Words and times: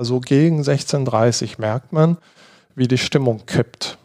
Also 0.00 0.18
gegen 0.18 0.62
16.30 0.62 1.60
merkt 1.60 1.92
man, 1.92 2.16
wie 2.74 2.88
die 2.88 2.96
Stimmung 2.96 3.44
kippt. 3.44 3.98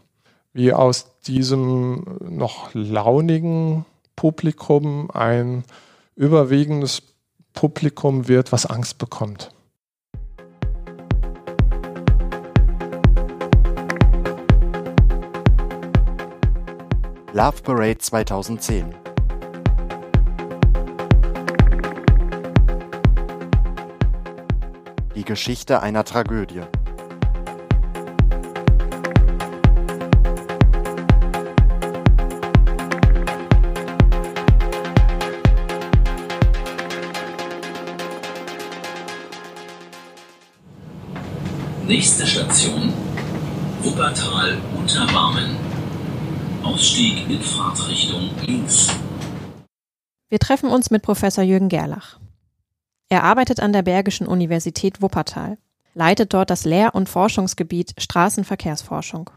Wie 0.51 0.73
aus 0.73 1.21
diesem 1.21 2.17
noch 2.19 2.73
launigen 2.73 3.85
Publikum 4.17 5.09
ein 5.09 5.63
überwiegendes 6.17 7.01
Publikum 7.53 8.27
wird, 8.27 8.51
was 8.51 8.65
Angst 8.65 8.97
bekommt. 8.97 9.51
Love 17.31 17.61
Parade 17.63 17.99
2010 17.99 19.04
Die 25.15 25.23
Geschichte 25.23 25.81
einer 25.81 26.03
Tragödie. 26.03 26.61
Nächste 41.87 42.27
Station 42.27 42.91
Wuppertal 43.83 44.57
Unterbarmen. 44.77 45.55
Ausstieg 46.63 47.29
in 47.29 47.41
Fahrtrichtung 47.41 48.31
links. 48.45 48.89
Wir 50.29 50.39
treffen 50.39 50.69
uns 50.69 50.91
mit 50.91 51.03
Professor 51.03 51.43
Jürgen 51.43 51.69
Gerlach. 51.69 52.19
Er 53.15 53.23
arbeitet 53.23 53.61
an 53.61 53.71
der 53.71 53.81
Bergischen 53.81 54.27
Universität 54.27 55.01
Wuppertal, 55.01 55.57
leitet 55.93 56.33
dort 56.33 56.49
das 56.49 56.65
Lehr- 56.65 56.95
und 56.95 57.07
Forschungsgebiet 57.07 57.93
Straßenverkehrsforschung. 57.97 59.29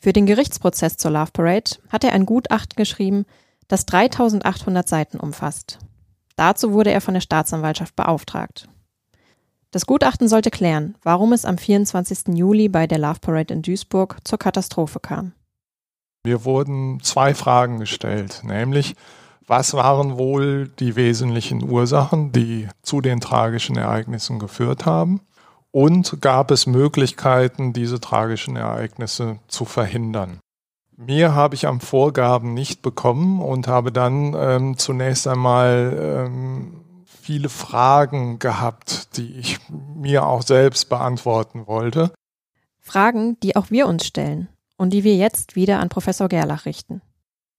Für 0.00 0.12
den 0.12 0.26
Gerichtsprozess 0.26 0.96
zur 0.96 1.12
Love 1.12 1.30
Parade 1.32 1.76
hat 1.90 2.02
er 2.02 2.12
ein 2.12 2.26
Gutachten 2.26 2.74
geschrieben, 2.74 3.24
das 3.68 3.86
3800 3.86 4.88
Seiten 4.88 5.20
umfasst. 5.20 5.78
Dazu 6.34 6.72
wurde 6.72 6.90
er 6.90 7.00
von 7.00 7.14
der 7.14 7.20
Staatsanwaltschaft 7.20 7.94
beauftragt. 7.94 8.68
Das 9.70 9.86
Gutachten 9.86 10.26
sollte 10.26 10.50
klären, 10.50 10.96
warum 11.04 11.32
es 11.32 11.44
am 11.44 11.58
24. 11.58 12.36
Juli 12.36 12.68
bei 12.68 12.88
der 12.88 12.98
Love 12.98 13.20
Parade 13.20 13.54
in 13.54 13.62
Duisburg 13.62 14.16
zur 14.24 14.40
Katastrophe 14.40 14.98
kam. 14.98 15.34
Mir 16.24 16.44
wurden 16.44 16.98
zwei 17.00 17.32
Fragen 17.32 17.78
gestellt, 17.78 18.40
nämlich 18.42 18.96
was 19.46 19.74
waren 19.74 20.18
wohl 20.18 20.68
die 20.68 20.96
wesentlichen 20.96 21.68
Ursachen, 21.68 22.32
die 22.32 22.68
zu 22.82 23.00
den 23.00 23.20
tragischen 23.20 23.76
Ereignissen 23.76 24.38
geführt 24.38 24.86
haben? 24.86 25.20
Und 25.70 26.20
gab 26.20 26.50
es 26.50 26.66
Möglichkeiten, 26.66 27.72
diese 27.72 28.00
tragischen 28.00 28.56
Ereignisse 28.56 29.38
zu 29.48 29.64
verhindern? 29.64 30.38
Mir 30.96 31.34
habe 31.34 31.54
ich 31.54 31.66
am 31.66 31.80
Vorgaben 31.80 32.52
nicht 32.52 32.82
bekommen 32.82 33.40
und 33.40 33.66
habe 33.66 33.90
dann 33.90 34.34
ähm, 34.36 34.76
zunächst 34.76 35.26
einmal 35.26 35.98
ähm, 35.98 36.82
viele 37.06 37.48
Fragen 37.48 38.38
gehabt, 38.38 39.16
die 39.16 39.38
ich 39.38 39.58
mir 39.70 40.26
auch 40.26 40.42
selbst 40.42 40.88
beantworten 40.90 41.66
wollte. 41.66 42.12
Fragen, 42.78 43.38
die 43.40 43.56
auch 43.56 43.70
wir 43.70 43.86
uns 43.86 44.06
stellen 44.06 44.48
und 44.76 44.92
die 44.92 45.04
wir 45.04 45.16
jetzt 45.16 45.56
wieder 45.56 45.80
an 45.80 45.88
Professor 45.88 46.28
Gerlach 46.28 46.66
richten. 46.66 47.00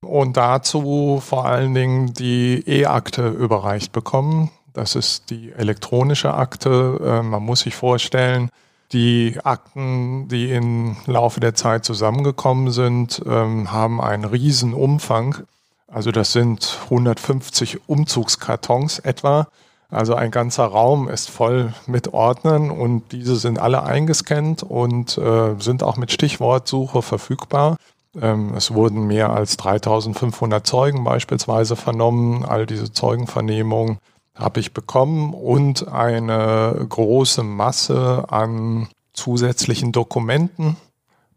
Und 0.04 0.38
dazu 0.38 1.22
vor 1.23 1.46
allen 1.46 1.73
Dingen 1.73 2.14
die 2.14 2.64
E-Akte 2.68 3.28
überreicht 3.30 3.92
bekommen. 3.92 4.52
Das 4.73 4.96
ist 4.96 5.30
die 5.30 5.52
elektronische 5.52 6.34
Akte. 6.34 7.00
Äh, 7.04 7.22
man 7.23 7.44
muss 7.44 7.62
sich 7.62 7.76
vorstellen, 7.76 8.50
die 8.92 9.40
Akten, 9.44 10.28
die 10.28 10.52
im 10.52 10.96
Laufe 11.06 11.40
der 11.40 11.56
Zeit 11.56 11.86
zusammengekommen 11.86 12.72
sind, 12.72 13.22
ähm, 13.26 13.72
haben 13.72 14.02
einen 14.02 14.26
riesen 14.26 14.74
Umfang. 14.74 15.44
Also 15.88 16.12
das 16.12 16.31
sind 16.31 16.80
150 16.85 17.88
Umzugskartons 17.88 19.00
etwa. 19.00 19.47
Also 19.90 20.16
ein 20.16 20.31
ganzer 20.31 20.66
Raum 20.66 21.08
ist 21.08 21.30
voll 21.30 21.72
mit 21.85 22.14
Ordnern 22.14 22.72
und 22.72 23.12
diese 23.12 23.35
sind 23.35 23.59
alle 23.59 23.84
eingescannt 23.84 24.64
und 24.64 25.20
äh, 25.20 25.56
sind 25.59 25.84
auch 25.84 25.97
mit 25.97 26.12
Stichwortsuche 26.12 27.03
verfügbar. 27.03 27.78
Ähm, 28.19 28.53
es 28.56 28.74
wurden 28.74 29.07
mehr 29.07 29.31
als 29.31 29.57
3500 29.57 30.66
Zeugen 30.66 31.03
beispielsweise 31.03 31.75
vernommen. 31.75 32.46
All 32.46 32.66
diese 32.66 32.91
Zeugenvernehmungen 32.91 34.00
habe 34.35 34.59
ich 34.59 34.74
bekommen 34.74 35.34
und 35.34 35.88
eine 35.88 36.85
große 36.90 37.44
Masse 37.44 38.25
an 38.29 38.88
zusätzlichen 39.13 39.91
Dokumenten, 39.91 40.75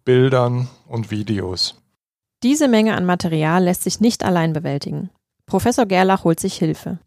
Bildern 0.04 0.68
und 0.88 1.10
Videos. 1.10 1.76
Diese 2.42 2.68
Menge 2.68 2.94
an 2.94 3.04
Material 3.04 3.64
lässt 3.64 3.82
sich 3.82 4.00
nicht 4.00 4.24
allein 4.24 4.52
bewältigen. 4.52 5.10
Professor 5.46 5.86
Gerlach 5.86 6.24
holt 6.24 6.40
sich 6.40 6.56
Hilfe. 6.56 6.98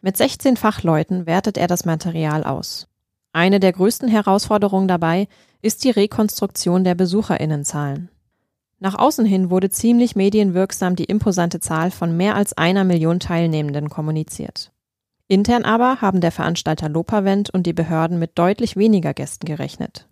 Mit 0.00 0.16
16 0.16 0.56
Fachleuten 0.56 1.26
wertet 1.26 1.58
er 1.58 1.66
das 1.66 1.84
Material 1.84 2.44
aus. 2.44 2.86
Eine 3.32 3.60
der 3.60 3.72
größten 3.72 4.08
Herausforderungen 4.08 4.88
dabei 4.88 5.28
ist 5.62 5.84
die 5.84 5.90
Rekonstruktion 5.90 6.84
der 6.84 6.94
Besucherinnenzahlen. 6.94 8.10
Nach 8.78 8.94
außen 8.94 9.24
hin 9.24 9.50
wurde 9.50 9.70
ziemlich 9.70 10.16
medienwirksam 10.16 10.96
die 10.96 11.04
imposante 11.04 11.60
Zahl 11.60 11.90
von 11.90 12.16
mehr 12.16 12.34
als 12.34 12.52
einer 12.52 12.84
Million 12.84 13.20
Teilnehmenden 13.20 13.88
kommuniziert. 13.88 14.70
Intern 15.28 15.64
aber 15.64 16.00
haben 16.00 16.20
der 16.20 16.30
Veranstalter 16.30 16.88
Lopavent 16.88 17.50
und 17.50 17.66
die 17.66 17.72
Behörden 17.72 18.18
mit 18.18 18.38
deutlich 18.38 18.76
weniger 18.76 19.14
Gästen 19.14 19.46
gerechnet. 19.46 20.06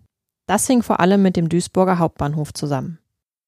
Das 0.47 0.67
hing 0.67 0.83
vor 0.83 0.99
allem 0.99 1.21
mit 1.21 1.37
dem 1.37 1.47
Duisburger 1.47 1.99
Hauptbahnhof 1.99 2.53
zusammen. 2.53 2.99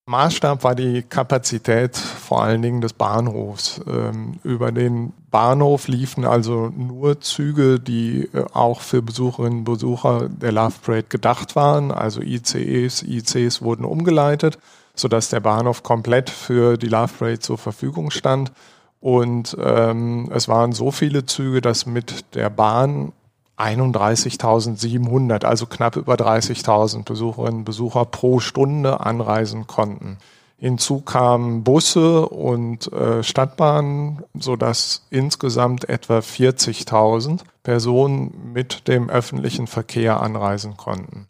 Maßstab 0.10 0.64
war 0.64 0.74
die 0.74 1.02
Kapazität 1.02 1.98
vor 1.98 2.42
allen 2.42 2.62
Dingen 2.62 2.80
des 2.80 2.94
Bahnhofs. 2.94 3.82
Ähm, 3.86 4.40
über 4.44 4.72
den 4.72 5.12
Bahnhof 5.30 5.90
liefen 5.90 6.24
also 6.24 6.70
nur 6.70 7.20
Züge, 7.20 7.78
die 7.78 8.30
äh, 8.34 8.46
auch 8.54 8.80
für 8.80 9.02
Besucherinnen 9.02 9.60
und 9.60 9.64
Besucher 9.66 10.30
der 10.30 10.54
Love 10.54 10.76
Parade 10.82 11.08
gedacht 11.10 11.58
waren. 11.58 11.92
Also 11.92 12.22
ICEs, 12.22 13.04
ICs 13.04 13.62
wurden 13.62 13.84
umgeleitet, 13.84 14.58
sodass 15.00 15.30
der 15.30 15.40
Bahnhof 15.40 15.84
komplett 15.84 16.30
für 16.30 16.78
die 16.78 16.88
Love 16.88 17.14
Parade 17.20 17.40
zur 17.40 17.58
Verfügung 17.58 18.12
stand. 18.12 18.52
Und 19.00 19.56
ähm, 19.64 20.30
es 20.34 20.48
waren 20.48 20.74
so 20.74 20.92
viele 20.92 21.26
Züge, 21.26 21.62
dass 21.62 21.86
mit 21.86 22.36
der 22.36 22.50
Bahn 22.50 23.14
31.700, 23.58 25.46
also 25.46 25.66
knapp 25.66 25.96
über 25.96 26.16
30.000 26.16 27.04
Besucherinnen 27.04 27.60
und 27.60 27.66
Besucher 27.66 28.06
pro 28.06 28.40
Stunde 28.40 29.00
anreisen 29.00 29.68
konnten. 29.68 30.18
Hinzu 30.60 31.02
kamen 31.02 31.64
Busse 31.64 32.28
und 32.28 32.92
äh, 32.92 33.22
Stadtbahnen, 33.24 34.24
sodass 34.34 35.06
insgesamt 35.12 35.88
etwa 35.88 36.20
40.000 36.20 37.42
Personen 37.62 38.52
mit 38.54 38.88
dem 38.88 39.10
öffentlichen 39.10 39.68
Verkehr 39.68 40.20
anreisen 40.22 40.76
konnten. 40.76 41.28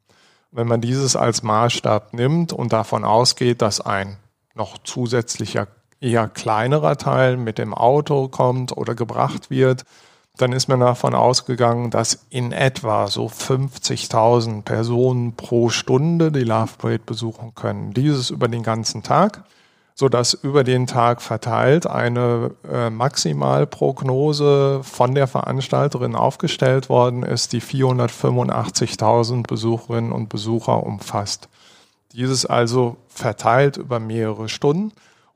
Wenn 0.52 0.68
man 0.68 0.82
dieses 0.82 1.16
als 1.16 1.44
Maßstab 1.44 2.14
nimmt 2.14 2.54
und 2.54 2.74
davon 2.74 3.04
ausgeht, 3.04 3.62
dass 3.62 3.82
ein 3.82 4.18
noch 4.56 4.78
zusätzlicher 4.80 5.68
eher 6.00 6.28
kleinerer 6.28 6.98
Teil 6.98 7.38
mit 7.38 7.58
dem 7.58 7.74
Auto 7.74 8.28
kommt 8.28 8.76
oder 8.76 8.96
gebracht 8.96 9.50
wird, 9.50 9.84
dann 10.38 10.54
ist 10.54 10.68
man 10.68 10.80
davon 10.80 11.16
ausgegangen, 11.16 11.90
dass 11.90 12.26
in 12.30 12.52
etwa 12.52 13.08
so 13.08 13.26
50.000 13.26 14.62
Personen 14.62 15.36
pro 15.36 15.70
Stunde 15.70 16.32
die 16.32 16.44
Love 16.44 16.74
Parade 16.78 17.04
besuchen 17.06 17.56
können. 17.56 17.94
Dieses 17.94 18.30
über 18.30 18.48
den 18.48 18.64
ganzen 18.64 19.02
Tag, 19.02 19.44
sodass 20.00 20.36
über 20.36 20.64
den 20.64 20.86
Tag 20.86 21.24
verteilt 21.24 21.88
eine 21.88 22.52
äh, 22.72 22.92
Maximalprognose 22.92 24.82
von 24.84 25.16
der 25.16 25.26
Veranstalterin 25.26 26.16
aufgestellt 26.16 26.88
worden 26.88 27.24
ist, 27.24 27.52
die 27.52 27.62
485.000 27.64 29.48
Besucherinnen 29.48 30.12
und 30.12 30.30
Besucher 30.30 30.84
umfasst. 30.84 31.50
Dieses 32.14 32.46
also 32.46 32.98
verteilt 33.08 33.78
über 33.78 34.00
mehrere 34.00 34.50
Stunden 34.50 34.92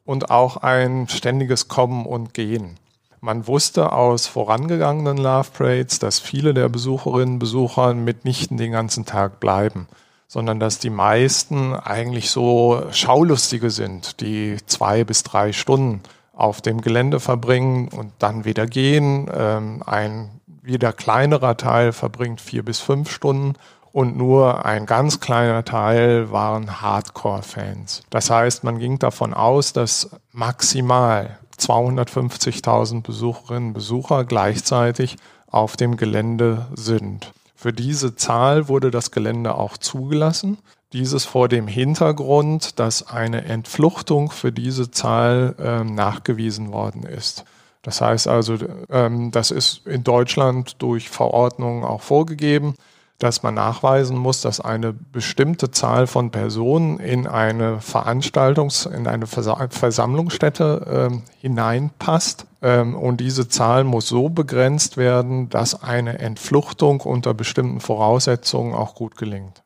und 0.06 0.30
auch 0.30 0.58
ein 0.58 1.08
ständiges 1.08 1.68
Kommen 1.68 2.06
und 2.06 2.36
Gehen. 2.36 2.78
Man 3.20 3.48
wusste 3.48 3.92
aus 3.92 4.28
vorangegangenen 4.28 5.18
Love 5.18 5.50
Parades, 5.58 5.98
dass 5.98 6.20
viele 6.20 6.54
der 6.54 6.70
Besucherinnen 6.70 7.34
und 7.36 7.40
Besucher 7.40 7.96
mitnichten 7.96 8.58
den 8.58 8.74
ganzen 8.74 9.08
Tag 9.08 9.40
bleiben, 9.40 9.88
sondern 10.32 10.62
dass 10.62 10.80
die 10.80 10.90
meisten 10.90 11.76
eigentlich 11.76 12.30
so 12.30 12.84
Schaulustige 12.92 13.70
sind, 13.70 14.22
die 14.22 14.56
zwei 14.66 15.04
bis 15.04 15.24
drei 15.24 15.52
Stunden 15.52 16.00
auf 16.32 16.62
dem 16.62 16.80
Gelände 16.80 17.20
verbringen 17.20 17.90
und 17.90 18.14
dann 18.20 18.46
wieder 18.46 18.66
gehen. 18.66 19.30
Ähm, 19.38 19.84
ein 19.86 20.30
wieder 20.62 20.94
kleinerer 20.94 21.58
Teil 21.58 21.92
verbringt 21.92 22.40
vier 22.40 22.64
bis 22.64 22.80
fünf 22.80 23.12
Stunden 23.12 23.56
und 23.92 24.16
nur 24.16 24.64
ein 24.64 24.86
ganz 24.86 25.20
kleiner 25.20 25.66
Teil 25.66 26.32
waren 26.32 26.82
Hardcore-Fans. 26.82 28.04
Das 28.10 28.30
heißt, 28.30 28.64
man 28.64 28.80
ging 28.80 29.00
davon 29.00 29.34
aus, 29.34 29.74
dass 29.74 30.12
maximal 30.32 31.40
250.000 31.60 33.02
Besucherinnen 33.02 33.68
und 33.68 33.74
Besucher 33.74 34.24
gleichzeitig 34.24 35.18
auf 35.48 35.76
dem 35.76 35.98
Gelände 35.98 36.68
sind. 36.74 37.34
Für 37.62 37.74
diese 37.74 38.16
Zahl 38.16 38.70
wurde 38.70 38.90
das 38.90 39.12
Gelände 39.12 39.54
auch 39.54 39.78
zugelassen. 39.78 40.58
Dieses 40.94 41.26
vor 41.26 41.48
dem 41.48 41.68
Hintergrund, 41.68 42.80
dass 42.80 43.08
eine 43.08 43.46
Entfluchtung 43.46 44.32
für 44.32 44.52
diese 44.52 44.90
Zahl 44.90 45.54
ähm, 45.60 45.94
nachgewiesen 45.94 46.72
worden 46.72 47.04
ist. 47.04 47.46
Das 47.84 48.02
heißt 48.02 48.28
also, 48.28 48.58
ähm, 48.90 49.30
das 49.30 49.52
ist 49.52 49.86
in 49.86 50.04
Deutschland 50.04 50.82
durch 50.82 51.12
Verordnungen 51.12 51.84
auch 51.84 52.02
vorgegeben 52.02 52.74
dass 53.24 53.44
man 53.44 53.54
nachweisen 53.54 54.18
muss, 54.18 54.42
dass 54.42 54.60
eine 54.60 54.94
bestimmte 54.94 55.70
Zahl 55.70 56.08
von 56.08 56.32
Personen 56.32 57.00
in 57.00 57.28
eine 57.28 57.80
Veranstaltungs-, 57.80 58.92
in 58.92 59.06
eine 59.08 59.28
Versammlungsstätte 59.28 61.12
äh, 61.12 61.18
hineinpasst. 61.40 62.48
Ähm, 62.64 62.96
und 62.96 63.18
diese 63.18 63.48
Zahl 63.48 63.84
muss 63.84 64.08
so 64.08 64.30
begrenzt 64.30 64.98
werden, 64.98 65.50
dass 65.50 65.84
eine 65.84 66.18
Entfluchtung 66.20 67.02
unter 67.02 67.34
bestimmten 67.36 67.80
Voraussetzungen 67.80 68.74
auch 68.74 68.96
gut 68.96 69.18
gelingt. 69.18 69.64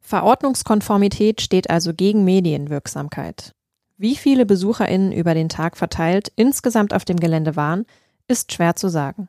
Verordnungskonformität 0.00 1.40
steht 1.40 1.68
also 1.68 1.92
gegen 1.92 2.24
Medienwirksamkeit. 2.24 3.52
Wie 3.96 4.14
viele 4.14 4.46
BesucherInnen 4.46 5.10
über 5.10 5.34
den 5.34 5.48
Tag 5.48 5.76
verteilt 5.76 6.30
insgesamt 6.36 6.94
auf 6.94 7.04
dem 7.04 7.18
Gelände 7.18 7.56
waren, 7.56 7.86
ist 8.28 8.52
schwer 8.52 8.76
zu 8.76 8.88
sagen. 8.88 9.28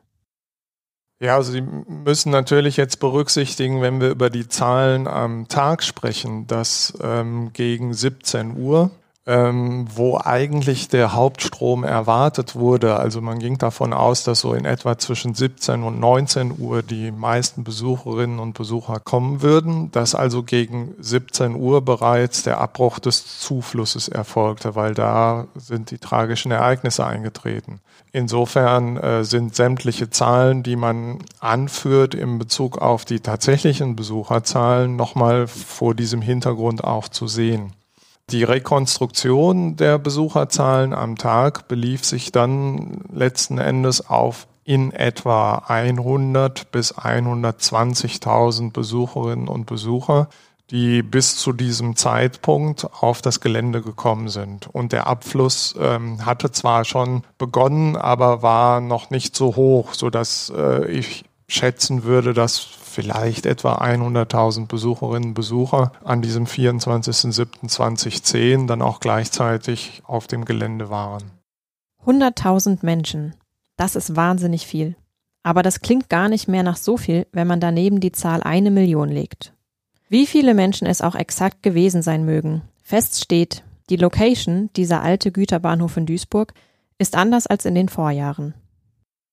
Ja, 1.20 1.34
also 1.34 1.50
Sie 1.50 1.62
müssen 1.62 2.30
natürlich 2.30 2.76
jetzt 2.76 3.00
berücksichtigen, 3.00 3.82
wenn 3.82 4.00
wir 4.00 4.10
über 4.10 4.30
die 4.30 4.48
Zahlen 4.48 5.08
am 5.08 5.48
Tag 5.48 5.82
sprechen, 5.82 6.46
dass 6.46 6.96
ähm, 7.02 7.52
gegen 7.52 7.92
17 7.92 8.56
Uhr 8.56 8.92
ähm, 9.28 9.86
wo 9.94 10.18
eigentlich 10.18 10.88
der 10.88 11.12
Hauptstrom 11.12 11.84
erwartet 11.84 12.56
wurde. 12.56 12.96
Also 12.96 13.20
man 13.20 13.38
ging 13.38 13.58
davon 13.58 13.92
aus, 13.92 14.24
dass 14.24 14.40
so 14.40 14.54
in 14.54 14.64
etwa 14.64 14.96
zwischen 14.96 15.34
17 15.34 15.82
und 15.82 16.00
19 16.00 16.54
Uhr 16.58 16.82
die 16.82 17.10
meisten 17.10 17.62
Besucherinnen 17.62 18.38
und 18.38 18.54
Besucher 18.54 19.00
kommen 19.00 19.42
würden, 19.42 19.90
dass 19.92 20.14
also 20.14 20.42
gegen 20.42 20.94
17 20.98 21.56
Uhr 21.56 21.82
bereits 21.82 22.42
der 22.42 22.58
Abbruch 22.58 23.00
des 23.00 23.38
Zuflusses 23.38 24.08
erfolgte, 24.08 24.74
weil 24.76 24.94
da 24.94 25.46
sind 25.54 25.90
die 25.90 25.98
tragischen 25.98 26.50
Ereignisse 26.50 27.04
eingetreten. 27.04 27.80
Insofern 28.12 28.96
äh, 28.96 29.24
sind 29.24 29.54
sämtliche 29.54 30.10
Zahlen, 30.10 30.62
die 30.62 30.76
man 30.76 31.18
anführt 31.40 32.14
in 32.14 32.38
Bezug 32.38 32.78
auf 32.78 33.04
die 33.04 33.20
tatsächlichen 33.20 33.96
Besucherzahlen, 33.96 34.96
nochmal 34.96 35.46
vor 35.46 35.94
diesem 35.94 36.22
Hintergrund 36.22 36.84
auch 36.84 37.08
zu 37.08 37.26
sehen. 37.26 37.74
Die 38.30 38.44
Rekonstruktion 38.44 39.76
der 39.76 39.98
Besucherzahlen 39.98 40.92
am 40.92 41.16
Tag 41.16 41.68
belief 41.68 42.04
sich 42.04 42.30
dann 42.30 43.00
letzten 43.10 43.58
Endes 43.58 44.06
auf 44.06 44.46
in 44.64 44.92
etwa 44.92 45.62
100 45.66 46.70
bis 46.70 46.94
120.000 46.94 48.70
Besucherinnen 48.70 49.48
und 49.48 49.64
Besucher, 49.64 50.28
die 50.70 51.02
bis 51.02 51.36
zu 51.36 51.52
diesem 51.52 51.96
Zeitpunkt 51.96 52.86
auf 53.02 53.22
das 53.22 53.40
Gelände 53.40 53.82
gekommen 53.82 54.28
sind. 54.28 54.68
Und 54.72 54.92
der 54.92 55.06
Abfluss 55.06 55.74
ähm, 55.80 56.26
hatte 56.26 56.50
zwar 56.50 56.84
schon 56.84 57.22
begonnen, 57.38 57.96
aber 57.96 58.42
war 58.42 58.80
noch 58.80 59.10
nicht 59.10 59.34
so 59.34 59.56
hoch, 59.56 59.94
so 59.94 60.10
dass 60.10 60.52
äh, 60.54 60.86
ich 60.90 61.24
schätzen 61.48 62.04
würde, 62.04 62.34
dass 62.34 62.58
vielleicht 62.58 63.46
etwa 63.46 63.76
100.000 63.76 64.66
Besucherinnen 64.66 65.30
und 65.30 65.34
Besucher 65.34 65.92
an 66.04 66.20
diesem 66.20 66.44
24.07.2010 66.44 68.66
dann 68.66 68.82
auch 68.82 69.00
gleichzeitig 69.00 70.02
auf 70.06 70.26
dem 70.26 70.44
Gelände 70.44 70.90
waren. 70.90 71.22
100.000 72.04 72.80
Menschen. 72.82 73.34
Das 73.76 73.96
ist 73.96 74.14
wahnsinnig 74.16 74.66
viel. 74.66 74.96
Aber 75.42 75.62
das 75.62 75.80
klingt 75.80 76.10
gar 76.10 76.28
nicht 76.28 76.48
mehr 76.48 76.62
nach 76.62 76.76
so 76.76 76.98
viel, 76.98 77.26
wenn 77.32 77.46
man 77.46 77.60
daneben 77.60 78.00
die 78.00 78.12
Zahl 78.12 78.42
eine 78.42 78.70
Million 78.70 79.08
legt. 79.08 79.54
Wie 80.08 80.26
viele 80.26 80.54
Menschen 80.54 80.86
es 80.86 81.02
auch 81.02 81.14
exakt 81.14 81.62
gewesen 81.62 82.00
sein 82.00 82.24
mögen, 82.24 82.62
fest 82.82 83.22
steht, 83.22 83.62
die 83.90 83.96
Location, 83.96 84.70
dieser 84.74 85.02
alte 85.02 85.32
Güterbahnhof 85.32 85.96
in 85.96 86.06
Duisburg, 86.06 86.54
ist 86.98 87.14
anders 87.14 87.46
als 87.46 87.64
in 87.66 87.74
den 87.74 87.88
Vorjahren. 87.88 88.54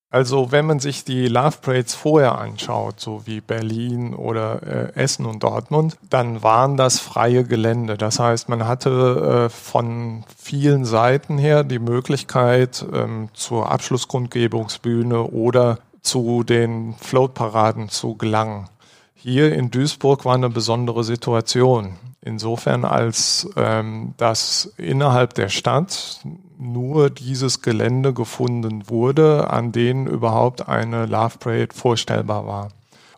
Also 0.10 0.52
wenn 0.52 0.66
man 0.66 0.80
sich 0.80 1.04
die 1.04 1.28
Love 1.28 1.58
Parades 1.62 1.94
vorher 1.94 2.38
anschaut, 2.38 3.00
so 3.00 3.24
wie 3.26 3.42
Berlin 3.42 4.14
oder 4.14 4.94
äh, 4.96 5.02
Essen 5.02 5.26
und 5.26 5.44
Dortmund, 5.44 5.98
dann 6.10 6.44
waren 6.44 6.78
das 6.78 7.00
freie 7.00 7.44
Gelände. 7.44 7.98
Das 7.98 8.20
heißt, 8.20 8.48
man 8.48 8.68
hatte 8.68 9.48
äh, 9.48 9.50
von 9.50 10.24
vielen 10.38 10.86
Seiten 10.86 11.38
her 11.38 11.64
die 11.64 11.80
Möglichkeit 11.80 12.86
ähm, 12.94 13.30
zur 13.34 13.72
Abschlussgrundgebungsbühne 13.72 15.22
oder 15.24 15.80
zu 16.02 16.44
den 16.44 16.94
Floatparaden 17.00 17.90
zu 17.90 18.16
gelangen. 18.16 18.70
Hier 19.28 19.56
in 19.56 19.72
Duisburg 19.72 20.24
war 20.24 20.36
eine 20.36 20.52
besondere 20.52 21.04
Situation. 21.04 21.96
Insofern, 22.22 22.86
als 22.86 23.50
ähm, 23.56 24.14
das 24.18 24.72
innerhalb 24.78 25.34
der 25.34 25.50
Stadt 25.50 26.20
nur 26.60 27.10
dieses 27.10 27.64
Gelände 27.64 28.14
gefunden 28.14 28.88
wurde, 28.88 29.50
an 29.50 29.72
denen 29.72 30.06
überhaupt 30.06 30.70
eine 30.70 31.08
Love 31.08 31.40
Parade 31.40 31.74
vorstellbar 31.74 32.46
war. 32.46 32.70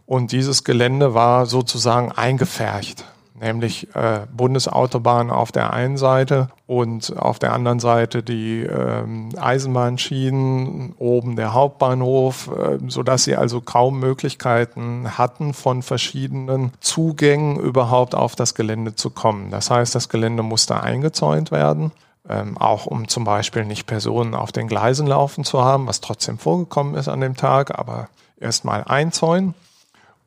Und 0.05 0.31
dieses 0.31 0.63
Gelände 0.63 1.13
war 1.13 1.45
sozusagen 1.45 2.13
eingefärcht 2.13 3.03
nämlich 3.39 3.93
äh, 3.95 4.21
Bundesautobahn 4.35 5.29
auf 5.29 5.51
der 5.51 5.73
einen 5.73 5.97
Seite 5.97 6.49
und 6.67 7.17
auf 7.17 7.39
der 7.39 7.53
anderen 7.53 7.79
Seite 7.79 8.21
die 8.21 8.61
ähm, 8.63 9.29
Eisenbahnschienen, 9.37 10.93
oben 10.99 11.37
der 11.37 11.53
Hauptbahnhof, 11.53 12.49
äh, 12.49 12.77
so 12.87 13.03
dass 13.03 13.23
sie 13.23 13.37
also 13.37 13.61
kaum 13.61 14.01
Möglichkeiten 14.01 15.17
hatten, 15.17 15.53
von 15.53 15.81
verschiedenen 15.81 16.73
Zugängen 16.81 17.57
überhaupt 17.57 18.15
auf 18.15 18.35
das 18.35 18.53
Gelände 18.53 18.95
zu 18.95 19.09
kommen. 19.09 19.49
Das 19.49 19.71
heißt, 19.71 19.95
das 19.95 20.09
Gelände 20.09 20.43
musste 20.43 20.81
eingezäunt 20.81 21.51
werden. 21.51 21.93
Ähm, 22.29 22.57
auch 22.57 22.85
um 22.85 23.07
zum 23.07 23.23
Beispiel 23.23 23.63
nicht 23.63 23.87
Personen 23.87 24.35
auf 24.35 24.51
den 24.51 24.67
Gleisen 24.67 25.07
laufen 25.07 25.45
zu 25.45 25.63
haben, 25.63 25.87
was 25.87 26.01
trotzdem 26.01 26.37
vorgekommen 26.37 26.95
ist 26.95 27.07
an 27.07 27.21
dem 27.21 27.37
Tag, 27.37 27.79
aber 27.79 28.09
erstmal 28.37 28.83
einzäunen. 28.83 29.53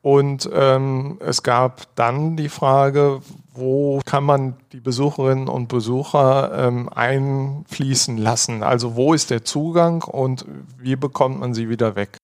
Und 0.01 0.49
ähm, 0.51 1.19
es 1.19 1.43
gab 1.43 1.95
dann 1.95 2.35
die 2.35 2.49
Frage, 2.49 3.21
wo 3.53 3.99
kann 4.05 4.23
man 4.23 4.55
die 4.71 4.79
Besucherinnen 4.79 5.47
und 5.47 5.67
Besucher 5.67 6.51
ähm, 6.67 6.89
einfließen 6.89 8.17
lassen? 8.17 8.63
Also 8.63 8.95
wo 8.95 9.13
ist 9.13 9.29
der 9.29 9.43
Zugang 9.43 10.03
und 10.03 10.45
wie 10.77 10.95
bekommt 10.95 11.39
man 11.39 11.53
sie 11.53 11.69
wieder 11.69 11.95
weg? 11.95 12.17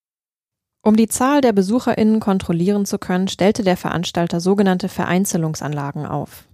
Um 0.82 0.96
die 0.96 1.08
Zahl 1.08 1.42
der 1.42 1.54
Besucherinnen 1.54 2.20
kontrollieren 2.20 2.86
zu 2.86 2.98
können, 2.98 3.28
stellte 3.28 3.64
der 3.64 3.78
Veranstalter 3.78 4.40
sogenannte 4.40 4.90
Vereinzelungsanlagen 4.90 6.06
auf. 6.06 6.46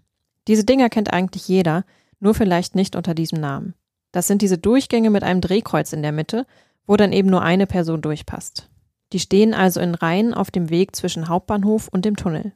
Diese 0.47 0.65
Dinger 0.65 0.89
kennt 0.89 1.13
eigentlich 1.13 1.47
jeder, 1.47 1.85
nur 2.19 2.33
vielleicht 2.33 2.75
nicht 2.75 2.95
unter 2.95 3.13
diesem 3.13 3.39
Namen. 3.39 3.75
Das 4.11 4.27
sind 4.27 4.41
diese 4.41 4.57
Durchgänge 4.57 5.09
mit 5.09 5.23
einem 5.23 5.39
Drehkreuz 5.39 5.93
in 5.93 6.01
der 6.01 6.11
Mitte, 6.11 6.45
wo 6.85 6.97
dann 6.97 7.13
eben 7.13 7.29
nur 7.29 7.43
eine 7.43 7.67
Person 7.67 8.01
durchpasst. 8.01 8.69
Die 9.13 9.19
stehen 9.19 9.53
also 9.53 9.79
in 9.79 9.93
Reihen 9.95 10.33
auf 10.33 10.49
dem 10.49 10.69
Weg 10.69 10.95
zwischen 10.95 11.29
Hauptbahnhof 11.29 11.87
und 11.87 12.03
dem 12.03 12.15
Tunnel. 12.15 12.53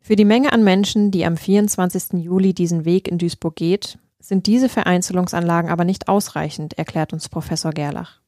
Für 0.00 0.14
die 0.14 0.24
Menge 0.24 0.52
an 0.52 0.62
Menschen, 0.62 1.10
die 1.10 1.26
am 1.26 1.36
24. 1.36 2.22
Juli 2.22 2.54
diesen 2.54 2.84
Weg 2.84 3.08
in 3.08 3.18
Duisburg 3.18 3.56
geht, 3.56 3.98
sind 4.20 4.46
diese 4.46 4.68
Vereinzelungsanlagen 4.68 5.68
aber 5.68 5.84
nicht 5.84 6.08
ausreichend, 6.08 6.78
erklärt 6.78 7.12
uns 7.12 7.28
Professor 7.28 7.72
Gerlach. 7.72 8.20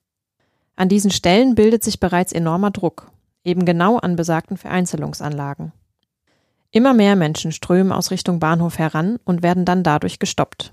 An 0.75 0.88
diesen 0.88 1.12
Stellen 1.12 1.54
bildet 1.54 1.85
sich 1.85 2.00
bereits 2.00 2.33
enormer 2.33 2.73
Druck, 2.73 3.12
eben 3.45 3.64
genau 3.64 3.99
an 3.99 4.16
besagten 4.16 4.57
Vereinzelungsanlagen. 4.57 5.73
Immer 6.73 6.95
mehr 6.95 7.14
Menschen 7.14 7.52
strömen 7.52 7.92
aus 7.92 8.11
Richtung 8.11 8.40
Bahnhof 8.40 8.78
heran 8.78 9.18
und 9.25 9.42
werden 9.42 9.64
dann 9.64 9.85
dadurch 9.85 10.18
gestoppt. 10.18 10.73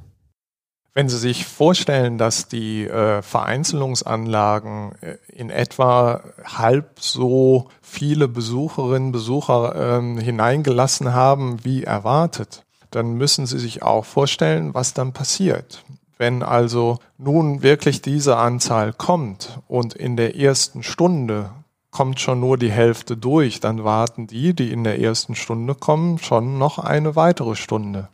Wenn 0.97 1.09
Sie 1.09 1.17
sich 1.17 1.45
vorstellen, 1.45 2.17
dass 2.17 2.47
die 2.47 2.87
äh, 2.87 3.21
Vereinzelungsanlagen 3.21 4.93
äh, 5.01 5.17
in 5.27 5.49
etwa 5.49 6.21
halb 6.45 7.01
so 7.01 7.67
viele 7.81 8.29
Besucherinnen, 8.29 9.11
Besucher 9.11 9.75
ähm, 9.75 10.17
hineingelassen 10.17 11.13
haben 11.13 11.65
wie 11.65 11.83
erwartet, 11.83 12.63
dann 12.91 13.15
müssen 13.15 13.45
Sie 13.45 13.59
sich 13.59 13.83
auch 13.83 14.05
vorstellen, 14.05 14.73
was 14.73 14.93
dann 14.93 15.11
passiert. 15.11 15.83
Wenn 16.17 16.41
also 16.41 16.99
nun 17.17 17.61
wirklich 17.61 18.01
diese 18.01 18.37
Anzahl 18.37 18.93
kommt 18.93 19.59
und 19.67 19.95
in 19.95 20.15
der 20.15 20.37
ersten 20.37 20.81
Stunde 20.81 21.49
kommt 21.91 22.21
schon 22.21 22.39
nur 22.39 22.57
die 22.57 22.71
Hälfte 22.71 23.17
durch, 23.17 23.59
dann 23.59 23.83
warten 23.83 24.27
die, 24.27 24.53
die 24.53 24.71
in 24.71 24.85
der 24.85 25.01
ersten 25.01 25.35
Stunde 25.35 25.75
kommen, 25.75 26.19
schon 26.19 26.57
noch 26.57 26.79
eine 26.79 27.17
weitere 27.17 27.57
Stunde. 27.57 28.07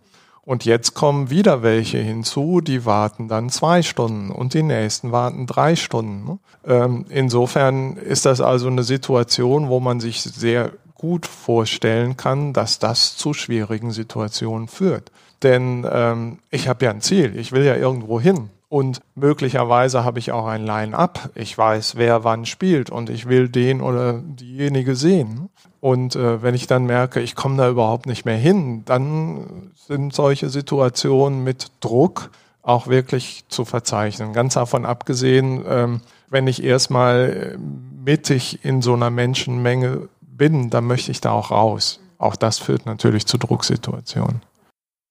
Und 0.43 0.65
jetzt 0.65 0.95
kommen 0.95 1.29
wieder 1.29 1.62
welche 1.62 2.00
hinzu, 2.00 2.62
die 2.62 2.86
warten 2.86 3.27
dann 3.27 3.50
zwei 3.50 3.83
Stunden 3.83 4.31
und 4.31 4.53
die 4.53 4.63
nächsten 4.63 5.12
warten 5.12 5.45
drei 5.45 5.75
Stunden. 5.75 6.25
Ne? 6.25 6.39
Ähm, 6.65 7.05
insofern 7.10 7.95
ist 7.98 8.25
das 8.25 8.41
also 8.41 8.67
eine 8.67 8.83
Situation, 8.83 9.69
wo 9.69 9.79
man 9.79 10.00
sich 10.00 10.21
sehr 10.24 10.71
gut 10.95 11.25
vorstellen 11.25 12.17
kann, 12.17 12.53
dass 12.53 12.79
das 12.79 13.15
zu 13.17 13.33
schwierigen 13.33 13.91
Situationen 13.91 14.67
führt. 14.67 15.12
Denn 15.43 15.86
ähm, 15.91 16.39
ich 16.50 16.67
habe 16.67 16.86
ja 16.86 16.91
ein 16.91 17.01
Ziel, 17.01 17.38
ich 17.38 17.51
will 17.51 17.63
ja 17.63 17.75
irgendwo 17.75 18.19
hin. 18.19 18.50
Und 18.72 19.01
möglicherweise 19.16 20.06
habe 20.06 20.20
ich 20.20 20.32
auch 20.32 20.46
ein 20.46 20.66
Line-up. 20.66 21.32
Ich 21.36 21.58
weiß, 21.58 21.98
wer 21.98 22.24
wann 22.24 22.46
spielt 22.46 22.90
und 22.90 23.10
ich 23.10 23.28
will 23.28 23.50
den 23.50 23.82
oder 23.82 24.22
diejenige 24.24 24.96
sehen. 24.96 25.50
Und 25.82 26.16
äh, 26.16 26.42
wenn 26.42 26.56
ich 26.56 26.68
dann 26.68 26.86
merke, 26.86 27.20
ich 27.20 27.36
komme 27.36 27.58
da 27.58 27.70
überhaupt 27.70 28.06
nicht 28.06 28.24
mehr 28.24 28.38
hin, 28.38 28.86
dann 28.86 29.74
sind 29.75 30.13
solche 30.13 30.50
Situationen 30.50 31.44
mit 31.44 31.70
Druck 31.82 32.32
auch 32.62 32.88
wirklich 32.88 33.44
zu 33.50 33.66
verzeichnen. 33.66 34.32
Ganz 34.32 34.54
davon 34.54 34.86
abgesehen, 34.86 35.66
ähm, 35.68 36.00
wenn 36.30 36.48
ich 36.48 36.63
erstmal 36.63 37.58
mittig 37.60 38.63
in 38.63 38.82
so 38.82 38.94
einer 38.94 39.10
Menschenmenge 39.10 40.08
bin, 40.22 40.70
dann 40.70 40.86
möchte 40.86 41.12
ich 41.12 41.20
da 41.20 41.34
auch 41.34 41.51
raus. 41.51 42.00
Auch 42.18 42.38
das 42.38 42.60
führt 42.60 42.86
natürlich 42.86 43.25
zu 43.25 43.38
Drucksituationen. 43.38 44.44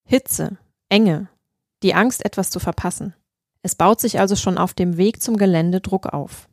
Hitze, 0.09 0.57
Enge, 0.89 1.29
die 1.83 1.93
Angst, 1.93 2.25
etwas 2.25 2.49
zu 2.49 2.59
verpassen. 2.59 3.13
Es 3.63 3.75
baut 3.75 4.01
sich 4.01 4.19
also 4.19 4.37
schon 4.37 4.59
auf 4.59 4.75
dem 4.75 4.97
Weg 4.97 5.23
zum 5.23 5.37
Gelände 5.37 5.81
Druck 5.81 6.07
auf. 6.07 6.49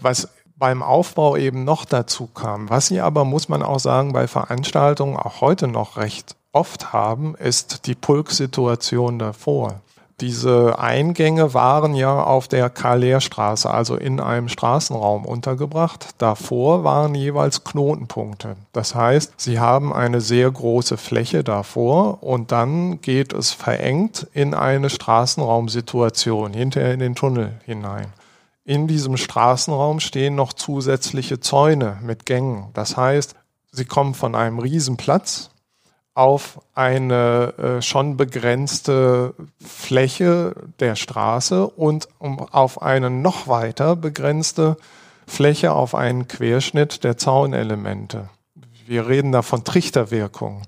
Was 0.00 0.28
beim 0.56 0.82
Aufbau 0.82 1.36
eben 1.36 1.64
noch 1.64 1.84
dazu 1.84 2.26
kam, 2.26 2.68
was 2.68 2.88
sie 2.88 3.00
aber, 3.00 3.24
muss 3.24 3.48
man 3.48 3.62
auch 3.62 3.78
sagen, 3.78 4.12
bei 4.12 4.26
Veranstaltungen 4.26 5.16
auch 5.16 5.40
heute 5.40 5.68
noch 5.68 5.96
recht 5.96 6.36
oft 6.52 6.92
haben, 6.92 7.34
ist 7.36 7.86
die 7.86 7.94
Pulksituation 7.94 9.18
davor. 9.18 9.80
Diese 10.20 10.80
Eingänge 10.80 11.54
waren 11.54 11.94
ja 11.94 12.24
auf 12.24 12.48
der 12.48 12.70
Karl-Lehr-Straße, 12.70 13.70
also 13.70 13.94
in 13.94 14.18
einem 14.18 14.48
Straßenraum 14.48 15.24
untergebracht. 15.24 16.08
Davor 16.18 16.82
waren 16.82 17.14
jeweils 17.14 17.62
Knotenpunkte. 17.62 18.56
Das 18.72 18.96
heißt, 18.96 19.34
sie 19.36 19.60
haben 19.60 19.92
eine 19.92 20.20
sehr 20.20 20.50
große 20.50 20.96
Fläche 20.96 21.44
davor 21.44 22.20
und 22.24 22.50
dann 22.50 23.00
geht 23.00 23.32
es 23.32 23.52
verengt 23.52 24.26
in 24.32 24.54
eine 24.54 24.90
Straßenraumsituation 24.90 26.52
hinterher 26.52 26.94
in 26.94 27.00
den 27.00 27.14
Tunnel 27.14 27.60
hinein. 27.64 28.06
In 28.64 28.88
diesem 28.88 29.16
Straßenraum 29.16 30.00
stehen 30.00 30.34
noch 30.34 30.52
zusätzliche 30.52 31.38
Zäune 31.38 31.96
mit 32.02 32.26
Gängen. 32.26 32.66
Das 32.74 32.96
heißt, 32.96 33.36
sie 33.70 33.84
kommen 33.84 34.14
von 34.14 34.34
einem 34.34 34.58
Riesenplatz 34.58 35.50
auf 36.18 36.60
eine 36.74 37.54
äh, 37.78 37.80
schon 37.80 38.16
begrenzte 38.16 39.34
Fläche 39.64 40.52
der 40.80 40.96
Straße 40.96 41.68
und 41.68 42.08
um, 42.18 42.40
auf 42.40 42.82
eine 42.82 43.08
noch 43.08 43.46
weiter 43.46 43.94
begrenzte 43.94 44.76
Fläche 45.28 45.70
auf 45.70 45.94
einen 45.94 46.26
Querschnitt 46.26 47.04
der 47.04 47.18
Zaunelemente. 47.18 48.30
Wir 48.84 49.06
reden 49.06 49.30
da 49.30 49.42
von 49.42 49.62
Trichterwirkung. 49.62 50.62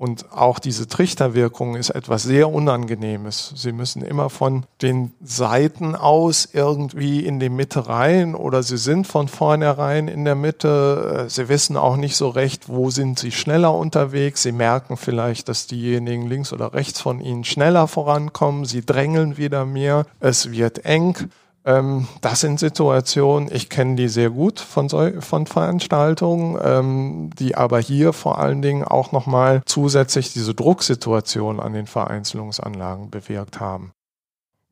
Und 0.00 0.32
auch 0.32 0.60
diese 0.60 0.88
Trichterwirkung 0.88 1.76
ist 1.76 1.90
etwas 1.90 2.22
sehr 2.22 2.50
Unangenehmes. 2.50 3.52
Sie 3.54 3.70
müssen 3.70 4.00
immer 4.00 4.30
von 4.30 4.64
den 4.80 5.12
Seiten 5.22 5.94
aus 5.94 6.48
irgendwie 6.54 7.26
in 7.26 7.38
die 7.38 7.50
Mitte 7.50 7.86
rein 7.86 8.34
oder 8.34 8.62
sie 8.62 8.78
sind 8.78 9.06
von 9.06 9.28
vornherein 9.28 10.08
in 10.08 10.24
der 10.24 10.36
Mitte. 10.36 11.26
Sie 11.28 11.50
wissen 11.50 11.76
auch 11.76 11.98
nicht 11.98 12.16
so 12.16 12.30
recht, 12.30 12.70
wo 12.70 12.88
sind 12.88 13.18
sie 13.18 13.30
schneller 13.30 13.74
unterwegs. 13.74 14.42
Sie 14.42 14.52
merken 14.52 14.96
vielleicht, 14.96 15.50
dass 15.50 15.66
diejenigen 15.66 16.26
links 16.28 16.54
oder 16.54 16.72
rechts 16.72 17.02
von 17.02 17.20
ihnen 17.20 17.44
schneller 17.44 17.86
vorankommen. 17.86 18.64
Sie 18.64 18.80
drängeln 18.80 19.36
wieder 19.36 19.66
mehr. 19.66 20.06
Es 20.18 20.50
wird 20.50 20.86
eng. 20.86 21.28
Ähm, 21.64 22.08
das 22.20 22.40
sind 22.40 22.58
Situationen, 22.58 23.50
ich 23.52 23.68
kenne 23.68 23.96
die 23.96 24.08
sehr 24.08 24.30
gut 24.30 24.60
von, 24.60 24.88
von 24.88 25.46
Veranstaltungen, 25.46 26.58
ähm, 26.62 27.30
die 27.38 27.54
aber 27.54 27.80
hier 27.80 28.12
vor 28.12 28.38
allen 28.38 28.62
Dingen 28.62 28.84
auch 28.84 29.12
nochmal 29.12 29.62
zusätzlich 29.66 30.32
diese 30.32 30.54
Drucksituation 30.54 31.60
an 31.60 31.72
den 31.74 31.86
Vereinzelungsanlagen 31.86 33.10
bewirkt 33.10 33.60
haben. 33.60 33.92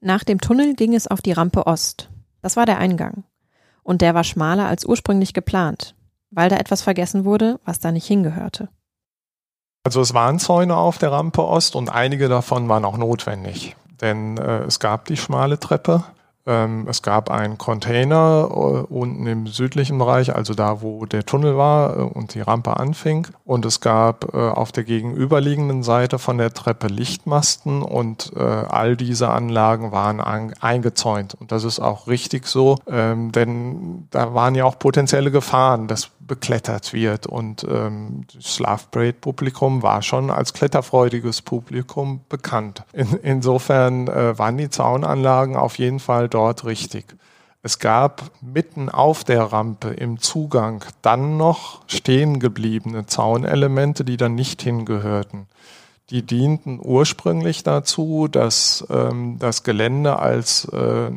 Nach 0.00 0.25
dem 0.25 0.40
Tunnel 0.40 0.75
ging 0.75 0.95
es 0.95 1.07
auf 1.07 1.21
die 1.21 1.33
Rampe 1.33 1.66
Ost. 1.66 2.09
Das 2.40 2.57
war 2.57 2.66
der 2.66 2.78
Eingang. 2.78 3.25
Und 3.83 4.00
der 4.00 4.14
war 4.14 4.25
schmaler 4.25 4.66
als 4.66 4.85
ursprünglich 4.85 5.35
geplant, 5.35 5.95
weil 6.30 6.49
da 6.49 6.57
etwas 6.57 6.83
vergessen 6.83 7.25
wurde, 7.25 7.59
was 7.64 7.80
da 7.80 7.90
nicht 7.90 8.07
hingehörte. 8.07 8.68
Also 9.85 10.00
es 10.00 10.14
waren 10.14 10.38
Zäune 10.38 10.76
auf 10.76 10.99
der 10.99 11.12
Rampe 11.12 11.42
Ost 11.45 11.75
und 11.75 11.90
einige 11.90 12.28
davon 12.28 12.68
waren 12.68 12.85
auch 12.85 12.99
notwendig. 12.99 13.76
Denn 14.00 14.37
äh, 14.37 14.61
es 14.64 14.80
gab 14.80 15.07
die 15.07 15.16
schmale 15.16 15.59
Treppe 15.59 16.04
es 16.88 17.02
gab 17.02 17.30
einen 17.30 17.58
Container 17.58 18.48
äh, 18.50 18.54
unten 18.92 19.26
im 19.26 19.46
südlichen 19.46 19.98
Bereich, 19.98 20.34
also 20.34 20.54
da, 20.54 20.80
wo 20.80 21.04
der 21.04 21.26
Tunnel 21.26 21.58
war 21.58 21.96
äh, 21.96 22.00
und 22.00 22.34
die 22.34 22.40
Rampe 22.40 22.78
anfing. 22.78 23.26
Und 23.44 23.66
es 23.66 23.80
gab 23.80 24.34
äh, 24.34 24.38
auf 24.38 24.72
der 24.72 24.84
gegenüberliegenden 24.84 25.82
Seite 25.82 26.18
von 26.18 26.38
der 26.38 26.54
Treppe 26.54 26.86
Lichtmasten 26.86 27.82
und 27.82 28.32
all 28.36 28.96
diese 28.96 29.28
Anlagen 29.28 29.92
waren 29.92 30.20
eingezäunt. 30.20 31.34
Und 31.34 31.52
das 31.52 31.64
ist 31.64 31.80
auch 31.80 32.06
richtig 32.06 32.46
so, 32.46 32.76
ähm, 32.88 33.32
denn 33.32 34.06
da 34.10 34.34
waren 34.34 34.54
ja 34.54 34.64
auch 34.64 34.78
potenzielle 34.78 35.30
Gefahren, 35.30 35.88
dass 35.88 36.10
beklettert 36.20 36.92
wird. 36.92 37.26
Und 37.26 37.64
ähm, 37.68 38.26
das 38.34 38.58
Love 38.58 38.82
Parade-Publikum 38.90 39.82
war 39.82 40.02
schon 40.02 40.30
als 40.30 40.52
kletterfreudiges 40.52 41.40
Publikum 41.40 42.20
bekannt. 42.28 42.84
In, 42.92 43.18
insofern 43.22 44.08
waren 44.08 44.58
die 44.58 44.68
Zaunanlagen 44.68 45.56
auf 45.56 45.78
jeden 45.78 46.00
Fall 46.00 46.28
dort 46.28 46.38
richtig. 46.64 47.16
Es 47.62 47.78
gab 47.78 48.30
mitten 48.40 48.88
auf 48.88 49.25
der 49.25 49.42
Rampe 49.42 49.88
im 49.88 50.21
Zugang 50.21 50.85
dann 51.02 51.37
noch 51.37 51.83
stehen 51.88 52.38
gebliebene 52.38 53.07
Zaunelemente, 53.07 54.04
die 54.04 54.16
dann 54.16 54.35
nicht 54.35 54.62
hingehörten. 54.62 55.49
Die 56.11 56.23
dienten 56.23 56.80
ursprünglich 56.83 57.64
dazu, 57.64 58.28
dass 58.28 58.87
ähm, 58.88 59.37
das 59.38 59.64
Gelände 59.64 60.18
als 60.18 60.64
äh, 60.66 61.11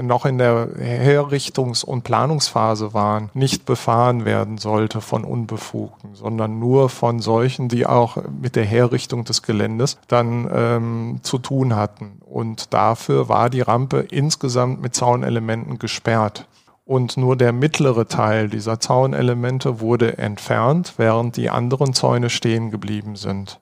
noch 0.00 0.26
in 0.26 0.38
der 0.38 0.68
Herrichtungs- 0.76 1.84
und 1.84 2.02
Planungsphase 2.02 2.94
waren, 2.94 3.30
nicht 3.34 3.64
befahren 3.64 4.24
werden 4.24 4.58
sollte 4.58 5.00
von 5.00 5.24
Unbefugten, 5.24 6.14
sondern 6.14 6.58
nur 6.58 6.88
von 6.88 7.20
solchen, 7.20 7.68
die 7.68 7.86
auch 7.86 8.18
mit 8.40 8.56
der 8.56 8.64
Herrichtung 8.64 9.24
des 9.24 9.42
Geländes 9.42 9.98
dann 10.08 10.48
ähm, 10.52 11.20
zu 11.22 11.38
tun 11.38 11.74
hatten. 11.74 12.20
Und 12.24 12.72
dafür 12.72 13.28
war 13.28 13.50
die 13.50 13.60
Rampe 13.60 14.06
insgesamt 14.10 14.80
mit 14.80 14.94
Zaunelementen 14.94 15.78
gesperrt. 15.78 16.46
Und 16.84 17.16
nur 17.16 17.36
der 17.36 17.52
mittlere 17.52 18.08
Teil 18.08 18.48
dieser 18.48 18.80
Zaunelemente 18.80 19.80
wurde 19.80 20.18
entfernt, 20.18 20.94
während 20.96 21.36
die 21.36 21.48
anderen 21.48 21.94
Zäune 21.94 22.30
stehen 22.30 22.70
geblieben 22.70 23.14
sind. 23.14 23.60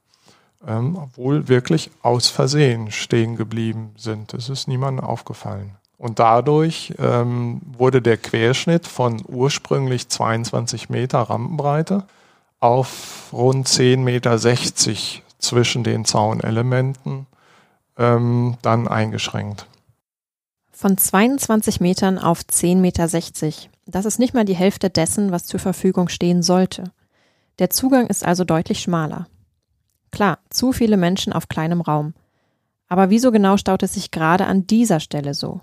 Ähm, 0.67 0.97
obwohl 0.97 1.47
wirklich 1.47 1.91
aus 2.03 2.29
Versehen 2.29 2.91
stehen 2.91 3.37
geblieben 3.37 3.93
sind. 3.97 4.35
Es 4.35 4.49
ist 4.49 4.67
niemandem 4.67 5.05
aufgefallen. 5.05 5.77
Und 5.99 6.21
dadurch 6.21 6.95
ähm, 6.99 7.61
wurde 7.77 8.01
der 8.01 8.17
Querschnitt 8.17 8.87
von 8.87 9.21
ursprünglich 9.27 10.09
22 10.09 10.89
Meter 10.89 11.19
Rampenbreite 11.19 12.05
auf 12.61 13.29
rund 13.33 13.67
10,60 13.67 13.99
Meter 13.99 15.23
zwischen 15.39 15.85
den 15.85 16.05
Zaunelementen 16.05 17.27
ähm, 17.97 18.57
dann 18.63 18.87
eingeschränkt. 18.87 19.67
Von 20.71 20.97
22 20.97 21.81
Metern 21.81 22.19
auf 22.19 22.41
10,60 22.41 22.77
Meter. 22.77 23.09
Das 23.87 24.05
ist 24.05 24.21
nicht 24.21 24.35
mal 24.35 24.45
die 24.45 24.55
Hälfte 24.55 24.91
dessen, 24.91 25.33
was 25.33 25.47
zur 25.47 25.59
Verfügung 25.59 26.09
stehen 26.09 26.43
sollte. 26.43 26.93
Der 27.59 27.71
Zugang 27.71 28.07
ist 28.07 28.25
also 28.25 28.45
deutlich 28.45 28.81
schmaler. 28.81 29.27
Klar, 30.13 30.39
zu 30.51 30.73
viele 30.73 30.97
Menschen 30.97 31.33
auf 31.33 31.49
kleinem 31.49 31.81
Raum. 31.81 32.15
Aber 32.89 33.11
wieso 33.11 33.33
genau 33.33 33.57
staut 33.57 33.83
es 33.83 33.95
sich 33.95 34.13
gerade 34.13 34.47
an 34.47 34.67
dieser 34.67 35.01
Stelle 35.01 35.35
so? 35.35 35.61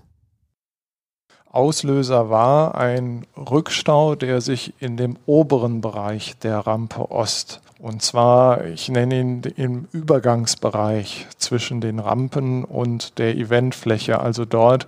Auslöser 1.56 2.30
war 2.30 2.76
ein 2.76 3.26
Rückstau, 3.38 4.16
der 4.16 4.42
sich 4.42 4.74
in 4.80 4.98
dem 4.98 5.18
oberen 5.26 5.82
Bereich 5.82 6.38
der 6.40 6.60
Rampe 6.60 7.12
Ost, 7.12 7.62
und 7.80 8.02
zwar, 8.02 8.66
ich 8.66 8.90
nenne 8.90 9.20
ihn 9.20 9.42
im 9.58 9.88
Übergangsbereich 9.92 11.28
zwischen 11.38 11.82
den 11.82 12.00
Rampen 12.00 12.64
und 12.64 13.20
der 13.20 13.36
Eventfläche, 13.36 14.20
also 14.20 14.46
dort, 14.46 14.88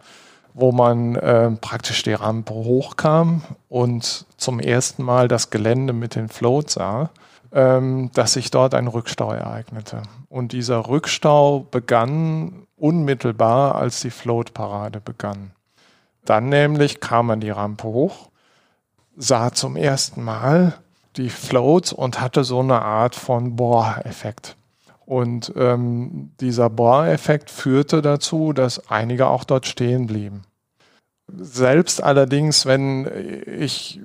wo 0.54 0.72
man 0.72 1.16
äh, 1.16 1.52
praktisch 1.52 2.02
die 2.04 2.14
Rampe 2.14 2.54
hochkam 2.54 3.44
und 3.70 4.26
zum 4.38 4.60
ersten 4.60 5.04
Mal 5.04 5.28
das 5.28 5.50
Gelände 5.50 5.94
mit 5.94 6.16
den 6.16 6.30
Floats 6.30 6.74
sah, 6.74 7.12
ähm, 7.52 8.10
dass 8.14 8.34
sich 8.34 8.50
dort 8.50 8.74
ein 8.74 8.88
Rückstau 8.88 9.32
ereignete. 9.32 10.02
Und 10.30 10.54
dieser 10.54 10.88
Rückstau 10.88 11.68
begann 11.70 12.68
unmittelbar, 12.78 13.76
als 13.76 14.02
die 14.02 14.10
Float-Parade 14.10 15.02
begann. 15.02 15.52
Dann 16.28 16.50
nämlich 16.50 17.00
kam 17.00 17.28
man 17.28 17.40
die 17.40 17.50
Rampe 17.50 17.88
hoch, 17.88 18.28
sah 19.16 19.54
zum 19.54 19.78
ersten 19.78 20.22
Mal 20.22 20.74
die 21.16 21.30
Floats 21.30 21.94
und 21.94 22.20
hatte 22.20 22.44
so 22.44 22.60
eine 22.60 22.82
Art 22.82 23.16
von 23.16 23.56
Bohreffekt. 23.56 24.58
Und 25.06 25.54
ähm, 25.56 26.32
dieser 26.42 26.70
Bohreffekt 26.70 27.50
führte 27.50 28.02
dazu, 28.02 28.52
dass 28.52 28.90
einige 28.90 29.28
auch 29.28 29.46
dort 29.46 29.68
stehen 29.68 30.06
blieben. 30.06 30.42
Selbst 31.34 32.04
allerdings, 32.04 32.66
wenn 32.66 33.10
ich 33.46 34.02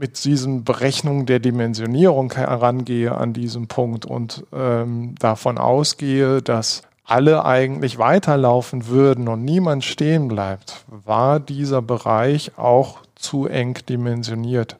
mit 0.00 0.24
diesen 0.24 0.64
Berechnungen 0.64 1.26
der 1.26 1.38
Dimensionierung 1.38 2.32
herangehe 2.32 3.14
an 3.14 3.32
diesem 3.32 3.68
Punkt 3.68 4.06
und 4.06 4.44
ähm, 4.52 5.14
davon 5.20 5.56
ausgehe, 5.56 6.42
dass 6.42 6.82
alle 7.10 7.44
eigentlich 7.44 7.98
weiterlaufen 7.98 8.86
würden 8.86 9.28
und 9.28 9.44
niemand 9.44 9.84
stehen 9.84 10.28
bleibt, 10.28 10.84
war 10.86 11.40
dieser 11.40 11.82
Bereich 11.82 12.52
auch 12.56 12.98
zu 13.16 13.46
eng 13.46 13.78
dimensioniert. 13.88 14.76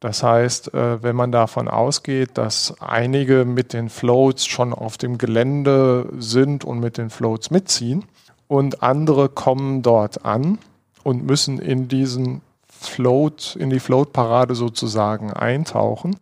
Das 0.00 0.24
heißt, 0.24 0.74
äh, 0.74 1.02
wenn 1.04 1.14
man 1.14 1.30
davon 1.30 1.68
ausgeht, 1.68 2.30
dass 2.34 2.74
einige 2.80 3.44
mit 3.44 3.72
den 3.72 3.88
Floats 3.88 4.46
schon 4.46 4.72
auf 4.72 4.98
dem 4.98 5.16
Gelände 5.16 6.08
sind 6.18 6.64
und 6.64 6.80
mit 6.80 6.98
den 6.98 7.08
Floats 7.08 7.52
mitziehen 7.52 8.04
und 8.48 8.82
andere 8.82 9.28
kommen 9.28 9.82
dort 9.82 10.24
an 10.24 10.58
und 11.04 11.24
müssen 11.24 11.60
in 11.60 11.86
diesen 11.86 12.42
Float, 12.68 13.54
in 13.54 13.70
die 13.70 13.78
Float-Parade 13.78 14.56
sozusagen 14.56 15.32
eintauchen, 15.32 16.16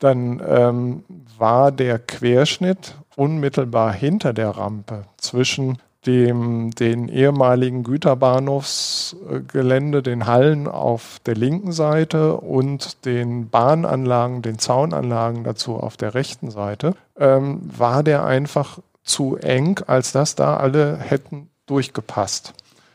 dann 0.00 0.42
ähm, 0.46 1.04
war 1.38 1.70
der 1.70 2.00
Querschnitt 2.00 2.96
unmittelbar 3.16 3.92
hinter 3.92 4.32
der 4.32 4.50
Rampe 4.50 5.06
zwischen 5.16 5.78
dem 6.06 6.70
den 6.72 7.08
ehemaligen 7.08 7.82
Güterbahnhofsgelände, 7.82 10.02
den 10.02 10.26
Hallen 10.26 10.68
auf 10.68 11.18
der 11.24 11.34
linken 11.34 11.72
Seite 11.72 12.36
und 12.36 13.06
den 13.06 13.48
Bahnanlagen, 13.48 14.42
den 14.42 14.58
Zaunanlagen 14.58 15.44
dazu 15.44 15.76
auf 15.76 15.96
der 15.96 16.12
rechten 16.14 16.50
Seite, 16.50 16.94
ähm, 17.18 17.62
war 17.64 18.02
der 18.02 18.26
einfach 18.26 18.80
zu 19.02 19.36
eng, 19.36 19.80
als 19.86 20.12
dass 20.12 20.34
da 20.34 20.56
alle 20.56 20.98
hätten 20.98 21.48
durchgepasst. 21.66 22.52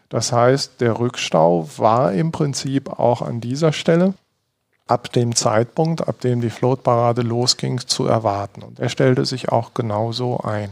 Das 0.09 0.31
heißt, 0.31 0.81
der 0.81 0.99
Rückstau 0.99 1.67
war 1.77 2.13
im 2.13 2.31
Prinzip 2.31 2.99
auch 2.99 3.21
an 3.21 3.41
dieser 3.41 3.73
Stelle 3.73 4.15
ab 4.89 5.11
dem 5.13 5.35
Zeitpunkt, 5.35 6.07
ab 6.07 6.19
dem 6.21 6.41
die 6.41 6.49
Floatparade 6.49 7.21
losging, 7.21 7.79
zu 7.79 8.05
erwarten. 8.05 8.63
Und 8.63 8.79
er 8.79 8.89
stellte 8.89 9.25
sich 9.25 9.49
auch 9.49 9.73
genauso 9.73 10.39
ein. 10.39 10.69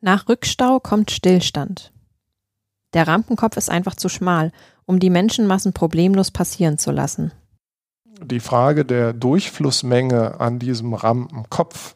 Nach 0.00 0.28
Rückstau 0.28 0.80
kommt 0.80 1.10
Stillstand. 1.10 1.92
Der 2.92 3.06
Rampenkopf 3.06 3.56
ist 3.56 3.70
einfach 3.70 3.94
zu 3.94 4.08
schmal, 4.08 4.52
um 4.84 4.98
die 4.98 5.10
Menschenmassen 5.10 5.72
problemlos 5.72 6.30
passieren 6.30 6.78
zu 6.78 6.90
lassen. 6.90 7.32
Die 8.22 8.40
Frage 8.40 8.84
der 8.84 9.12
Durchflussmenge 9.12 10.40
an 10.40 10.58
diesem 10.58 10.94
Rampenkopf, 10.94 11.94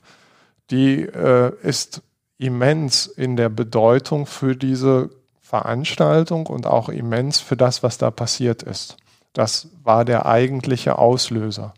die 0.70 1.02
äh, 1.02 1.52
ist 1.62 2.02
immens 2.38 3.06
in 3.06 3.36
der 3.36 3.48
Bedeutung 3.48 4.26
für 4.26 4.54
diese 4.54 5.10
Veranstaltung 5.40 6.46
und 6.46 6.66
auch 6.66 6.88
immens 6.88 7.40
für 7.40 7.56
das, 7.56 7.82
was 7.82 7.98
da 7.98 8.10
passiert 8.10 8.62
ist. 8.62 8.96
Das 9.32 9.68
war 9.82 10.04
der 10.04 10.26
eigentliche 10.26 10.98
Auslöser. 10.98 11.74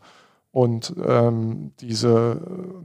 Und 0.52 0.94
ähm, 1.06 1.72
diese, 1.80 2.40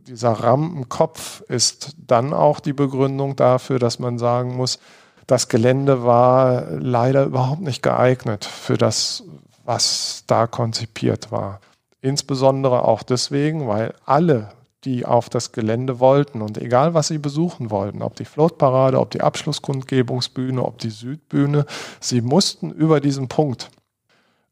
dieser 0.08 0.32
Rampenkopf 0.32 1.42
ist 1.50 1.96
dann 1.98 2.34
auch 2.34 2.62
die 2.62 2.74
Begründung 2.74 3.36
dafür, 3.36 3.78
dass 3.78 4.00
man 4.00 4.18
sagen 4.18 4.56
muss, 4.56 4.80
das 5.28 5.50
Gelände 5.50 6.06
war 6.06 6.64
leider 6.72 7.26
überhaupt 7.26 7.62
nicht 7.62 7.84
geeignet 7.84 8.46
für 8.46 8.78
das, 8.78 9.24
was 9.66 10.24
da 10.28 10.48
konzipiert 10.48 11.30
war. 11.30 11.60
Insbesondere 12.00 12.86
auch 12.86 13.04
deswegen, 13.04 13.68
weil 13.68 13.94
alle, 14.06 14.52
die 14.86 15.06
auf 15.06 15.28
das 15.28 15.52
Gelände 15.52 16.00
wollten 16.00 16.42
und 16.42 16.58
egal 16.58 16.94
was 16.94 17.10
sie 17.10 17.18
besuchen 17.18 17.70
wollten, 17.70 18.02
ob 18.02 18.16
die 18.16 18.24
Floatparade, 18.24 18.98
ob 18.98 19.12
die 19.12 19.20
Abschlusskundgebungsbühne, 19.20 20.64
ob 20.64 20.78
die 20.78 20.92
Südbühne, 20.92 21.66
sie 22.00 22.22
mussten 22.22 22.72
über 22.72 23.02
diesen 23.02 23.28
Punkt 23.28 23.70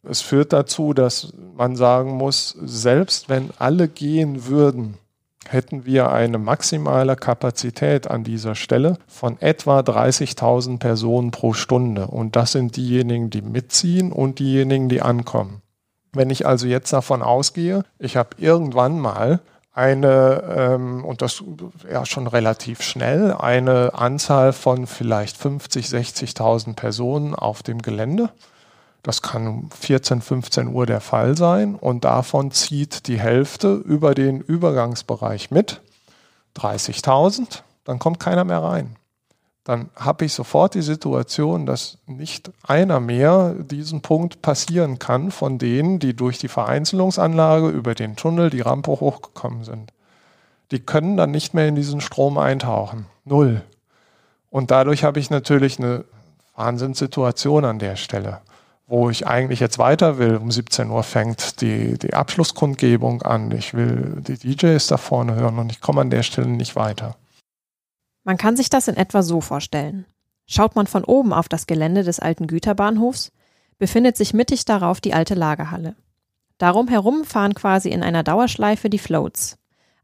es 0.10 0.22
führt 0.22 0.54
dazu, 0.54 0.94
dass 0.94 1.34
man 1.56 1.76
sagen 1.76 2.12
muss, 2.12 2.56
selbst 2.62 3.30
wenn 3.30 3.50
alle 3.58 3.88
gehen 3.88 4.48
würden, 4.48 4.98
hätten 5.48 5.86
wir 5.86 6.12
eine 6.12 6.38
maximale 6.38 7.16
Kapazität 7.16 8.10
an 8.10 8.24
dieser 8.24 8.56
Stelle 8.56 8.98
von 9.08 9.40
etwa 9.40 9.80
30.000 9.80 10.80
Personen 10.80 11.32
pro 11.32 11.54
Stunde. 11.54 12.08
Und 12.08 12.36
das 12.36 12.54
sind 12.54 12.76
diejenigen, 12.76 13.30
die 13.30 13.42
mitziehen 13.42 14.12
und 14.12 14.40
diejenigen, 14.40 14.90
die 14.90 15.02
ankommen. 15.02 15.62
Wenn 16.14 16.30
ich 16.30 16.48
also 16.48 16.66
jetzt 16.66 16.92
davon 16.94 17.22
ausgehe, 17.22 17.84
ich 18.00 18.18
habe 18.18 18.30
irgendwann 18.38 19.00
mal 19.00 19.42
eine, 19.74 20.44
ähm, 20.56 21.04
und 21.04 21.22
das 21.22 21.44
ja 21.92 22.06
schon 22.06 22.28
relativ 22.28 22.82
schnell, 22.82 23.34
eine 23.34 23.94
Anzahl 23.94 24.54
von 24.54 24.88
vielleicht 24.88 25.36
50, 25.36 25.88
60.000 25.88 26.76
Personen 26.76 27.36
auf 27.36 27.62
dem 27.62 27.82
Gelände 27.82 28.30
das 29.06 29.22
kann 29.22 29.48
um 29.48 29.70
14, 29.70 30.20
15 30.20 30.68
Uhr 30.68 30.88
der 30.88 31.00
Fall 31.00 31.38
sein 31.38 31.76
und 31.76 32.06
davon 32.06 32.50
zieht 32.50 33.06
die 33.06 33.20
Hälfte 33.20 33.76
über 33.76 34.16
den 34.16 34.42
Übergangsbereich 34.42 35.52
mit, 35.52 35.82
30.000, 36.58 37.62
dann 37.84 38.00
kommt 38.00 38.20
keiner 38.20 38.44
mehr 38.46 38.64
rein. 38.64 38.96
Dann 39.64 39.92
habe 39.96 40.26
ich 40.26 40.34
sofort 40.34 40.74
die 40.74 40.82
Situation, 40.82 41.68
dass 41.68 42.00
nicht 42.08 42.52
einer 42.64 43.00
mehr 43.00 43.54
diesen 43.54 44.02
Punkt 44.02 44.42
passieren 44.42 44.98
kann 44.98 45.30
von 45.30 45.60
denen, 45.60 46.00
die 46.00 46.16
durch 46.16 46.40
die 46.40 46.48
Vereinzelungsanlage 46.48 47.70
über 47.70 47.94
den 47.94 48.16
Tunnel 48.16 48.50
die 48.50 48.62
Rampe 48.62 48.90
hochgekommen 48.90 49.64
sind. 49.64 49.94
Die 50.72 50.80
können 50.80 51.16
dann 51.16 51.30
nicht 51.30 51.54
mehr 51.54 51.68
in 51.68 51.76
diesen 51.76 52.02
Strom 52.02 52.40
eintauchen. 52.40 53.06
Null. 53.24 53.62
Und 54.50 54.72
dadurch 54.72 55.04
habe 55.04 55.20
ich 55.20 55.30
natürlich 55.30 55.78
eine 55.78 56.06
Wahnsinnssituation 56.56 57.66
an 57.66 57.78
der 57.78 57.98
Stelle 57.98 58.42
wo 58.88 59.10
ich 59.10 59.26
eigentlich 59.26 59.60
jetzt 59.60 59.80
weiter 59.80 60.18
will. 60.18 60.38
Um 60.38 60.52
17 60.52 60.90
Uhr 60.90 61.04
fängt 61.04 61.62
die, 61.62 61.98
die 61.98 62.14
Abschlusskundgebung 62.14 63.22
an. 63.24 63.52
Ich 63.52 63.74
will 63.74 64.22
die 64.22 64.38
DJs 64.38 64.86
da 64.88 64.98
vorne 64.98 65.36
hören 65.36 65.60
und 65.60 65.72
ich 65.72 65.82
komme 65.82 66.02
an 66.02 66.10
der 66.10 66.24
Stelle 66.24 66.48
nicht 66.48 66.76
weiter. 66.76 67.16
Man 68.24 68.38
kann 68.38 68.58
sich 68.58 68.70
das 68.70 68.88
in 68.88 68.98
etwa 68.98 69.22
so 69.22 69.42
vorstellen. 69.42 70.06
Schaut 70.48 70.76
man 70.76 70.88
von 70.88 71.04
oben 71.04 71.34
auf 71.34 71.50
das 71.50 71.68
Gelände 71.68 72.04
des 72.04 72.20
alten 72.20 72.48
Güterbahnhofs, 72.48 73.32
befindet 73.78 74.18
sich 74.18 74.34
mittig 74.34 74.66
darauf 74.66 75.02
die 75.02 75.14
alte 75.14 75.34
Lagerhalle. 75.34 75.96
Darum 76.58 76.88
herum 76.88 77.26
fahren 77.26 77.54
quasi 77.54 77.90
in 77.90 78.04
einer 78.04 78.24
Dauerschleife 78.24 78.90
die 78.90 79.00
Floats, 79.00 79.58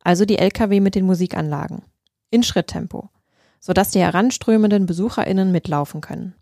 also 0.04 0.26
die 0.26 0.38
Lkw 0.38 0.80
mit 0.80 0.96
den 0.96 1.06
Musikanlagen, 1.06 1.84
in 2.30 2.44
Schritttempo, 2.44 3.10
sodass 3.60 3.92
die 3.92 4.02
heranströmenden 4.02 4.86
BesucherInnen 4.86 5.52
mitlaufen 5.52 6.02
können. 6.02 6.36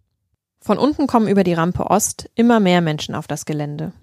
Von 0.62 0.78
unten 0.78 1.08
kommen 1.08 1.28
über 1.28 1.44
die 1.44 1.54
Rampe 1.54 1.90
Ost 1.90 2.30
immer 2.36 2.60
mehr 2.60 2.82
Menschen 2.82 3.16
auf 3.16 3.28
das 3.28 3.46
Gelände. 3.46 3.94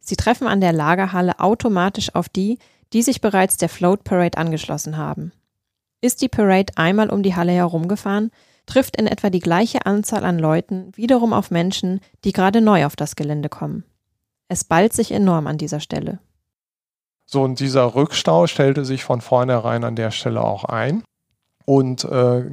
Sie 0.00 0.16
treffen 0.16 0.46
an 0.46 0.60
der 0.60 0.72
Lagerhalle 0.72 1.38
automatisch 1.38 2.14
auf 2.14 2.28
die, 2.28 2.58
die 2.92 3.02
sich 3.02 3.20
bereits 3.20 3.56
der 3.56 3.68
Float 3.68 4.04
Parade 4.04 4.36
angeschlossen 4.36 4.96
haben. 4.96 5.32
Ist 6.00 6.20
die 6.20 6.28
Parade 6.28 6.72
einmal 6.76 7.08
um 7.10 7.22
die 7.22 7.34
Halle 7.34 7.52
herumgefahren, 7.52 8.30
trifft 8.66 8.96
in 8.96 9.06
etwa 9.06 9.30
die 9.30 9.40
gleiche 9.40 9.86
Anzahl 9.86 10.24
an 10.24 10.38
Leuten 10.38 10.92
wiederum 10.96 11.32
auf 11.32 11.50
Menschen, 11.50 12.00
die 12.24 12.32
gerade 12.32 12.60
neu 12.60 12.84
auf 12.84 12.96
das 12.96 13.16
Gelände 13.16 13.48
kommen. 13.48 13.84
Es 14.48 14.64
ballt 14.64 14.92
sich 14.92 15.12
enorm 15.12 15.46
an 15.46 15.58
dieser 15.58 15.80
Stelle. 15.80 16.18
So, 17.24 17.42
und 17.42 17.60
dieser 17.60 17.94
Rückstau 17.94 18.46
stellte 18.46 18.84
sich 18.84 19.04
von 19.04 19.20
vornherein 19.20 19.84
an 19.84 19.96
der 19.96 20.10
Stelle 20.10 20.42
auch 20.42 20.64
ein. 20.64 21.02
Und 21.64 22.04
äh, 22.04 22.44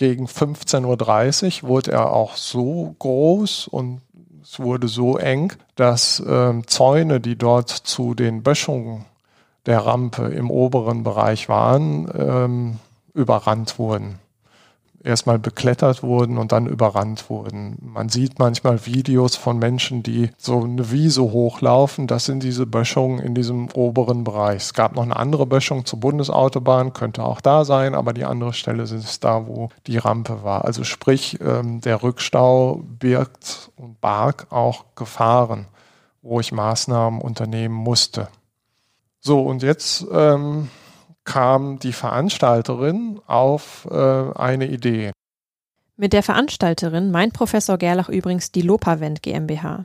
gegen 0.00 0.24
15.30 0.24 1.62
Uhr 1.62 1.68
wurde 1.68 1.92
er 1.92 2.10
auch 2.10 2.36
so 2.36 2.96
groß 2.98 3.68
und 3.68 4.00
es 4.42 4.58
wurde 4.58 4.88
so 4.88 5.18
eng, 5.18 5.52
dass 5.76 6.22
ähm, 6.26 6.66
Zäune, 6.66 7.20
die 7.20 7.36
dort 7.36 7.68
zu 7.68 8.14
den 8.14 8.42
Böschungen 8.42 9.04
der 9.66 9.80
Rampe 9.80 10.28
im 10.28 10.50
oberen 10.50 11.04
Bereich 11.04 11.50
waren, 11.50 12.10
ähm, 12.16 12.78
überrannt 13.12 13.78
wurden 13.78 14.18
erstmal 15.02 15.38
beklettert 15.38 16.02
wurden 16.02 16.38
und 16.38 16.52
dann 16.52 16.66
überrannt 16.66 17.30
wurden. 17.30 17.78
Man 17.80 18.08
sieht 18.08 18.38
manchmal 18.38 18.84
Videos 18.86 19.36
von 19.36 19.58
Menschen, 19.58 20.02
die 20.02 20.30
so 20.36 20.62
eine 20.62 20.90
Wiese 20.90 21.22
hochlaufen. 21.22 22.06
Das 22.06 22.26
sind 22.26 22.42
diese 22.42 22.66
Böschungen 22.66 23.18
in 23.18 23.34
diesem 23.34 23.68
oberen 23.72 24.24
Bereich. 24.24 24.62
Es 24.62 24.74
gab 24.74 24.94
noch 24.94 25.02
eine 25.02 25.16
andere 25.16 25.46
Böschung 25.46 25.84
zur 25.86 26.00
Bundesautobahn, 26.00 26.92
könnte 26.92 27.24
auch 27.24 27.40
da 27.40 27.64
sein, 27.64 27.94
aber 27.94 28.12
die 28.12 28.24
andere 28.24 28.52
Stelle 28.52 28.82
ist 28.82 29.24
da, 29.24 29.46
wo 29.46 29.70
die 29.86 29.98
Rampe 29.98 30.44
war. 30.44 30.64
Also 30.64 30.84
sprich, 30.84 31.38
ähm, 31.40 31.80
der 31.80 32.02
Rückstau 32.02 32.82
birgt 32.84 33.70
und 33.76 34.00
barg 34.00 34.46
auch 34.50 34.84
Gefahren, 34.96 35.66
wo 36.22 36.40
ich 36.40 36.52
Maßnahmen 36.52 37.20
unternehmen 37.20 37.74
musste. 37.74 38.28
So, 39.20 39.42
und 39.42 39.62
jetzt 39.62 40.06
ähm, 40.12 40.68
kam 41.24 41.78
die 41.78 41.92
Veranstalterin 41.92 43.20
auf 43.26 43.86
äh, 43.90 44.32
eine 44.34 44.66
Idee. 44.66 45.12
Mit 45.96 46.12
der 46.12 46.22
Veranstalterin 46.22 47.10
meint 47.10 47.34
Professor 47.34 47.76
Gerlach 47.76 48.08
übrigens 48.08 48.52
die 48.52 48.62
Lopavent 48.62 49.22
GmbH. 49.22 49.84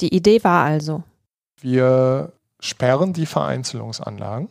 Die 0.00 0.14
Idee 0.14 0.44
war 0.44 0.64
also. 0.64 1.02
Wir 1.60 2.32
sperren 2.60 3.12
die 3.12 3.26
Vereinzelungsanlagen. 3.26 4.48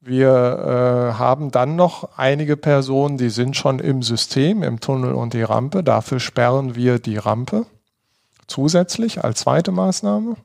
Wir 0.00 0.28
äh, 0.28 1.18
haben 1.18 1.50
dann 1.50 1.74
noch 1.74 2.16
einige 2.16 2.56
Personen, 2.56 3.18
die 3.18 3.30
sind 3.30 3.56
schon 3.56 3.78
im 3.78 4.02
System, 4.02 4.62
im 4.62 4.78
Tunnel 4.78 5.14
und 5.14 5.32
die 5.32 5.42
Rampe. 5.42 5.82
Dafür 5.82 6.20
sperren 6.20 6.74
wir 6.76 6.98
die 6.98 7.16
Rampe 7.16 7.66
zusätzlich 8.46 9.24
als 9.24 9.40
zweite 9.40 9.72
Maßnahme. 9.72 10.36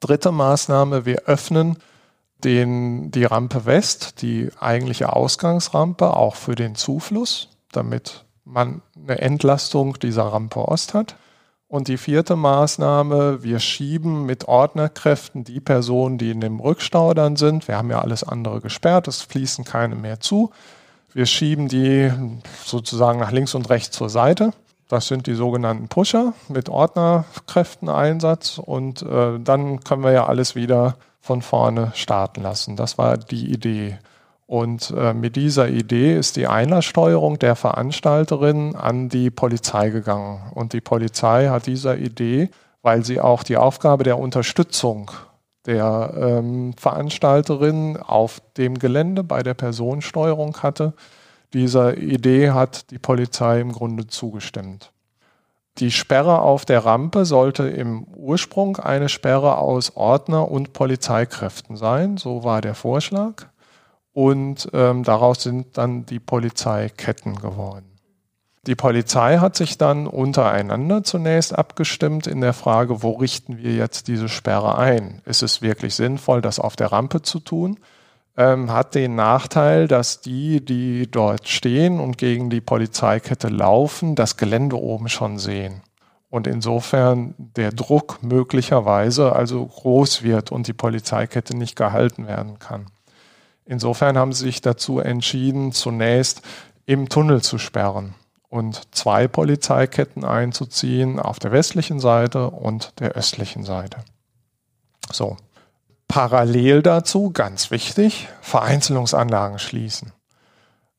Dritte 0.00 0.32
Maßnahme, 0.32 1.06
wir 1.06 1.22
öffnen 1.26 1.78
den, 2.42 3.10
die 3.10 3.24
Rampe 3.24 3.64
West, 3.64 4.22
die 4.22 4.50
eigentliche 4.58 5.12
Ausgangsrampe, 5.14 6.16
auch 6.16 6.36
für 6.36 6.54
den 6.54 6.74
Zufluss. 6.74 7.48
damit 7.72 8.24
man 8.44 8.82
eine 8.96 9.18
Entlastung 9.20 9.98
dieser 9.98 10.24
Rampe 10.24 10.68
Ost 10.68 10.94
hat. 10.94 11.16
Und 11.66 11.88
die 11.88 11.96
vierte 11.96 12.36
Maßnahme, 12.36 13.42
wir 13.42 13.58
schieben 13.58 14.26
mit 14.26 14.46
Ordnerkräften 14.46 15.42
die 15.44 15.60
Personen, 15.60 16.18
die 16.18 16.30
in 16.30 16.40
dem 16.40 16.60
Rückstau 16.60 17.14
dann 17.14 17.36
sind. 17.36 17.66
Wir 17.66 17.78
haben 17.78 17.90
ja 17.90 18.00
alles 18.00 18.22
andere 18.22 18.60
gesperrt, 18.60 19.08
es 19.08 19.22
fließen 19.22 19.64
keine 19.64 19.96
mehr 19.96 20.20
zu. 20.20 20.52
Wir 21.12 21.26
schieben 21.26 21.68
die 21.68 22.12
sozusagen 22.64 23.18
nach 23.18 23.32
links 23.32 23.54
und 23.54 23.70
rechts 23.70 23.96
zur 23.96 24.10
Seite. 24.10 24.52
Das 24.88 25.08
sind 25.08 25.26
die 25.26 25.34
sogenannten 25.34 25.88
Pusher 25.88 26.34
mit 26.48 26.68
Ordnerkräfteneinsatz 26.68 28.58
und 28.58 29.02
äh, 29.02 29.40
dann 29.40 29.80
können 29.80 30.04
wir 30.04 30.12
ja 30.12 30.26
alles 30.26 30.54
wieder 30.54 30.96
von 31.24 31.40
vorne 31.40 31.90
starten 31.94 32.42
lassen. 32.42 32.76
Das 32.76 32.98
war 32.98 33.16
die 33.16 33.50
Idee. 33.50 33.98
Und 34.46 34.92
äh, 34.94 35.14
mit 35.14 35.36
dieser 35.36 35.70
Idee 35.70 36.18
ist 36.18 36.36
die 36.36 36.46
Einlasssteuerung 36.46 37.38
der 37.38 37.56
Veranstalterin 37.56 38.76
an 38.76 39.08
die 39.08 39.30
Polizei 39.30 39.88
gegangen. 39.88 40.52
Und 40.52 40.74
die 40.74 40.82
Polizei 40.82 41.48
hat 41.48 41.64
dieser 41.64 41.96
Idee, 41.96 42.50
weil 42.82 43.06
sie 43.06 43.22
auch 43.22 43.42
die 43.42 43.56
Aufgabe 43.56 44.04
der 44.04 44.18
Unterstützung 44.18 45.12
der 45.64 46.12
ähm, 46.14 46.74
Veranstalterin 46.76 47.96
auf 47.96 48.42
dem 48.58 48.78
Gelände 48.78 49.24
bei 49.24 49.42
der 49.42 49.54
Personensteuerung 49.54 50.58
hatte, 50.62 50.92
dieser 51.54 51.96
Idee 51.96 52.50
hat 52.50 52.90
die 52.90 52.98
Polizei 52.98 53.62
im 53.62 53.72
Grunde 53.72 54.08
zugestimmt. 54.08 54.92
Die 55.78 55.90
Sperre 55.90 56.40
auf 56.40 56.64
der 56.64 56.84
Rampe 56.84 57.24
sollte 57.24 57.68
im 57.68 58.04
Ursprung 58.04 58.76
eine 58.76 59.08
Sperre 59.08 59.58
aus 59.58 59.96
Ordner 59.96 60.48
und 60.48 60.72
Polizeikräften 60.72 61.76
sein, 61.76 62.16
so 62.16 62.44
war 62.44 62.60
der 62.60 62.74
Vorschlag. 62.74 63.46
Und 64.12 64.68
ähm, 64.72 65.02
daraus 65.02 65.42
sind 65.42 65.76
dann 65.76 66.06
die 66.06 66.20
Polizeiketten 66.20 67.34
geworden. 67.40 67.94
Die 68.66 68.76
Polizei 68.76 69.38
hat 69.38 69.56
sich 69.56 69.76
dann 69.76 70.06
untereinander 70.06 71.02
zunächst 71.02 71.58
abgestimmt 71.58 72.28
in 72.28 72.40
der 72.40 72.54
Frage, 72.54 73.02
wo 73.02 73.10
richten 73.12 73.58
wir 73.58 73.74
jetzt 73.74 74.06
diese 74.06 74.28
Sperre 74.28 74.78
ein? 74.78 75.20
Ist 75.26 75.42
es 75.42 75.60
wirklich 75.60 75.96
sinnvoll, 75.96 76.40
das 76.40 76.60
auf 76.60 76.76
der 76.76 76.92
Rampe 76.92 77.20
zu 77.20 77.40
tun? 77.40 77.78
Ähm, 78.36 78.72
hat 78.72 78.94
den 78.94 79.14
Nachteil, 79.14 79.88
dass 79.88 80.20
die, 80.20 80.64
die 80.64 81.10
dort 81.10 81.48
stehen 81.48 82.00
und 82.00 82.18
gegen 82.18 82.50
die 82.50 82.60
Polizeikette 82.60 83.48
laufen, 83.48 84.14
das 84.14 84.36
Gelände 84.36 84.76
oben 84.76 85.08
schon 85.08 85.38
sehen. 85.38 85.82
Und 86.30 86.48
insofern 86.48 87.34
der 87.38 87.70
Druck 87.70 88.18
möglicherweise 88.22 89.34
also 89.34 89.64
groß 89.64 90.24
wird 90.24 90.50
und 90.50 90.66
die 90.66 90.72
Polizeikette 90.72 91.56
nicht 91.56 91.76
gehalten 91.76 92.26
werden 92.26 92.58
kann. 92.58 92.86
Insofern 93.64 94.18
haben 94.18 94.32
sie 94.32 94.46
sich 94.46 94.60
dazu 94.60 94.98
entschieden, 94.98 95.72
zunächst 95.72 96.42
im 96.86 97.08
Tunnel 97.08 97.40
zu 97.40 97.58
sperren 97.58 98.14
und 98.48 98.94
zwei 98.94 99.26
Polizeiketten 99.28 100.24
einzuziehen 100.24 101.18
auf 101.18 101.38
der 101.38 101.52
westlichen 101.52 102.00
Seite 102.00 102.50
und 102.50 103.00
der 103.00 103.12
östlichen 103.12 103.62
Seite. 103.62 103.98
So, 105.10 105.36
Parallel 106.14 106.80
dazu, 106.82 107.32
ganz 107.32 107.72
wichtig, 107.72 108.28
Vereinzelungsanlagen 108.40 109.58
schließen. 109.58 110.12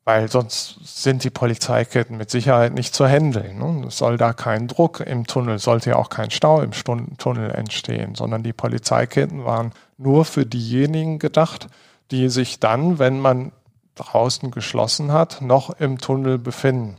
Weil 0.04 0.30
sonst 0.30 0.78
sind 0.84 1.23
die 1.23 1.30
Polizeiketten 1.30 2.17
mit 2.17 2.30
Sicherheit 2.30 2.73
nicht 2.73 2.93
zu 2.93 3.08
handeln. 3.08 3.60
Ne? 3.60 3.88
Es 3.88 3.97
soll 3.97 4.17
da 4.17 4.34
kein 4.34 4.67
Druck 4.67 4.99
im 4.99 5.25
Tunnel, 5.25 5.58
sollte 5.58 5.91
ja 5.91 5.95
auch 5.95 6.10
kein 6.10 6.32
Stau 6.32 6.60
im 6.60 6.71
Tunnel 7.17 7.49
entstehen, 7.51 8.15
sondern 8.15 8.43
die 8.43 8.51
Polizeiketten 8.51 9.45
waren 9.45 9.71
nur 9.97 10.25
für 10.25 10.45
diejenigen 10.45 11.17
gedacht, 11.17 11.69
die 12.12 12.28
sich 12.28 12.60
dann, 12.60 12.99
wenn 12.99 13.21
man 13.21 13.54
draußen 13.95 14.51
geschlossen 14.51 15.13
hat, 15.13 15.41
noch 15.41 15.69
im 15.80 15.97
Tunnel 15.97 16.39
befinden. 16.39 16.97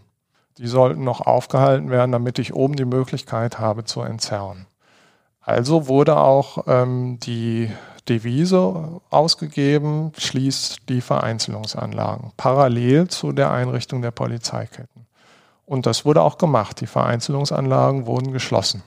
Die 0.56 0.68
sollten 0.68 1.04
noch 1.04 1.20
aufgehalten 1.20 1.90
werden, 1.90 2.12
damit 2.12 2.38
ich 2.38 2.54
oben 2.54 2.76
die 2.76 2.86
Möglichkeit 2.86 3.58
habe 3.58 3.84
zu 3.84 4.00
entzerren. 4.00 4.64
Also 5.42 5.86
wurde 5.86 6.16
auch 6.16 6.64
ähm, 6.66 7.18
die 7.20 7.70
Devise 8.08 9.00
ausgegeben, 9.10 10.12
schließt 10.16 10.88
die 10.88 11.00
Vereinzelungsanlagen 11.00 12.32
parallel 12.36 13.08
zu 13.08 13.32
der 13.32 13.50
Einrichtung 13.50 14.02
der 14.02 14.10
Polizeiketten. 14.10 15.06
Und 15.66 15.86
das 15.86 16.04
wurde 16.04 16.22
auch 16.22 16.38
gemacht. 16.38 16.80
Die 16.80 16.86
Vereinzelungsanlagen 16.86 18.06
wurden 18.06 18.32
geschlossen. 18.32 18.82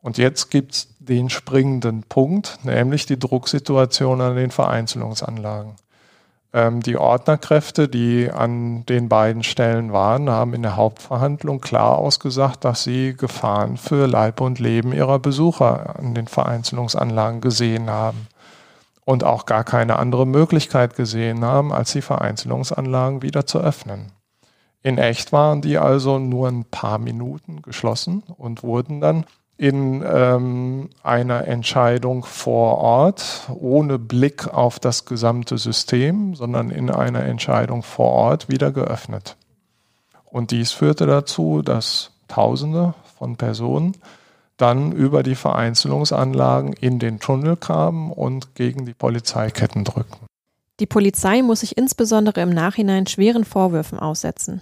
Und 0.00 0.18
jetzt 0.18 0.50
gibt 0.50 0.72
es 0.74 0.88
den 0.98 1.30
springenden 1.30 2.02
Punkt, 2.02 2.58
nämlich 2.62 3.06
die 3.06 3.18
Drucksituation 3.18 4.20
an 4.20 4.36
den 4.36 4.50
Vereinzelungsanlagen. 4.50 5.76
Ähm, 6.54 6.80
die 6.80 6.96
Ordnerkräfte, 6.96 7.88
die 7.88 8.30
an 8.30 8.86
den 8.86 9.08
beiden 9.08 9.42
Stellen 9.42 9.92
waren, 9.92 10.30
haben 10.30 10.54
in 10.54 10.62
der 10.62 10.76
Hauptverhandlung 10.76 11.60
klar 11.60 11.98
ausgesagt, 11.98 12.64
dass 12.64 12.84
sie 12.84 13.16
Gefahren 13.16 13.76
für 13.76 14.06
Leib 14.06 14.40
und 14.40 14.60
Leben 14.60 14.92
ihrer 14.92 15.18
Besucher 15.18 15.98
an 15.98 16.14
den 16.14 16.28
Vereinzelungsanlagen 16.28 17.40
gesehen 17.40 17.90
haben 17.90 18.28
und 19.04 19.24
auch 19.24 19.46
gar 19.46 19.64
keine 19.64 19.98
andere 19.98 20.28
Möglichkeit 20.28 20.94
gesehen 20.94 21.44
haben, 21.44 21.72
als 21.72 21.90
die 21.90 22.02
Vereinzelungsanlagen 22.02 23.22
wieder 23.22 23.46
zu 23.46 23.58
öffnen. 23.58 24.12
In 24.80 24.98
echt 24.98 25.32
waren 25.32 25.60
die 25.60 25.78
also 25.78 26.20
nur 26.20 26.46
ein 26.46 26.64
paar 26.64 26.98
Minuten 26.98 27.62
geschlossen 27.62 28.22
und 28.36 28.62
wurden 28.62 29.00
dann 29.00 29.24
in 29.56 30.04
ähm, 30.06 30.90
einer 31.02 31.46
Entscheidung 31.46 32.24
vor 32.24 32.78
Ort, 32.78 33.48
ohne 33.54 33.98
Blick 33.98 34.52
auf 34.52 34.78
das 34.78 35.04
gesamte 35.04 35.58
System, 35.58 36.34
sondern 36.34 36.70
in 36.70 36.90
einer 36.90 37.24
Entscheidung 37.24 37.82
vor 37.82 38.10
Ort 38.10 38.48
wieder 38.48 38.72
geöffnet. 38.72 39.36
Und 40.24 40.50
dies 40.50 40.72
führte 40.72 41.06
dazu, 41.06 41.62
dass 41.62 42.10
Tausende 42.26 42.94
von 43.16 43.36
Personen 43.36 43.96
dann 44.56 44.92
über 44.92 45.22
die 45.22 45.34
Vereinzelungsanlagen 45.34 46.72
in 46.72 46.98
den 46.98 47.20
Tunnel 47.20 47.56
kamen 47.56 48.10
und 48.10 48.54
gegen 48.54 48.86
die 48.86 48.94
Polizeiketten 48.94 49.84
drückten. 49.84 50.26
Die 50.80 50.86
Polizei 50.86 51.42
muss 51.42 51.60
sich 51.60 51.76
insbesondere 51.76 52.40
im 52.40 52.50
Nachhinein 52.50 53.06
schweren 53.06 53.44
Vorwürfen 53.44 53.98
aussetzen. 54.00 54.60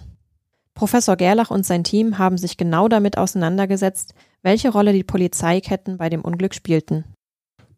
Professor 0.75 1.15
Gerlach 1.15 1.51
und 1.51 1.65
sein 1.65 1.83
Team 1.83 2.17
haben 2.17 2.37
sich 2.37 2.57
genau 2.57 2.87
damit 2.87 3.17
auseinandergesetzt, 3.17 4.13
welche 4.41 4.71
Rolle 4.71 4.93
die 4.93 5.03
Polizeiketten 5.03 5.97
bei 5.97 6.09
dem 6.09 6.21
Unglück 6.21 6.55
spielten. 6.55 7.05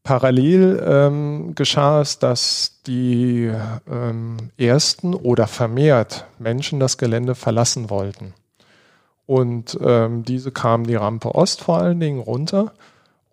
Parallel 0.04 0.84
ähm, 0.86 1.56
geschah 1.56 2.02
es, 2.02 2.20
dass 2.20 2.82
die 2.86 3.52
ähm, 3.92 4.52
ersten 4.58 5.14
oder 5.16 5.48
vermehrt 5.48 6.26
Menschen 6.38 6.80
das 6.80 6.98
Gelände 6.98 7.34
verlassen 7.34 7.90
wollten. 7.90 8.34
Und 9.26 9.78
ähm, 9.82 10.24
diese 10.24 10.52
kamen 10.52 10.86
die 10.86 10.96
Rampe 10.96 11.34
Ost 11.34 11.62
vor 11.62 11.80
allen 11.80 12.00
Dingen 12.00 12.20
runter 12.20 12.74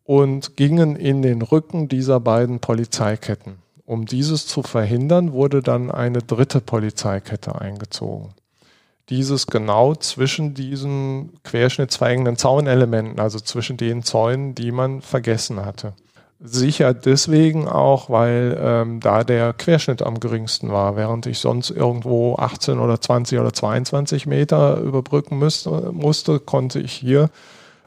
und 0.04 0.56
gingen 0.56 0.96
in 0.96 1.20
den 1.20 1.42
Rücken 1.42 1.88
dieser 1.88 2.20
beiden 2.20 2.60
Polizeiketten. 2.60 3.56
Um 3.84 4.06
dieses 4.06 4.46
zu 4.46 4.62
verhindern, 4.62 5.32
wurde 5.32 5.60
dann 5.60 5.90
eine 5.90 6.20
dritte 6.20 6.62
Polizeikette 6.62 7.60
eingezogen 7.60 8.30
dieses 9.08 9.46
genau 9.46 9.94
zwischen 9.94 10.54
diesen 10.54 11.32
querschnittsverengenden 11.42 12.36
Zaunelementen, 12.36 13.18
also 13.18 13.40
zwischen 13.40 13.76
den 13.76 14.02
Zäunen, 14.02 14.54
die 14.54 14.72
man 14.72 15.02
vergessen 15.02 15.64
hatte. 15.64 15.94
Sicher 16.44 16.92
deswegen 16.92 17.68
auch, 17.68 18.10
weil 18.10 18.58
ähm, 18.60 18.98
da 18.98 19.22
der 19.22 19.52
Querschnitt 19.52 20.02
am 20.02 20.18
geringsten 20.18 20.70
war, 20.70 20.96
während 20.96 21.26
ich 21.26 21.38
sonst 21.38 21.70
irgendwo 21.70 22.34
18 22.34 22.80
oder 22.80 23.00
20 23.00 23.38
oder 23.38 23.52
22 23.52 24.26
Meter 24.26 24.78
überbrücken 24.78 25.38
müsste, 25.38 25.90
musste, 25.92 26.40
konnte 26.40 26.80
ich 26.80 26.92
hier 26.92 27.30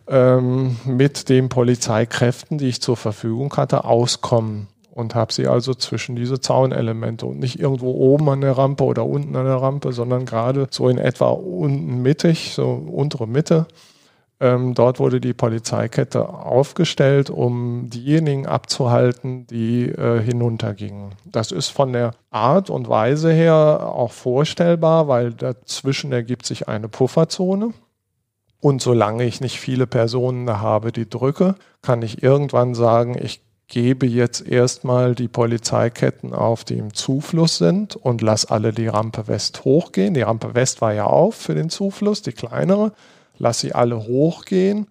ähm, 0.08 0.78
mit 0.86 1.28
den 1.28 1.50
Polizeikräften, 1.50 2.58
die 2.58 2.68
ich 2.68 2.82
zur 2.82 2.96
Verfügung 2.96 3.54
hatte, 3.58 3.84
auskommen 3.84 4.68
und 4.96 5.14
habe 5.14 5.34
sie 5.34 5.46
also 5.46 5.74
zwischen 5.74 6.16
diese 6.16 6.40
Zaunelemente 6.40 7.26
und 7.26 7.38
nicht 7.38 7.60
irgendwo 7.60 7.92
oben 7.92 8.30
an 8.30 8.40
der 8.40 8.58
Rampe 8.58 8.86
oder 8.86 9.06
unten 9.06 9.36
an 9.36 9.46
der 9.46 9.58
Rampe, 9.58 9.92
sondern 9.92 10.26
gerade 10.26 10.68
so 10.72 10.88
in 10.88 10.98
etwa 10.98 11.32
unten 11.32 12.02
mittig, 12.02 12.54
so 12.54 12.72
untere 12.72 13.28
Mitte. 13.28 13.68
Ähm, 14.40 14.74
dort 14.74 15.00
wurde 15.00 15.20
die 15.20 15.34
Polizeikette 15.34 16.30
aufgestellt, 16.30 17.30
um 17.30 17.90
diejenigen 17.90 18.48
abzuhalten, 18.48 19.46
die 19.48 19.90
äh, 19.90 20.22
hinuntergingen. 20.22 21.12
Das 21.26 21.52
ist 21.52 21.70
von 21.70 21.92
der 21.92 22.12
Art 22.32 22.70
und 22.70 22.88
Weise 22.88 23.34
her 23.34 23.92
auch 23.94 24.14
vorstellbar, 24.14 25.10
weil 25.10 25.34
dazwischen 25.34 26.14
ergibt 26.14 26.46
sich 26.46 26.70
eine 26.70 26.88
Pufferzone. 26.88 27.74
Und 28.62 28.82
solange 28.82 29.26
ich 29.26 29.42
nicht 29.42 29.60
viele 29.60 29.88
Personen 29.88 30.50
habe, 30.50 30.94
die 30.94 31.10
drücke, 31.10 31.56
kann 31.82 32.02
ich 32.02 32.24
irgendwann 32.24 32.74
sagen, 32.76 33.18
ich 33.22 33.45
gebe 33.68 34.06
jetzt 34.06 34.48
erstmal 34.48 35.16
die 35.16 35.28
Polizeiketten 35.28 36.34
auf, 36.34 36.64
die 36.64 36.78
im 36.78 36.94
Zufluss 36.94 37.58
sind 37.58 37.96
und 37.96 38.22
lass 38.22 38.46
alle 38.46 38.72
die 38.72 38.88
Rampe 38.88 39.28
West 39.28 39.66
hochgehen. 39.66 40.14
Die 40.14 40.22
Rampe 40.22 40.56
West 40.56 40.82
war 40.82 40.94
ja 40.94 41.06
auf 41.06 41.36
für 41.36 41.56
den 41.56 41.70
Zufluss, 41.70 42.22
die 42.22 42.34
kleinere. 42.34 42.92
Lass 43.38 43.60
sie 43.60 43.74
alle 43.74 44.06
hochgehen 44.08 44.88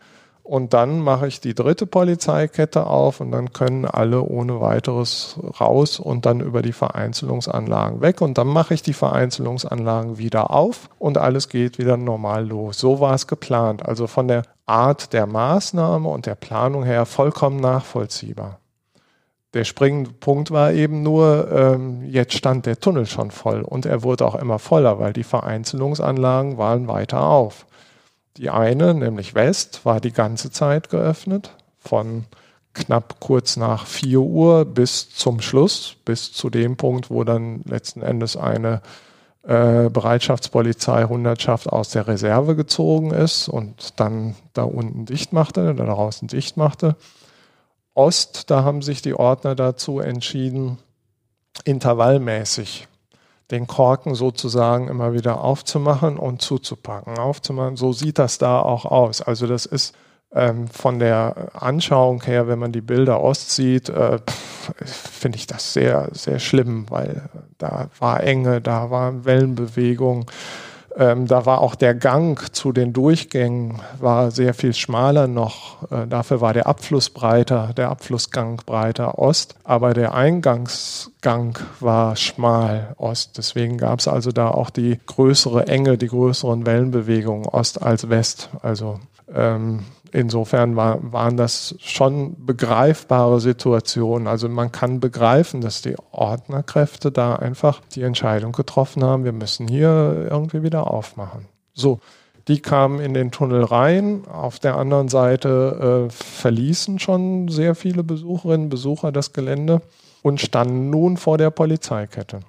Und 0.46 0.74
dann 0.74 1.00
mache 1.00 1.26
ich 1.26 1.40
die 1.40 1.54
dritte 1.54 1.86
Polizeikette 1.86 2.86
auf 2.86 3.20
und 3.20 3.30
dann 3.30 3.54
können 3.54 3.86
alle 3.86 4.22
ohne 4.22 4.60
weiteres 4.60 5.38
raus 5.58 5.98
und 5.98 6.26
dann 6.26 6.40
über 6.40 6.60
die 6.60 6.74
Vereinzelungsanlagen 6.74 8.02
weg. 8.02 8.20
Und 8.20 8.36
dann 8.36 8.48
mache 8.48 8.74
ich 8.74 8.82
die 8.82 8.92
Vereinzelungsanlagen 8.92 10.18
wieder 10.18 10.50
auf 10.50 10.90
und 10.98 11.16
alles 11.16 11.48
geht 11.48 11.78
wieder 11.78 11.96
normal 11.96 12.46
los. 12.46 12.78
So 12.78 13.00
war 13.00 13.14
es 13.14 13.26
geplant. 13.26 13.86
Also 13.86 14.06
von 14.06 14.28
der 14.28 14.42
Art 14.66 15.14
der 15.14 15.26
Maßnahme 15.26 16.06
und 16.06 16.26
der 16.26 16.34
Planung 16.34 16.84
her 16.84 17.06
vollkommen 17.06 17.58
nachvollziehbar. 17.60 18.60
Der 19.54 19.64
springende 19.64 20.10
Punkt 20.10 20.50
war 20.50 20.72
eben 20.72 21.02
nur, 21.04 21.48
ähm, 21.52 22.04
jetzt 22.04 22.34
stand 22.34 22.66
der 22.66 22.80
Tunnel 22.80 23.06
schon 23.06 23.30
voll 23.30 23.62
und 23.62 23.86
er 23.86 24.02
wurde 24.02 24.26
auch 24.26 24.34
immer 24.34 24.58
voller, 24.58 24.98
weil 24.98 25.12
die 25.12 25.22
Vereinzelungsanlagen 25.22 26.58
waren 26.58 26.88
weiter 26.88 27.22
auf. 27.22 27.66
Die 28.36 28.50
eine, 28.50 28.94
nämlich 28.94 29.36
West, 29.36 29.84
war 29.84 30.00
die 30.00 30.12
ganze 30.12 30.50
Zeit 30.50 30.90
geöffnet, 30.90 31.52
von 31.78 32.24
knapp 32.74 33.20
kurz 33.20 33.56
nach 33.56 33.86
4 33.86 34.18
Uhr 34.18 34.64
bis 34.64 35.10
zum 35.10 35.40
Schluss, 35.40 35.96
bis 36.04 36.32
zu 36.32 36.50
dem 36.50 36.76
Punkt, 36.76 37.08
wo 37.08 37.22
dann 37.22 37.62
letzten 37.64 38.02
Endes 38.02 38.36
eine 38.36 38.82
äh, 39.44 39.88
Bereitschaftspolizei 39.88 41.04
Hundertschaft 41.04 41.68
aus 41.68 41.90
der 41.90 42.08
Reserve 42.08 42.56
gezogen 42.56 43.12
ist 43.12 43.48
und 43.48 44.00
dann 44.00 44.34
da 44.52 44.64
unten 44.64 45.06
dicht 45.06 45.32
machte, 45.32 45.74
da 45.74 45.84
draußen 45.84 46.26
dicht 46.26 46.56
machte. 46.56 46.96
Ost, 47.94 48.50
da 48.50 48.64
haben 48.64 48.82
sich 48.82 49.02
die 49.02 49.14
Ordner 49.14 49.54
dazu 49.54 50.00
entschieden, 50.00 50.78
intervallmäßig 51.64 52.88
den 53.50 53.66
Korken 53.66 54.14
sozusagen 54.14 54.88
immer 54.88 55.12
wieder 55.12 55.42
aufzumachen 55.42 56.18
und 56.18 56.42
zuzupacken, 56.42 57.18
aufzumachen. 57.18 57.76
So 57.76 57.92
sieht 57.92 58.18
das 58.18 58.38
da 58.38 58.60
auch 58.60 58.84
aus. 58.84 59.22
Also 59.22 59.46
das 59.46 59.66
ist 59.66 59.94
ähm, 60.32 60.66
von 60.66 60.98
der 60.98 61.50
Anschauung 61.54 62.22
her, 62.24 62.48
wenn 62.48 62.58
man 62.58 62.72
die 62.72 62.80
Bilder 62.80 63.20
Ost 63.20 63.52
sieht, 63.52 63.88
äh, 63.88 64.18
finde 64.84 65.36
ich 65.36 65.46
das 65.46 65.72
sehr, 65.72 66.08
sehr 66.12 66.40
schlimm, 66.40 66.86
weil 66.90 67.28
da 67.58 67.88
war 67.98 68.22
Enge, 68.22 68.60
da 68.60 68.90
war 68.90 69.24
Wellenbewegung. 69.24 70.26
Ähm, 70.96 71.26
da 71.26 71.44
war 71.44 71.60
auch 71.60 71.74
der 71.74 71.94
Gang 71.94 72.54
zu 72.54 72.72
den 72.72 72.92
Durchgängen 72.92 73.80
war 73.98 74.30
sehr 74.30 74.54
viel 74.54 74.74
schmaler 74.74 75.26
noch. 75.26 75.90
Äh, 75.90 76.06
dafür 76.06 76.40
war 76.40 76.52
der 76.52 76.66
Abfluss 76.66 77.10
breiter, 77.10 77.72
der 77.76 77.90
Abflussgang 77.90 78.62
breiter 78.64 79.18
Ost, 79.18 79.56
aber 79.64 79.92
der 79.92 80.14
Eingangsgang 80.14 81.58
war 81.80 82.14
schmal 82.14 82.94
Ost. 82.96 83.38
Deswegen 83.38 83.76
gab 83.76 83.98
es 83.98 84.06
also 84.08 84.30
da 84.30 84.48
auch 84.48 84.70
die 84.70 85.00
größere 85.06 85.66
Enge, 85.66 85.98
die 85.98 86.08
größeren 86.08 86.64
Wellenbewegungen 86.64 87.46
Ost 87.46 87.82
als 87.82 88.08
West. 88.08 88.50
Also 88.62 89.00
ähm, 89.34 89.80
insofern 90.14 90.76
war, 90.76 91.12
waren 91.12 91.36
das 91.36 91.74
schon 91.80 92.46
begreifbare 92.46 93.40
Situationen. 93.40 94.28
Also 94.28 94.48
man 94.48 94.70
kann 94.70 95.00
begreifen, 95.00 95.60
dass 95.60 95.82
die 95.82 95.96
Ordnerkräfte 96.12 97.10
da 97.10 97.36
einfach 97.36 97.80
die 97.94 98.02
Entscheidung 98.02 98.52
getroffen 98.52 99.02
haben, 99.02 99.24
wir 99.24 99.32
müssen 99.32 99.66
hier 99.66 100.28
irgendwie 100.30 100.62
wieder 100.62 100.90
aufmachen. 100.90 101.46
So, 101.74 101.98
die 102.46 102.60
kamen 102.60 103.00
in 103.00 103.14
den 103.14 103.32
Tunnel 103.32 103.64
rein. 103.64 104.26
Auf 104.28 104.58
der 104.58 104.76
anderen 104.76 105.08
Seite 105.08 106.06
äh, 106.08 106.10
verließen 106.12 106.98
schon 107.00 107.48
sehr 107.48 107.74
viele 107.74 108.04
Besucherinnen 108.04 108.66
und 108.66 108.70
Besucher 108.70 109.10
das 109.10 109.32
Gelände 109.32 109.82
und 110.22 110.40
standen 110.40 110.90
nun 110.90 111.16
vor 111.16 111.38
der 111.38 111.50
Polizeikette. 111.50 112.40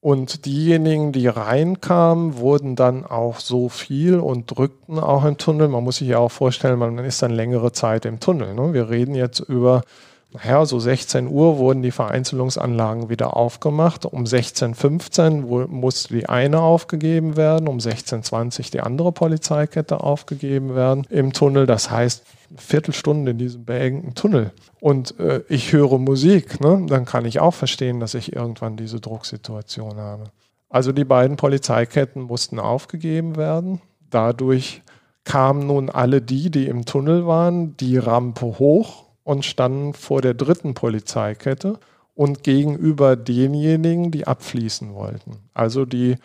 Und 0.00 0.46
diejenigen, 0.46 1.10
die 1.10 1.26
reinkamen, 1.26 2.38
wurden 2.38 2.76
dann 2.76 3.04
auch 3.04 3.40
so 3.40 3.68
viel 3.68 4.20
und 4.20 4.46
drückten 4.46 4.98
auch 5.00 5.24
im 5.24 5.38
Tunnel. 5.38 5.66
Man 5.66 5.82
muss 5.82 5.96
sich 5.96 6.08
ja 6.08 6.18
auch 6.18 6.30
vorstellen, 6.30 6.78
man 6.78 6.98
ist 6.98 7.20
dann 7.20 7.32
längere 7.32 7.72
Zeit 7.72 8.04
im 8.04 8.20
Tunnel. 8.20 8.54
Ne? 8.54 8.72
Wir 8.72 8.90
reden 8.90 9.16
jetzt 9.16 9.40
über, 9.40 9.82
naja, 10.30 10.66
so 10.66 10.78
16 10.78 11.26
Uhr 11.26 11.56
wurden 11.56 11.82
die 11.82 11.90
Vereinzelungsanlagen 11.90 13.08
wieder 13.08 13.34
aufgemacht. 13.34 14.04
Um 14.04 14.24
16.15 14.24 15.44
Uhr 15.44 15.68
musste 15.68 16.14
die 16.14 16.28
eine 16.28 16.60
aufgegeben 16.60 17.36
werden, 17.36 17.66
um 17.66 17.78
16.20 17.78 18.58
Uhr 18.58 18.64
die 18.72 18.80
andere 18.80 19.10
Polizeikette 19.12 20.00
aufgegeben 20.00 20.74
werden 20.74 21.06
im 21.08 21.32
Tunnel. 21.32 21.64
Das 21.64 21.90
heißt, 21.90 22.24
Viertelstunde 22.56 23.30
in 23.30 23.38
diesem 23.38 23.64
beengten 23.64 24.14
Tunnel 24.14 24.52
und 24.80 25.18
äh, 25.18 25.42
ich 25.48 25.72
höre 25.72 25.98
Musik, 25.98 26.60
ne, 26.60 26.86
dann 26.88 27.04
kann 27.04 27.24
ich 27.24 27.40
auch 27.40 27.54
verstehen, 27.54 28.00
dass 28.00 28.14
ich 28.14 28.34
irgendwann 28.34 28.76
diese 28.76 29.00
Drucksituation 29.00 29.96
habe. 29.96 30.24
Also 30.70 30.92
die 30.92 31.04
beiden 31.04 31.36
Polizeiketten 31.36 32.22
mussten 32.22 32.58
aufgegeben 32.58 33.36
werden. 33.36 33.80
Dadurch 34.10 34.82
kamen 35.24 35.66
nun 35.66 35.90
alle 35.90 36.22
die, 36.22 36.50
die 36.50 36.66
im 36.66 36.84
Tunnel 36.84 37.26
waren, 37.26 37.76
die 37.78 37.96
Rampe 37.98 38.58
hoch 38.58 39.07
und 39.28 39.44
standen 39.44 39.92
vor 39.92 40.22
der 40.22 40.32
dritten 40.32 40.72
Polizeikette 40.72 41.78
und 42.14 42.44
gegenüber 42.44 43.14
denjenigen, 43.14 44.10
die 44.10 44.26
abfließen 44.26 44.94
wollten. 44.94 45.36
Also 45.52 45.84
die 45.84 46.16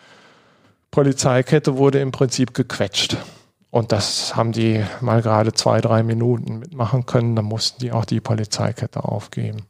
Polizeikette 0.90 1.76
wurde 1.76 2.00
im 2.00 2.12
Prinzip 2.12 2.54
gequetscht. 2.54 3.18
Und 3.70 3.92
das 3.92 4.36
haben 4.36 4.52
die 4.52 4.82
mal 5.02 5.20
gerade 5.20 5.52
zwei, 5.52 5.82
drei 5.82 6.02
Minuten 6.02 6.60
mitmachen 6.60 7.04
können. 7.04 7.36
Dann 7.36 7.44
mussten 7.44 7.80
die 7.80 7.92
auch 7.92 8.06
die 8.06 8.22
Polizeikette 8.22 9.04
aufgeben. 9.04 9.66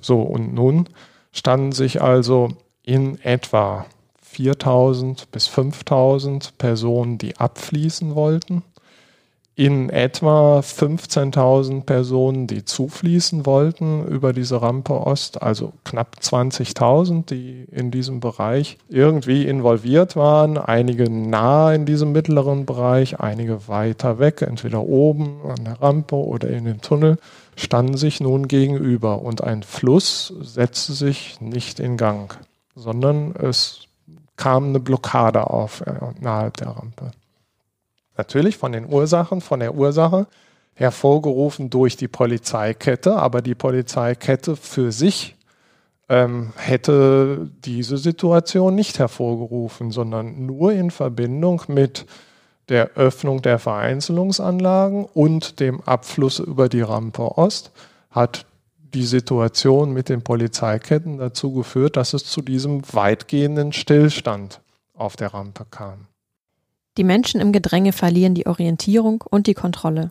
So, 0.00 0.22
und 0.22 0.54
nun 0.54 0.88
standen 1.30 1.72
sich 1.72 2.00
also 2.00 2.56
in 2.82 3.20
etwa 3.20 3.84
4000 4.22 5.30
bis 5.30 5.46
5000 5.46 6.56
Personen, 6.56 7.18
die 7.18 7.36
abfließen 7.36 8.14
wollten 8.14 8.62
in 9.54 9.90
etwa 9.90 10.60
15.000 10.60 11.82
Personen, 11.82 12.46
die 12.46 12.64
zufließen 12.64 13.44
wollten 13.44 14.06
über 14.06 14.32
diese 14.32 14.62
Rampe 14.62 14.94
Ost, 14.94 15.42
also 15.42 15.74
knapp 15.84 16.16
20.000, 16.20 17.26
die 17.26 17.66
in 17.70 17.90
diesem 17.90 18.20
Bereich 18.20 18.78
irgendwie 18.88 19.46
involviert 19.46 20.16
waren, 20.16 20.56
einige 20.56 21.10
nah 21.10 21.72
in 21.74 21.84
diesem 21.84 22.12
mittleren 22.12 22.64
Bereich, 22.64 23.20
einige 23.20 23.68
weiter 23.68 24.18
weg, 24.18 24.40
entweder 24.40 24.82
oben 24.82 25.40
an 25.46 25.64
der 25.64 25.82
Rampe 25.82 26.16
oder 26.16 26.48
in 26.48 26.64
dem 26.64 26.80
Tunnel, 26.80 27.18
standen 27.54 27.98
sich 27.98 28.20
nun 28.20 28.48
gegenüber 28.48 29.20
und 29.20 29.44
ein 29.44 29.62
Fluss 29.62 30.32
setzte 30.40 30.94
sich 30.94 31.42
nicht 31.42 31.78
in 31.78 31.98
Gang, 31.98 32.38
sondern 32.74 33.34
es 33.36 33.82
kam 34.36 34.68
eine 34.68 34.80
Blockade 34.80 35.50
auf 35.50 35.82
äh, 35.82 35.92
nahe 36.20 36.50
der 36.52 36.68
Rampe. 36.68 37.12
Natürlich 38.16 38.56
von 38.56 38.72
den 38.72 38.92
Ursachen, 38.92 39.40
von 39.40 39.60
der 39.60 39.74
Ursache 39.74 40.26
hervorgerufen 40.74 41.70
durch 41.70 41.96
die 41.96 42.08
Polizeikette, 42.08 43.16
aber 43.16 43.42
die 43.42 43.54
Polizeikette 43.54 44.56
für 44.56 44.92
sich 44.92 45.36
ähm, 46.08 46.52
hätte 46.56 47.50
diese 47.64 47.96
Situation 47.96 48.74
nicht 48.74 48.98
hervorgerufen, 48.98 49.90
sondern 49.90 50.46
nur 50.46 50.72
in 50.72 50.90
Verbindung 50.90 51.62
mit 51.68 52.06
der 52.68 52.92
Öffnung 52.96 53.42
der 53.42 53.58
Vereinzelungsanlagen 53.58 55.04
und 55.04 55.60
dem 55.60 55.80
Abfluss 55.82 56.38
über 56.38 56.68
die 56.68 56.80
Rampe 56.80 57.36
Ost 57.36 57.72
hat 58.10 58.46
die 58.94 59.04
Situation 59.04 59.92
mit 59.92 60.08
den 60.08 60.22
Polizeiketten 60.22 61.18
dazu 61.18 61.52
geführt, 61.52 61.96
dass 61.96 62.12
es 62.12 62.24
zu 62.24 62.42
diesem 62.42 62.82
weitgehenden 62.92 63.72
Stillstand 63.72 64.60
auf 64.94 65.16
der 65.16 65.32
Rampe 65.32 65.64
kam. 65.70 66.06
Die 66.98 67.04
Menschen 67.04 67.40
im 67.40 67.52
Gedränge 67.52 67.92
verlieren 67.92 68.34
die 68.34 68.46
Orientierung 68.46 69.22
und 69.22 69.46
die 69.46 69.54
Kontrolle. 69.54 70.10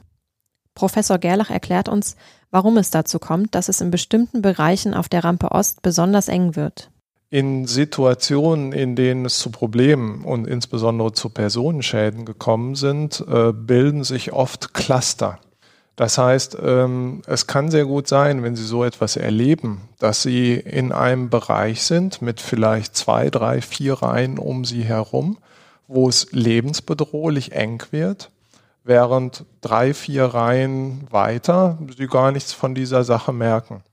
Professor 0.74 1.20
Gerlach 1.20 1.52
erklärt 1.52 1.90
uns, 1.90 2.16
warum 2.50 2.78
es 2.78 2.90
dazu 2.90 3.20
kommt, 3.20 3.54
dass 3.54 3.70
es 3.70 3.82
in 3.82 3.92
bestimmten 3.92 4.42
Bereichen 4.42 4.94
auf 4.94 5.08
der 5.08 5.24
Rampe 5.24 5.52
Ost 5.52 5.82
besonders 5.84 6.28
eng 6.28 6.56
wird. 6.56 6.90
In 7.30 7.68
Situationen, 7.68 8.74
in 8.74 8.96
denen 8.96 9.26
es 9.26 9.38
zu 9.38 9.52
Problemen 9.52 10.26
und 10.26 10.48
insbesondere 10.48 11.14
zu 11.14 11.30
Personenschäden 11.30 12.26
gekommen 12.26 12.76
sind, 12.76 13.24
äh, 13.30 13.54
bilden 13.54 14.04
sich 14.04 14.34
oft 14.34 14.74
Cluster. 14.74 15.40
Das 15.96 16.18
heißt, 16.18 16.58
ähm, 16.62 17.22
es 17.28 17.48
kann 17.48 17.70
sehr 17.70 17.86
gut 17.86 18.08
sein, 18.08 18.44
wenn 18.44 18.56
Sie 18.56 18.66
so 18.66 18.84
etwas 18.84 19.18
erleben, 19.18 19.82
dass 20.00 20.24
Sie 20.24 20.56
in 20.56 20.92
einem 20.92 21.30
Bereich 21.30 21.84
sind 21.84 22.22
mit 22.22 22.42
vielleicht 22.42 22.96
zwei, 22.96 23.30
drei, 23.30 23.62
vier 23.62 23.94
Reihen 23.94 24.40
um 24.40 24.66
Sie 24.66 24.84
herum 24.84 25.38
wo 25.92 26.08
es 26.08 26.32
lebensbedrohlich 26.32 27.52
eng 27.52 27.84
wird, 27.92 28.32
während 28.84 29.46
drei, 29.60 29.94
vier 29.94 30.26
Reihen 30.26 31.08
weiter 31.12 31.78
sie 31.98 32.08
gar 32.08 32.32
nichts 32.32 32.54
von 32.54 32.74
dieser 32.74 33.04
Sache 33.04 33.34
merken. 33.34 33.84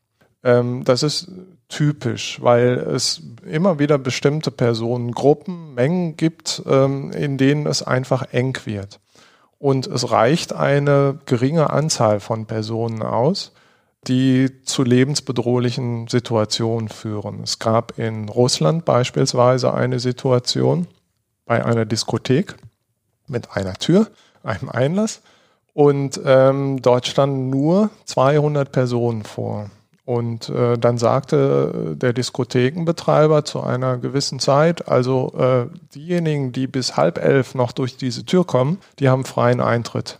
Ähm, 0.44 0.84
das 0.84 1.02
ist 1.02 1.30
typisch, 1.68 2.38
weil 2.40 2.78
es 2.78 3.20
immer 3.44 3.78
wieder 3.78 3.98
bestimmte 3.98 4.50
Personengruppen, 4.50 5.74
Mengen 5.74 6.16
gibt, 6.16 6.62
ähm, 6.66 7.11
in 7.11 7.37
denen 7.37 7.66
es 7.66 7.82
einfach 7.82 8.32
eng 8.32 8.56
wird. 8.64 9.00
Und 9.58 9.88
es 9.88 10.11
reicht 10.11 10.52
eine 10.52 11.18
geringe 11.26 11.70
Anzahl 11.70 12.20
von 12.20 12.46
Personen 12.46 13.02
aus, 13.02 13.52
die 14.06 14.62
zu 14.62 14.84
lebensbedrohlichen 14.84 16.06
Situationen 16.06 16.88
führen. 16.88 17.42
Es 17.42 17.58
gab 17.58 17.98
in 17.98 18.28
Russland 18.28 18.84
beispielsweise 18.84 19.74
eine 19.74 19.98
Situation, 19.98 20.87
bei 21.48 21.64
einer 21.64 21.87
Diskothek 21.87 22.54
mit 23.26 23.56
einer 23.56 23.74
Tür, 23.74 24.06
einem 24.44 24.68
Einlass 24.68 25.22
Und 25.72 26.20
ähm, 26.24 26.80
dort 26.82 27.06
standen 27.06 27.50
nur 27.50 27.90
200 28.04 28.70
Personen 28.70 29.24
vor. 29.24 29.70
Und 30.04 30.48
äh, 30.48 30.78
dann 30.78 30.98
sagte 30.98 31.94
der 31.96 32.12
Diskothekenbetreiber 32.12 33.44
zu 33.44 33.62
einer 33.62 33.98
gewissen 33.98 34.40
Zeit, 34.40 34.88
also 34.88 35.34
äh, 35.38 35.66
diejenigen, 35.94 36.52
die 36.52 36.66
bis 36.66 36.96
halb 36.96 37.18
elf 37.18 37.54
noch 37.54 37.72
durch 37.72 37.96
diese 37.96 38.24
Tür 38.24 38.46
kommen, 38.46 38.78
die 38.98 39.08
haben 39.08 39.24
freien 39.24 39.61
Eintritt. 39.61 40.18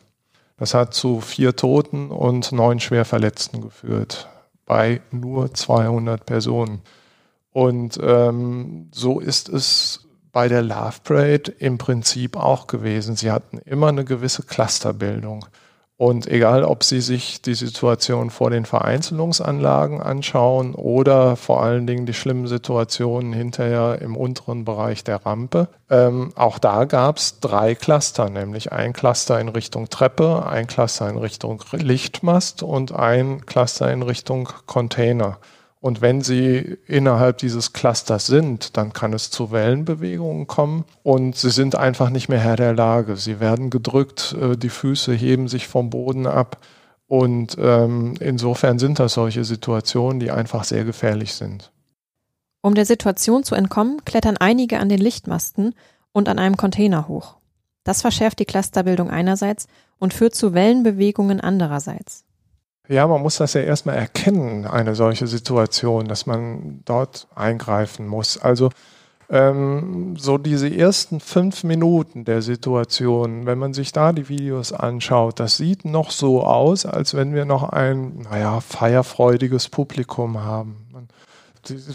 Das 0.58 0.74
hat 0.74 0.92
zu 0.92 1.20
vier 1.20 1.56
Toten 1.56 2.10
und 2.10 2.52
neun 2.52 2.80
Schwerverletzten 2.80 3.62
geführt 3.62 4.28
bei 4.66 5.00
nur 5.10 5.54
200 5.54 6.24
Personen. 6.24 6.82
Und 7.52 7.98
ähm, 8.02 8.88
so 8.92 9.20
ist 9.20 9.48
es 9.48 10.08
bei 10.32 10.48
der 10.48 10.62
Love 10.62 10.96
Parade 11.04 11.52
im 11.58 11.78
Prinzip 11.78 12.36
auch 12.36 12.66
gewesen. 12.66 13.16
Sie 13.16 13.30
hatten 13.30 13.58
immer 13.58 13.88
eine 13.88 14.04
gewisse 14.04 14.42
Clusterbildung. 14.42 15.46
Und 15.98 16.28
egal, 16.28 16.62
ob 16.62 16.84
Sie 16.84 17.00
sich 17.00 17.42
die 17.42 17.54
Situation 17.54 18.30
vor 18.30 18.50
den 18.50 18.66
Vereinzelungsanlagen 18.66 20.00
anschauen 20.00 20.76
oder 20.76 21.34
vor 21.34 21.60
allen 21.60 21.88
Dingen 21.88 22.06
die 22.06 22.14
schlimmen 22.14 22.46
Situationen 22.46 23.32
hinterher 23.32 24.00
im 24.00 24.16
unteren 24.16 24.64
Bereich 24.64 25.02
der 25.02 25.26
Rampe, 25.26 25.66
ähm, 25.90 26.30
auch 26.36 26.60
da 26.60 26.84
gab 26.84 27.16
es 27.16 27.40
drei 27.40 27.74
Cluster, 27.74 28.30
nämlich 28.30 28.70
ein 28.70 28.92
Cluster 28.92 29.40
in 29.40 29.48
Richtung 29.48 29.90
Treppe, 29.90 30.46
ein 30.46 30.68
Cluster 30.68 31.10
in 31.10 31.18
Richtung 31.18 31.64
Lichtmast 31.72 32.62
und 32.62 32.92
ein 32.92 33.44
Cluster 33.44 33.90
in 33.90 34.02
Richtung 34.02 34.48
Container. 34.66 35.38
Und 35.88 36.03
wenn 36.03 36.20
sie 36.20 36.77
innerhalb 36.87 37.38
dieses 37.38 37.72
Clusters 37.72 38.27
sind, 38.27 38.77
dann 38.77 38.92
kann 38.92 39.14
es 39.14 39.31
zu 39.31 39.53
Wellenbewegungen 39.53 40.46
kommen 40.46 40.85
und 41.03 41.35
sie 41.35 41.48
sind 41.48 41.77
einfach 41.77 42.11
nicht 42.11 42.29
mehr 42.29 42.40
Herr 42.40 42.57
der 42.57 42.74
Lage. 42.74 43.16
Sie 43.16 43.40
werden 43.40 43.70
gedrückt, 43.70 44.37
äh, 44.38 44.59
die 44.59 44.68
Füße 44.68 45.14
heben 45.14 45.48
sich 45.48 45.66
vom 45.66 45.88
Boden 45.88 46.27
ab. 46.27 46.59
Und 47.07 47.57
ähm, 47.59 48.16
insofern 48.20 48.79
sind 48.79 48.98
das 48.98 49.14
solche 49.14 49.44
Situationen, 49.44 50.20
die 50.20 50.31
einfach 50.31 50.64
sehr 50.64 50.85
gefährlich 50.85 51.33
sind. 51.33 51.72
Um 52.61 52.74
der 52.74 52.85
Situation 52.85 53.42
zu 53.42 53.55
entkommen, 53.55 54.05
klettern 54.05 54.37
einige 54.37 54.81
an 54.81 54.90
den 54.90 55.01
Lichtmasten 55.01 55.74
und 56.12 56.29
an 56.29 56.38
einem 56.38 56.59
Container 56.59 57.09
hoch. 57.09 57.38
Das 57.83 58.03
verschärft 58.03 58.40
die 58.40 58.44
Clusterbildung 58.44 59.09
einerseits 59.09 59.68
und 59.98 60.12
führt 60.12 60.35
zu 60.35 60.53
Wellenbewegungen 60.53 61.40
andererseits. 61.40 62.27
Ja, 62.88 63.07
man 63.07 63.20
muss 63.20 63.37
das 63.37 63.53
ja 63.53 63.61
erstmal 63.61 63.96
erkennen, 63.96 64.66
eine 64.66 64.94
solche 64.94 65.27
Situation, 65.27 66.09
dass 66.09 66.24
man 66.24 66.81
dort 66.87 67.29
eingreifen 67.35 68.07
muss. 68.07 68.38
Also 68.38 68.70
ähm, 69.29 70.16
so 70.16 70.38
diese 70.38 70.74
ersten 70.74 71.20
fünf 71.20 71.64
Minuten 71.64 72.24
der 72.24 72.40
Situation, 72.40 73.44
wenn 73.44 73.59
man 73.59 73.74
sich 73.74 73.92
da 73.92 74.12
die 74.12 74.31
Videos 74.31 74.72
anschaut, 74.72 75.38
das 75.38 75.59
sieht 75.59 75.85
noch 75.85 76.11
so 76.11 76.42
aus, 76.42 76.87
als 76.87 77.12
wenn 77.12 77.35
wir 77.35 77.44
noch 77.44 77.68
ein, 77.68 78.20
naja, 78.20 78.61
feierfreudiges 78.61 79.68
Publikum 79.68 80.42
haben. 80.42 80.87
Man, 80.90 81.09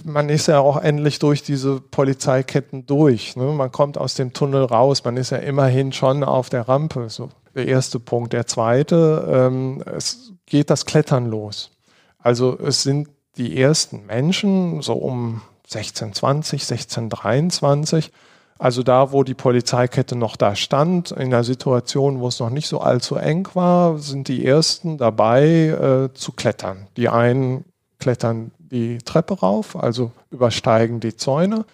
man 0.05 0.29
ist 0.29 0.47
ja 0.47 0.59
auch 0.59 0.77
endlich 0.77 1.17
durch 1.17 1.41
diese 1.41 1.81
Polizeiketten 1.81 2.85
durch. 2.85 3.35
Ne? 3.35 3.45
Man 3.45 3.71
kommt 3.71 3.97
aus 3.97 4.13
dem 4.13 4.33
Tunnel 4.33 4.65
raus, 4.65 5.03
man 5.03 5.17
ist 5.17 5.31
ja 5.31 5.37
immerhin 5.37 5.91
schon 5.91 6.23
auf 6.23 6.51
der 6.51 6.67
Rampe. 6.67 7.09
So 7.09 7.29
der 7.55 7.67
erste 7.67 7.99
Punkt. 7.99 8.33
Der 8.33 8.45
zweite, 8.45 9.27
ähm, 9.31 9.83
es 9.85 10.32
geht 10.53 10.69
das 10.69 10.85
Klettern 10.85 11.25
los. 11.31 11.71
Also 12.19 12.59
es 12.59 12.83
sind 12.83 13.09
die 13.37 13.59
ersten 13.59 14.05
Menschen, 14.05 14.83
so 14.83 14.93
um 14.93 15.41
1620, 15.63 16.61
1623, 16.61 18.11
also 18.59 18.83
da, 18.83 19.11
wo 19.11 19.23
die 19.23 19.33
Polizeikette 19.33 20.15
noch 20.15 20.35
da 20.35 20.55
stand, 20.55 21.09
in 21.09 21.33
einer 21.33 21.43
Situation, 21.43 22.19
wo 22.19 22.27
es 22.27 22.39
noch 22.39 22.51
nicht 22.51 22.67
so 22.67 22.81
allzu 22.81 23.15
eng 23.15 23.49
war, 23.55 23.97
sind 23.97 24.27
die 24.27 24.45
ersten 24.45 24.99
dabei 24.99 25.69
äh, 25.69 26.13
zu 26.13 26.33
klettern. 26.33 26.85
Die 26.97 27.09
einen 27.09 27.65
klettern 27.97 28.51
die 28.59 28.99
Treppe 28.99 29.39
rauf, 29.39 29.75
also 29.75 30.11
übersteigen 30.29 30.99
die 30.99 31.17
Zäune 31.17 31.65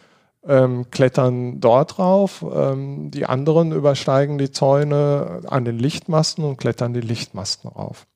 ähm, 0.47 0.89
klettern 0.89 1.59
dort 1.59 1.97
drauf. 1.97 2.45
Ähm, 2.49 3.11
die 3.11 3.25
anderen 3.25 3.73
übersteigen 3.73 4.37
die 4.37 4.51
Zäune 4.51 5.41
an 5.47 5.65
den 5.65 5.77
Lichtmasten 5.77 6.45
und 6.45 6.55
klettern 6.55 6.93
die 6.93 7.01
Lichtmasten 7.01 7.67
rauf. 7.67 8.07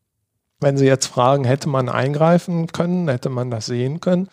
Wenn 0.64 0.78
Sie 0.78 0.86
jetzt 0.86 1.08
fragen, 1.08 1.44
hätte 1.44 1.70
man 1.70 1.90
eingreifen 1.90 2.68
können, 2.68 3.08
hätte 3.08 3.30
man 3.30 3.52
das 3.52 3.66
sehen 3.66 4.00
können? 4.00 4.30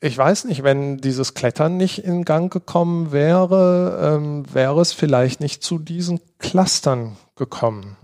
Ich 0.00 0.18
weiß 0.18 0.44
nicht, 0.44 0.62
wenn 0.62 0.98
dieses 0.98 1.32
Klettern 1.32 1.78
nicht 1.78 2.04
in 2.04 2.24
Gang 2.24 2.52
gekommen 2.52 3.10
wäre, 3.10 4.16
ähm, 4.16 4.44
wäre 4.52 4.80
es 4.82 4.92
vielleicht 4.92 5.40
nicht 5.40 5.62
zu 5.62 5.78
diesen 5.78 6.20
Clustern 6.38 7.16
gekommen. 7.36 7.96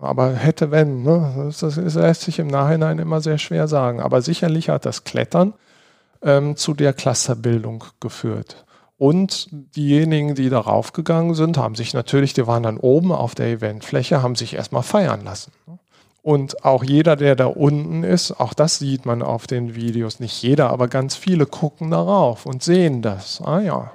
Aber 0.00 0.32
hätte, 0.32 0.70
wenn, 0.70 1.04
ne? 1.04 1.52
das, 1.60 1.76
lässt 1.76 2.22
sich 2.22 2.40
im 2.40 2.48
Nachhinein 2.48 2.98
immer 2.98 3.20
sehr 3.20 3.38
schwer 3.38 3.68
sagen. 3.68 4.00
Aber 4.00 4.20
sicherlich 4.20 4.68
hat 4.68 4.84
das 4.84 5.04
Klettern 5.04 5.54
ähm, 6.22 6.56
zu 6.56 6.74
der 6.74 6.92
Clusterbildung 6.92 7.84
geführt. 8.00 8.64
Und 8.96 9.48
diejenigen, 9.76 10.34
die 10.34 10.48
darauf 10.48 10.92
gegangen 10.92 11.34
sind, 11.34 11.58
haben 11.58 11.74
sich 11.74 11.94
natürlich, 11.94 12.32
die 12.32 12.46
waren 12.46 12.62
dann 12.62 12.78
oben 12.78 13.12
auf 13.12 13.34
der 13.34 13.46
Eventfläche, 13.48 14.22
haben 14.22 14.34
sich 14.34 14.54
erstmal 14.54 14.82
feiern 14.82 15.24
lassen. 15.24 15.52
Und 16.24 16.64
auch 16.64 16.82
jeder, 16.82 17.16
der 17.16 17.36
da 17.36 17.44
unten 17.44 18.02
ist, 18.02 18.32
auch 18.40 18.54
das 18.54 18.78
sieht 18.78 19.04
man 19.04 19.20
auf 19.20 19.46
den 19.46 19.74
Videos, 19.74 20.20
nicht 20.20 20.42
jeder, 20.42 20.70
aber 20.70 20.88
ganz 20.88 21.16
viele 21.16 21.44
gucken 21.44 21.90
darauf 21.90 22.46
und 22.46 22.62
sehen 22.62 23.02
das. 23.02 23.42
Ah 23.42 23.60
ja, 23.60 23.92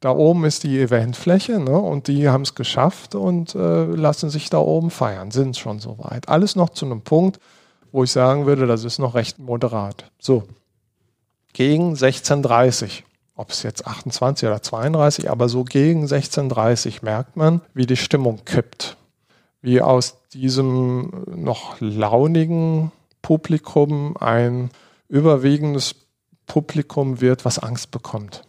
da 0.00 0.12
oben 0.12 0.46
ist 0.46 0.62
die 0.62 0.80
Eventfläche 0.80 1.60
ne, 1.60 1.78
und 1.78 2.08
die 2.08 2.26
haben 2.26 2.40
es 2.40 2.54
geschafft 2.54 3.14
und 3.14 3.54
äh, 3.54 3.84
lassen 3.84 4.30
sich 4.30 4.48
da 4.48 4.56
oben 4.56 4.90
feiern, 4.90 5.30
sind 5.30 5.58
schon 5.58 5.78
soweit. 5.78 6.30
Alles 6.30 6.56
noch 6.56 6.70
zu 6.70 6.86
einem 6.86 7.02
Punkt, 7.02 7.38
wo 7.92 8.02
ich 8.02 8.12
sagen 8.12 8.46
würde, 8.46 8.66
das 8.66 8.84
ist 8.84 8.98
noch 8.98 9.14
recht 9.14 9.38
moderat. 9.38 10.10
So, 10.18 10.44
gegen 11.52 11.90
1630. 11.90 13.04
Ob 13.36 13.50
es 13.50 13.62
jetzt 13.62 13.86
28 13.86 14.48
oder 14.48 14.62
32, 14.62 15.30
aber 15.30 15.50
so 15.50 15.64
gegen 15.64 16.04
1630 16.04 17.02
merkt 17.02 17.36
man, 17.36 17.60
wie 17.74 17.84
die 17.84 17.96
Stimmung 17.96 18.40
kippt. 18.46 18.97
Wie 19.60 19.80
aus 19.80 20.22
diesem 20.32 21.24
noch 21.26 21.80
launigen 21.80 22.92
Publikum 23.22 24.16
ein 24.16 24.70
überwiegendes 25.08 25.94
Publikum 26.46 27.20
wird, 27.20 27.44
was 27.44 27.58
Angst 27.58 27.90
bekommt. 27.90 28.42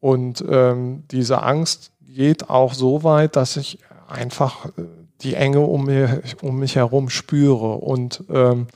Und 0.00 0.44
ähm, 0.48 1.04
diese 1.10 1.42
Angst 1.42 1.92
geht 2.00 2.50
auch 2.50 2.74
so 2.74 3.04
weit, 3.04 3.36
dass 3.36 3.56
ich 3.56 3.78
einfach 4.08 4.66
äh, 4.66 4.82
die 5.20 5.34
Enge 5.34 5.60
um, 5.60 5.86
mir, 5.86 6.22
um 6.42 6.58
mich 6.58 6.76
herum 6.76 7.08
spüre 7.08 7.76
und 7.76 8.24
ähm, 8.28 8.66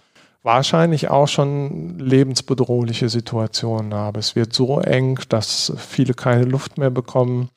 wahrscheinlich 0.42 1.10
auch 1.10 1.26
schon 1.26 1.98
lebensbedrohliche 1.98 3.08
Situationen 3.08 3.92
habe. 3.94 4.20
Es 4.20 4.36
wird 4.36 4.52
so 4.52 4.78
eng, 4.80 5.18
dass 5.28 5.72
viele 5.76 6.14
keine 6.14 6.44
Luft 6.44 6.78
mehr 6.78 6.90
bekommen. 6.90 7.48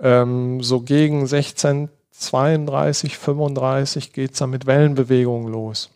Ähm, 0.00 0.60
so 0.62 0.80
gegen 0.80 1.26
16, 1.26 1.88
32, 2.18 3.18
35 3.18 4.12
geht 4.12 4.32
es 4.32 4.38
dann 4.38 4.50
mit 4.50 4.66
Wellenbewegungen 4.66 5.52
los. 5.52 5.90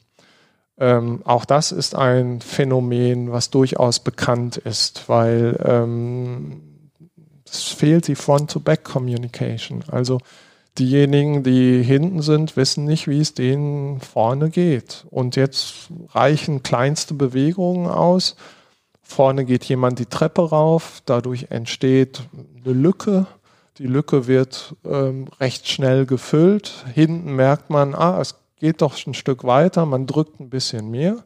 Ähm, 0.79 1.21
auch 1.25 1.45
das 1.45 1.73
ist 1.73 1.95
ein 1.95 2.41
Phänomen, 2.41 3.33
was 3.33 3.51
durchaus 3.51 4.01
bekannt 4.01 4.57
ist, 4.57 5.09
weil 5.09 5.59
ähm, 5.65 6.63
es 7.45 7.65
fehlt 7.65 8.09
die 8.09 8.15
Front-to-Back-Communication. 8.15 9.85
Also 9.89 10.19
diejenigen, 10.79 11.43
die 11.43 11.83
hinten 11.83 12.23
sind, 12.23 12.57
wissen 12.57 12.85
nicht, 12.85 13.09
wie 13.09 13.21
es 13.21 13.35
denen 13.35 14.01
vorne 14.01 14.51
geht. 14.51 15.05
Und 15.11 15.37
jetzt 15.37 15.91
reichen 16.11 16.63
kleinste 16.63 17.15
Bewegungen 17.15 17.87
aus. 17.87 18.37
Vorne 19.03 19.45
geht 19.45 19.65
jemand 19.65 19.99
die 19.99 20.07
Treppe 20.07 20.49
rauf, 20.49 21.03
dadurch 21.05 21.49
entsteht 21.51 22.23
eine 22.65 22.73
Lücke. 22.73 23.27
Die 23.81 23.87
Lücke 23.87 24.27
wird 24.27 24.77
ähm, 24.85 25.29
recht 25.41 25.67
schnell 25.67 26.05
gefüllt. 26.05 26.85
Hinten 26.93 27.35
merkt 27.35 27.71
man, 27.71 27.95
ah, 27.95 28.21
es 28.21 28.35
geht 28.57 28.83
doch 28.83 28.95
ein 29.07 29.15
Stück 29.15 29.43
weiter, 29.45 29.87
man 29.87 30.07
drückt 30.07 30.39
ein 30.39 30.51
bisschen 30.51 30.91
mehr 30.91 31.25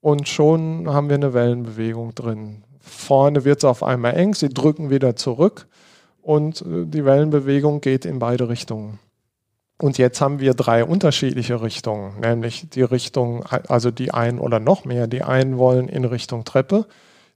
und 0.00 0.28
schon 0.28 0.88
haben 0.88 1.08
wir 1.08 1.16
eine 1.16 1.34
Wellenbewegung 1.34 2.14
drin. 2.14 2.62
Vorne 2.78 3.44
wird 3.44 3.58
es 3.58 3.64
auf 3.64 3.82
einmal 3.82 4.14
eng, 4.14 4.34
sie 4.34 4.50
drücken 4.50 4.88
wieder 4.90 5.16
zurück 5.16 5.66
und 6.22 6.60
äh, 6.60 6.86
die 6.86 7.04
Wellenbewegung 7.04 7.80
geht 7.80 8.04
in 8.04 8.20
beide 8.20 8.48
Richtungen. 8.48 9.00
Und 9.76 9.98
jetzt 9.98 10.20
haben 10.20 10.38
wir 10.38 10.54
drei 10.54 10.84
unterschiedliche 10.84 11.60
Richtungen, 11.60 12.20
nämlich 12.20 12.70
die 12.70 12.82
Richtung, 12.82 13.44
also 13.46 13.90
die 13.90 14.14
einen 14.14 14.38
oder 14.38 14.60
noch 14.60 14.84
mehr, 14.84 15.08
die 15.08 15.24
einen 15.24 15.58
wollen 15.58 15.88
in 15.88 16.04
Richtung 16.04 16.44
Treppe, 16.44 16.86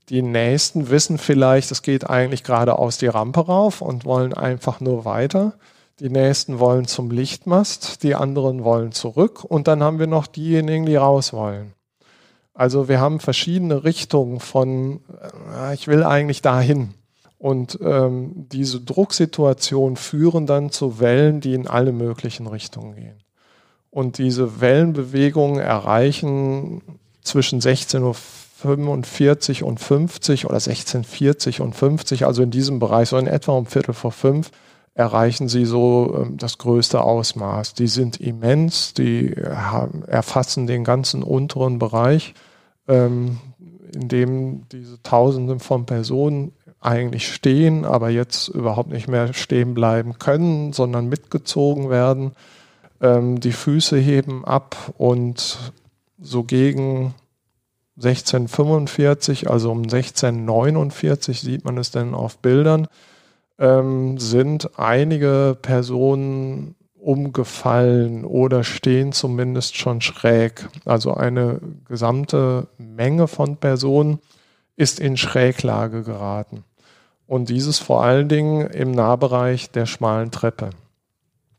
die 0.08 0.22
nächsten 0.22 0.90
wissen 0.90 1.18
vielleicht, 1.18 1.70
es 1.70 1.82
geht 1.82 2.08
eigentlich 2.08 2.44
geradeaus 2.44 2.98
die 2.98 3.06
Rampe 3.06 3.40
rauf 3.46 3.80
und 3.80 4.04
wollen 4.04 4.34
einfach 4.34 4.80
nur 4.80 5.04
weiter. 5.04 5.54
Die 6.00 6.10
nächsten 6.10 6.58
wollen 6.58 6.86
zum 6.86 7.10
Lichtmast, 7.10 8.02
die 8.02 8.14
anderen 8.14 8.64
wollen 8.64 8.92
zurück 8.92 9.44
und 9.44 9.68
dann 9.68 9.82
haben 9.82 9.98
wir 9.98 10.08
noch 10.08 10.26
diejenigen, 10.26 10.86
die 10.86 10.96
raus 10.96 11.32
wollen. 11.32 11.72
Also 12.52 12.88
wir 12.88 13.00
haben 13.00 13.20
verschiedene 13.20 13.84
Richtungen 13.84 14.40
von, 14.40 15.00
äh, 15.56 15.74
ich 15.74 15.88
will 15.88 16.04
eigentlich 16.04 16.42
dahin. 16.42 16.94
Und 17.38 17.78
ähm, 17.82 18.46
diese 18.50 18.80
Drucksituationen 18.80 19.96
führen 19.96 20.46
dann 20.46 20.70
zu 20.70 20.98
Wellen, 20.98 21.40
die 21.40 21.54
in 21.54 21.66
alle 21.66 21.92
möglichen 21.92 22.46
Richtungen 22.46 22.94
gehen. 22.94 23.18
Und 23.90 24.18
diese 24.18 24.60
Wellenbewegungen 24.60 25.60
erreichen 25.60 26.80
zwischen 27.22 27.60
16.45 27.60 28.02
Uhr 28.02 28.16
und 28.64 29.80
50 29.80 30.46
oder 30.46 30.58
16.40 30.58 31.60
und 31.60 31.74
50, 31.74 32.26
also 32.26 32.42
in 32.42 32.50
diesem 32.50 32.78
Bereich, 32.78 33.08
so 33.08 33.18
in 33.18 33.26
etwa 33.26 33.52
um 33.52 33.66
Viertel 33.66 33.94
vor 33.94 34.12
fünf, 34.12 34.50
erreichen 34.94 35.48
sie 35.48 35.64
so 35.64 36.14
ähm, 36.22 36.36
das 36.36 36.58
größte 36.58 37.02
Ausmaß. 37.02 37.74
Die 37.74 37.88
sind 37.88 38.20
immens, 38.20 38.94
die 38.94 39.34
erfassen 39.34 40.66
den 40.66 40.84
ganzen 40.84 41.22
unteren 41.22 41.78
Bereich, 41.78 42.34
ähm, 42.88 43.38
in 43.92 44.08
dem 44.08 44.68
diese 44.70 45.02
Tausenden 45.02 45.60
von 45.60 45.86
Personen 45.86 46.52
eigentlich 46.80 47.32
stehen, 47.32 47.84
aber 47.84 48.10
jetzt 48.10 48.48
überhaupt 48.48 48.90
nicht 48.90 49.08
mehr 49.08 49.32
stehen 49.32 49.74
bleiben 49.74 50.18
können, 50.18 50.72
sondern 50.72 51.08
mitgezogen 51.08 51.90
werden. 51.90 52.32
Ähm, 53.00 53.40
die 53.40 53.52
Füße 53.52 53.96
heben 53.96 54.44
ab 54.44 54.92
und 54.98 55.72
so 56.20 56.44
gegen 56.44 57.14
1645, 57.96 59.50
also 59.50 59.70
um 59.70 59.82
1649 59.82 61.40
sieht 61.40 61.64
man 61.64 61.78
es 61.78 61.90
dann 61.90 62.14
auf 62.14 62.38
Bildern, 62.38 62.88
ähm, 63.58 64.18
sind 64.18 64.78
einige 64.78 65.56
Personen 65.60 66.74
umgefallen 67.04 68.24
oder 68.24 68.64
stehen 68.64 69.12
zumindest 69.12 69.76
schon 69.76 70.00
schräg. 70.00 70.68
Also 70.84 71.14
eine 71.14 71.60
gesamte 71.86 72.68
Menge 72.78 73.28
von 73.28 73.58
Personen 73.58 74.18
ist 74.76 75.00
in 75.00 75.16
Schräglage 75.16 76.02
geraten. 76.02 76.64
Und 77.26 77.48
dieses 77.48 77.78
vor 77.78 78.02
allen 78.02 78.28
Dingen 78.28 78.66
im 78.66 78.90
Nahbereich 78.90 79.70
der 79.70 79.86
schmalen 79.86 80.30
Treppe. 80.30 80.70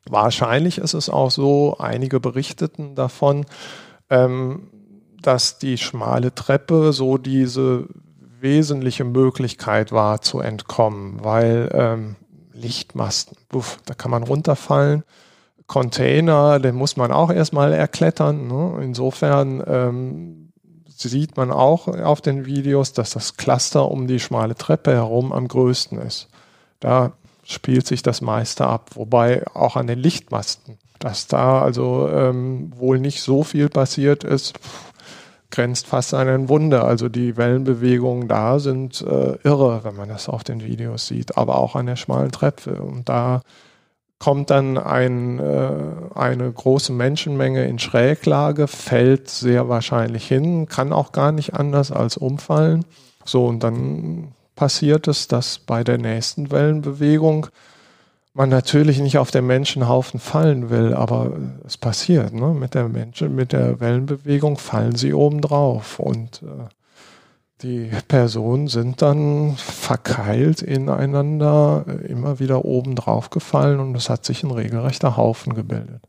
Wahrscheinlich 0.07 0.77
ist 0.77 0.93
es 0.93 1.09
auch 1.09 1.31
so, 1.31 1.77
einige 1.79 2.19
berichteten 2.19 2.93
davon, 2.95 3.45
ähm, 4.09 4.69
dass 5.25 5.57
die 5.57 5.77
schmale 5.77 6.33
Treppe 6.33 6.93
so 6.93 7.17
diese 7.17 7.87
wesentliche 8.39 9.03
Möglichkeit 9.03 9.91
war 9.91 10.21
zu 10.21 10.39
entkommen, 10.39 11.23
weil 11.23 11.69
ähm, 11.73 12.15
Lichtmasten, 12.53 13.35
uff, 13.53 13.79
da 13.85 13.93
kann 13.93 14.11
man 14.11 14.23
runterfallen. 14.23 15.03
Container, 15.67 16.59
den 16.59 16.75
muss 16.75 16.95
man 16.95 17.11
auch 17.11 17.31
erstmal 17.31 17.73
erklettern. 17.73 18.47
Ne? 18.47 18.83
Insofern 18.83 19.63
ähm, 19.65 20.53
sieht 20.87 21.37
man 21.37 21.51
auch 21.51 21.87
auf 21.87 22.21
den 22.21 22.45
Videos, 22.45 22.93
dass 22.93 23.11
das 23.11 23.35
Cluster 23.35 23.89
um 23.89 24.07
die 24.07 24.19
schmale 24.19 24.55
Treppe 24.55 24.93
herum 24.93 25.33
am 25.33 25.47
größten 25.47 25.99
ist. 25.99 26.29
Da 26.79 27.13
spielt 27.43 27.87
sich 27.87 28.03
das 28.03 28.21
meiste 28.21 28.67
ab, 28.67 28.91
wobei 28.95 29.45
auch 29.53 29.75
an 29.75 29.87
den 29.87 29.99
Lichtmasten, 29.99 30.77
dass 30.99 31.27
da 31.27 31.61
also 31.61 32.09
ähm, 32.09 32.71
wohl 32.75 32.99
nicht 32.99 33.21
so 33.21 33.43
viel 33.43 33.69
passiert 33.69 34.23
ist, 34.23 34.53
grenzt 35.55 35.87
fast 35.87 36.13
an 36.13 36.27
ein 36.27 36.49
Wunder. 36.49 36.83
Also 36.85 37.09
die 37.09 37.37
Wellenbewegungen 37.37 38.27
da 38.27 38.59
sind 38.59 39.01
äh, 39.01 39.37
irre, 39.43 39.83
wenn 39.83 39.95
man 39.95 40.09
das 40.09 40.29
auf 40.29 40.43
den 40.43 40.63
Videos 40.63 41.07
sieht, 41.07 41.37
aber 41.37 41.57
auch 41.57 41.75
an 41.75 41.85
der 41.85 41.95
schmalen 41.95 42.31
Treppe. 42.31 42.81
Und 42.81 43.07
da 43.09 43.41
kommt 44.19 44.49
dann 44.49 44.77
ein, 44.77 45.39
äh, 45.39 45.69
eine 46.13 46.51
große 46.51 46.91
Menschenmenge 46.91 47.65
in 47.65 47.79
Schräglage, 47.79 48.67
fällt 48.67 49.29
sehr 49.29 49.69
wahrscheinlich 49.69 50.27
hin, 50.27 50.67
kann 50.67 50.93
auch 50.93 51.11
gar 51.11 51.31
nicht 51.31 51.53
anders 51.53 51.91
als 51.91 52.17
umfallen. 52.17 52.85
So, 53.23 53.45
und 53.45 53.63
dann 53.63 54.33
passiert 54.55 55.07
es, 55.07 55.27
dass 55.27 55.59
bei 55.59 55.83
der 55.83 55.97
nächsten 55.97 56.51
Wellenbewegung 56.51 57.47
man 58.35 58.49
natürlich 58.49 58.99
nicht 58.99 59.17
auf 59.17 59.31
den 59.31 59.47
Menschenhaufen 59.47 60.19
fallen 60.19 60.69
will, 60.69 60.93
aber 60.93 61.31
es 61.65 61.77
passiert. 61.77 62.33
Ne? 62.33 62.53
Mit 62.53 62.73
der 62.73 62.89
Menschen, 62.89 63.33
mit 63.33 63.53
der 63.53 63.79
Wellenbewegung 63.79 64.57
fallen 64.57 64.95
sie 64.95 65.13
oben 65.13 65.39
drauf 65.41 65.99
und 65.99 66.43
äh, 66.43 66.65
die 67.61 67.89
Personen 68.09 68.67
sind 68.67 69.01
dann 69.01 69.55
verkeilt 69.55 70.61
ineinander, 70.61 71.85
immer 72.05 72.39
wieder 72.39 72.65
oben 72.65 72.95
drauf 72.95 73.29
gefallen 73.29 73.79
und 73.79 73.95
es 73.95 74.09
hat 74.09 74.25
sich 74.25 74.43
ein 74.43 74.51
regelrechter 74.51 75.15
Haufen 75.15 75.55
gebildet. 75.55 76.01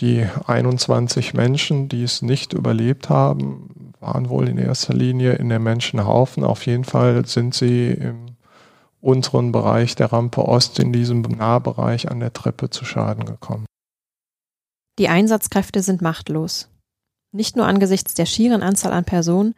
Die 0.00 0.24
21 0.46 1.34
Menschen, 1.34 1.88
die 1.88 2.04
es 2.04 2.22
nicht 2.22 2.52
überlebt 2.52 3.10
haben, 3.10 3.92
waren 3.98 4.28
wohl 4.28 4.48
in 4.48 4.58
erster 4.58 4.94
Linie 4.94 5.32
in 5.32 5.48
der 5.48 5.58
Menschenhaufen. 5.58 6.44
Auf 6.44 6.66
jeden 6.66 6.84
Fall 6.84 7.26
sind 7.26 7.54
sie 7.54 7.90
im 7.90 8.33
unteren 9.04 9.52
Bereich 9.52 9.94
der 9.94 10.12
Rampe 10.12 10.46
Ost 10.46 10.78
in 10.78 10.92
diesem 10.92 11.22
Nahbereich 11.22 12.10
an 12.10 12.20
der 12.20 12.32
Treppe 12.32 12.70
zu 12.70 12.84
Schaden 12.84 13.26
gekommen. 13.26 13.66
Die 14.98 15.08
Einsatzkräfte 15.08 15.82
sind 15.82 16.02
machtlos. 16.02 16.70
Nicht 17.32 17.56
nur 17.56 17.66
angesichts 17.66 18.14
der 18.14 18.26
schieren 18.26 18.62
Anzahl 18.62 18.92
an 18.92 19.04
Personen, 19.04 19.54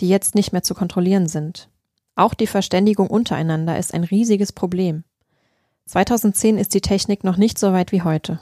die 0.00 0.08
jetzt 0.08 0.34
nicht 0.34 0.52
mehr 0.52 0.62
zu 0.62 0.74
kontrollieren 0.74 1.28
sind. 1.28 1.68
Auch 2.16 2.34
die 2.34 2.46
Verständigung 2.46 3.08
untereinander 3.08 3.78
ist 3.78 3.94
ein 3.94 4.04
riesiges 4.04 4.52
Problem. 4.52 5.04
2010 5.86 6.58
ist 6.58 6.74
die 6.74 6.80
Technik 6.80 7.24
noch 7.24 7.36
nicht 7.36 7.58
so 7.58 7.72
weit 7.72 7.92
wie 7.92 8.02
heute. 8.02 8.40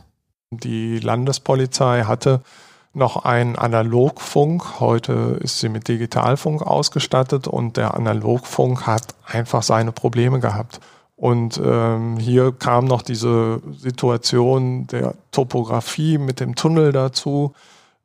Die 0.51 0.99
Landespolizei 0.99 2.05
hatte 2.05 2.43
noch 2.99 3.25
einen 3.25 3.57
Analogfunk. 3.57 4.81
Heute 4.81 5.39
ist 5.41 5.61
sie 5.61 5.69
mit 5.69 5.89
Digitalfunk 5.89 6.63
ausgestattet 6.63 7.49
und 7.49 7.77
der 7.77 7.95
Analogfunk 7.95 8.87
hat 8.87 9.15
einfach 9.25 9.63
seine 9.63 9.93
Probleme 9.93 10.41
gehabt. 10.41 10.81
Und 11.17 11.61
ähm, 11.65 12.19
hier 12.19 12.53
kam 12.53 12.85
noch 12.85 13.03
diese 13.03 13.61
Situation 13.73 14.87
der 14.87 15.15
Topografie 15.33 16.19
mit 16.19 16.39
dem 16.39 16.55
Tunnel 16.55 16.93
dazu 16.93 17.55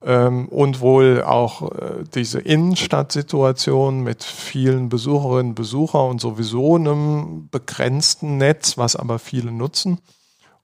ähm, 0.04 0.48
und 0.48 0.80
wohl 0.82 1.22
auch 1.24 1.72
äh, 1.74 2.04
diese 2.16 2.40
Innenstadtsituation 2.40 4.02
mit 4.02 4.24
vielen 4.24 4.90
Besucherinnen 4.90 5.52
und 5.52 5.56
Besuchern 5.56 6.10
und 6.10 6.22
sowieso 6.22 6.76
einem 6.76 7.50
begrenzten 7.52 8.38
Netz, 8.38 8.78
was 8.78 8.96
aber 8.96 9.20
viele 9.20 9.52
nutzen. 9.52 10.00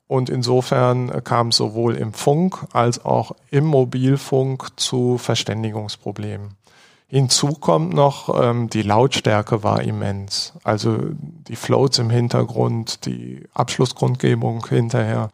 Und 0.09 0.31
insofern 0.31 1.09
äh, 1.09 1.21
kam 1.23 1.49
es 1.49 1.57
sowohl 1.57 1.93
im 1.93 2.13
Funk 2.13 2.65
als 2.73 3.05
auch 3.05 3.33
im 3.51 3.65
Mobilfunk 3.65 4.67
zu 4.75 5.19
Verständigungsproblemen. 5.19 6.55
Hinzu 7.05 7.49
kommt 7.49 7.93
noch, 7.93 8.41
ähm, 8.41 8.71
die 8.71 8.81
Lautstärke 8.81 9.61
war 9.61 9.83
immens. 9.83 10.53
Also 10.63 10.97
die 11.47 11.55
Floats 11.55 11.99
im 11.99 12.09
Hintergrund, 12.09 13.05
die 13.05 13.43
Abschlussgrundgebung 13.53 14.65
hinterher 14.65 15.29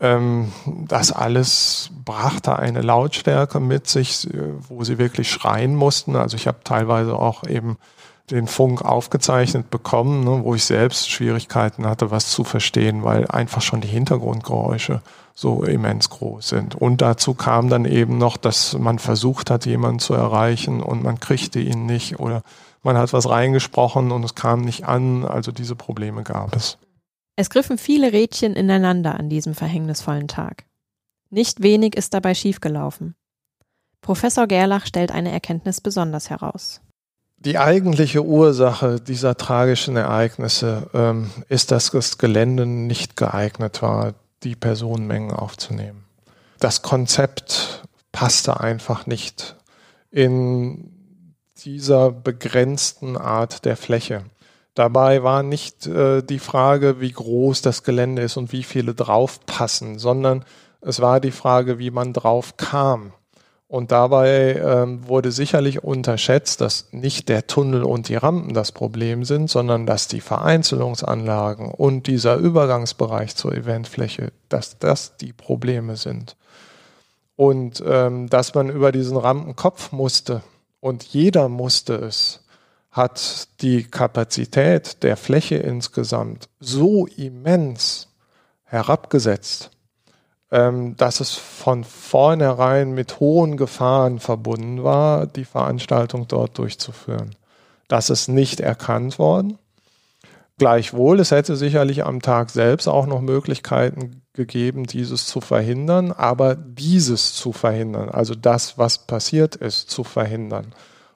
ähm, 0.00 0.50
das 0.66 1.12
alles 1.12 1.90
brachte 2.04 2.58
eine 2.58 2.80
Lautstärke 2.80 3.60
mit 3.60 3.86
sich, 3.86 4.26
wo 4.68 4.82
sie 4.84 4.96
wirklich 4.96 5.30
schreien 5.30 5.74
mussten. 5.74 6.16
Also 6.16 6.36
ich 6.36 6.46
habe 6.46 6.58
teilweise 6.64 7.18
auch 7.18 7.44
eben 7.44 7.76
den 8.30 8.46
Funk 8.46 8.82
aufgezeichnet 8.82 9.70
bekommen, 9.70 10.24
ne, 10.24 10.42
wo 10.42 10.54
ich 10.54 10.64
selbst 10.64 11.10
Schwierigkeiten 11.10 11.86
hatte, 11.86 12.10
was 12.10 12.30
zu 12.30 12.44
verstehen, 12.44 13.04
weil 13.04 13.26
einfach 13.28 13.62
schon 13.62 13.80
die 13.80 13.88
Hintergrundgeräusche 13.88 15.00
so 15.34 15.62
immens 15.62 16.10
groß 16.10 16.48
sind. 16.48 16.74
Und 16.74 17.02
dazu 17.02 17.34
kam 17.34 17.68
dann 17.68 17.84
eben 17.84 18.18
noch, 18.18 18.36
dass 18.36 18.76
man 18.78 18.98
versucht 18.98 19.50
hat, 19.50 19.66
jemanden 19.66 19.98
zu 19.98 20.14
erreichen 20.14 20.82
und 20.82 21.02
man 21.02 21.20
kriegte 21.20 21.60
ihn 21.60 21.86
nicht 21.86 22.18
oder 22.18 22.42
man 22.82 22.96
hat 22.96 23.12
was 23.12 23.28
reingesprochen 23.28 24.12
und 24.12 24.24
es 24.24 24.34
kam 24.34 24.62
nicht 24.62 24.84
an. 24.86 25.24
Also 25.24 25.52
diese 25.52 25.76
Probleme 25.76 26.22
gab 26.22 26.56
es. 26.56 26.78
Es 27.36 27.50
griffen 27.50 27.76
viele 27.76 28.12
Rädchen 28.12 28.54
ineinander 28.54 29.18
an 29.18 29.28
diesem 29.28 29.54
verhängnisvollen 29.54 30.26
Tag. 30.26 30.64
Nicht 31.28 31.62
wenig 31.62 31.96
ist 31.96 32.14
dabei 32.14 32.34
schiefgelaufen. 32.34 33.14
Professor 34.00 34.46
Gerlach 34.46 34.86
stellt 34.86 35.10
eine 35.10 35.32
Erkenntnis 35.32 35.80
besonders 35.80 36.30
heraus. 36.30 36.80
Die 37.46 37.58
eigentliche 37.58 38.24
Ursache 38.24 39.00
dieser 39.00 39.36
tragischen 39.36 39.96
Ereignisse 39.96 40.90
ähm, 40.92 41.30
ist, 41.48 41.70
dass 41.70 41.92
das 41.92 42.18
Gelände 42.18 42.66
nicht 42.66 43.16
geeignet 43.16 43.82
war, 43.82 44.14
die 44.42 44.56
Personenmengen 44.56 45.30
aufzunehmen. 45.30 46.06
Das 46.58 46.82
Konzept 46.82 47.84
passte 48.10 48.58
einfach 48.58 49.06
nicht 49.06 49.54
in 50.10 50.90
dieser 51.58 52.10
begrenzten 52.10 53.16
Art 53.16 53.64
der 53.64 53.76
Fläche. 53.76 54.24
Dabei 54.74 55.22
war 55.22 55.44
nicht 55.44 55.86
äh, 55.86 56.22
die 56.22 56.40
Frage, 56.40 57.00
wie 57.00 57.12
groß 57.12 57.62
das 57.62 57.84
Gelände 57.84 58.22
ist 58.22 58.36
und 58.36 58.50
wie 58.50 58.64
viele 58.64 58.92
draufpassen, 58.92 60.00
sondern 60.00 60.44
es 60.80 60.98
war 60.98 61.20
die 61.20 61.30
Frage, 61.30 61.78
wie 61.78 61.92
man 61.92 62.12
drauf 62.12 62.56
kam. 62.56 63.12
Und 63.68 63.90
dabei 63.90 64.54
ähm, 64.54 65.08
wurde 65.08 65.32
sicherlich 65.32 65.82
unterschätzt, 65.82 66.60
dass 66.60 66.86
nicht 66.92 67.28
der 67.28 67.48
Tunnel 67.48 67.82
und 67.82 68.08
die 68.08 68.14
Rampen 68.14 68.54
das 68.54 68.70
Problem 68.70 69.24
sind, 69.24 69.50
sondern 69.50 69.86
dass 69.86 70.06
die 70.06 70.20
Vereinzelungsanlagen 70.20 71.72
und 71.72 72.06
dieser 72.06 72.36
Übergangsbereich 72.36 73.34
zur 73.34 73.54
Eventfläche, 73.54 74.32
dass 74.48 74.78
das 74.78 75.16
die 75.16 75.32
Probleme 75.32 75.96
sind. 75.96 76.36
Und 77.34 77.82
ähm, 77.84 78.28
dass 78.28 78.54
man 78.54 78.70
über 78.70 78.92
diesen 78.92 79.16
Rampenkopf 79.16 79.90
musste 79.90 80.42
und 80.80 81.02
jeder 81.02 81.48
musste 81.48 81.94
es 81.96 82.44
hat 82.96 83.48
die 83.60 83.84
Kapazität 83.84 85.02
der 85.02 85.18
Fläche 85.18 85.56
insgesamt 85.56 86.48
so 86.60 87.06
immens 87.06 88.08
herabgesetzt, 88.64 89.70
ähm, 90.50 90.96
dass 90.96 91.20
es 91.20 91.34
von 91.34 91.84
vornherein 91.84 92.92
mit 92.92 93.20
hohen 93.20 93.56
Gefahren 93.56 94.20
verbunden 94.20 94.84
war, 94.84 95.26
die 95.26 95.44
Veranstaltung 95.44 96.28
dort 96.28 96.58
durchzuführen. 96.58 97.34
Das 97.88 98.10
ist 98.10 98.28
nicht 98.28 98.60
erkannt 98.60 99.18
worden. 99.18 99.58
Gleichwohl, 100.58 101.20
es 101.20 101.32
hätte 101.32 101.54
sicherlich 101.54 102.04
am 102.04 102.22
Tag 102.22 102.50
selbst 102.50 102.88
auch 102.88 103.06
noch 103.06 103.20
Möglichkeiten 103.20 104.22
gegeben, 104.32 104.84
dieses 104.84 105.26
zu 105.26 105.40
verhindern, 105.40 106.12
aber 106.12 106.54
dieses 106.54 107.34
zu 107.34 107.52
verhindern, 107.52 108.08
also 108.08 108.34
das, 108.34 108.78
was 108.78 109.06
passiert 109.06 109.56
ist, 109.56 109.90
zu 109.90 110.02
verhindern. 110.02 110.74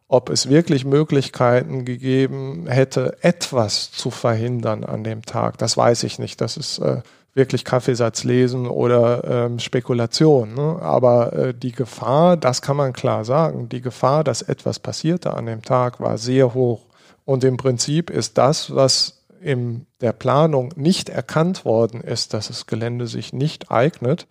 Ob 0.09 0.28
es 0.28 0.49
wirklich 0.49 0.85
Möglichkeiten 0.85 1.85
gegeben 1.85 2.66
hätte, 2.66 3.16
etwas 3.22 3.93
zu 3.93 4.11
verhindern 4.11 4.85
an 4.85 5.05
dem 5.05 5.22
Tag, 5.22 5.57
das 5.59 5.76
weiß 5.76 6.03
ich 6.03 6.18
nicht. 6.18 6.41
Das 6.41 6.57
ist 6.57 6.78
äh, 6.78 7.03
wirklich 7.35 7.64
Kaffeesatz 7.64 8.24
lesen 8.24 8.66
oder 8.66 9.24
ähm, 9.24 9.59
Spekulation. 9.59 10.55
Ne? 10.55 10.78
Aber 10.81 11.33
äh, 11.33 11.55
die 11.55 11.72
Gefahr, 11.72 12.37
das 12.37 12.62
kann 12.62 12.76
man 12.76 12.93
klar 12.93 13.24
sagen, 13.24 13.68
die 13.68 13.81
Gefahr, 13.81 14.24
dass 14.24 14.43
etwas 14.43 14.78
passierte 14.78 15.35
an 15.35 15.47
dem 15.47 15.62
Tag, 15.62 16.01
war 16.01 16.18
sehr 16.18 16.55
hoch. 16.55 16.87
Und 17.24 17.45
im 17.45 17.57
Prinzip 17.57 18.11
ist 18.11 18.39
das, 18.39 18.74
was 18.74 19.22
in 19.41 19.87
der 20.01 20.12
Planung 20.12 20.72
nicht 20.76 21.09
erkannt 21.09 21.64
worden 21.64 22.01
ist, 22.01 22.35
dass 22.35 22.49
das 22.49 22.66
Gelände 22.66 23.07
sich 23.07 23.33
nicht 23.33 23.70
eignet, 23.70 24.26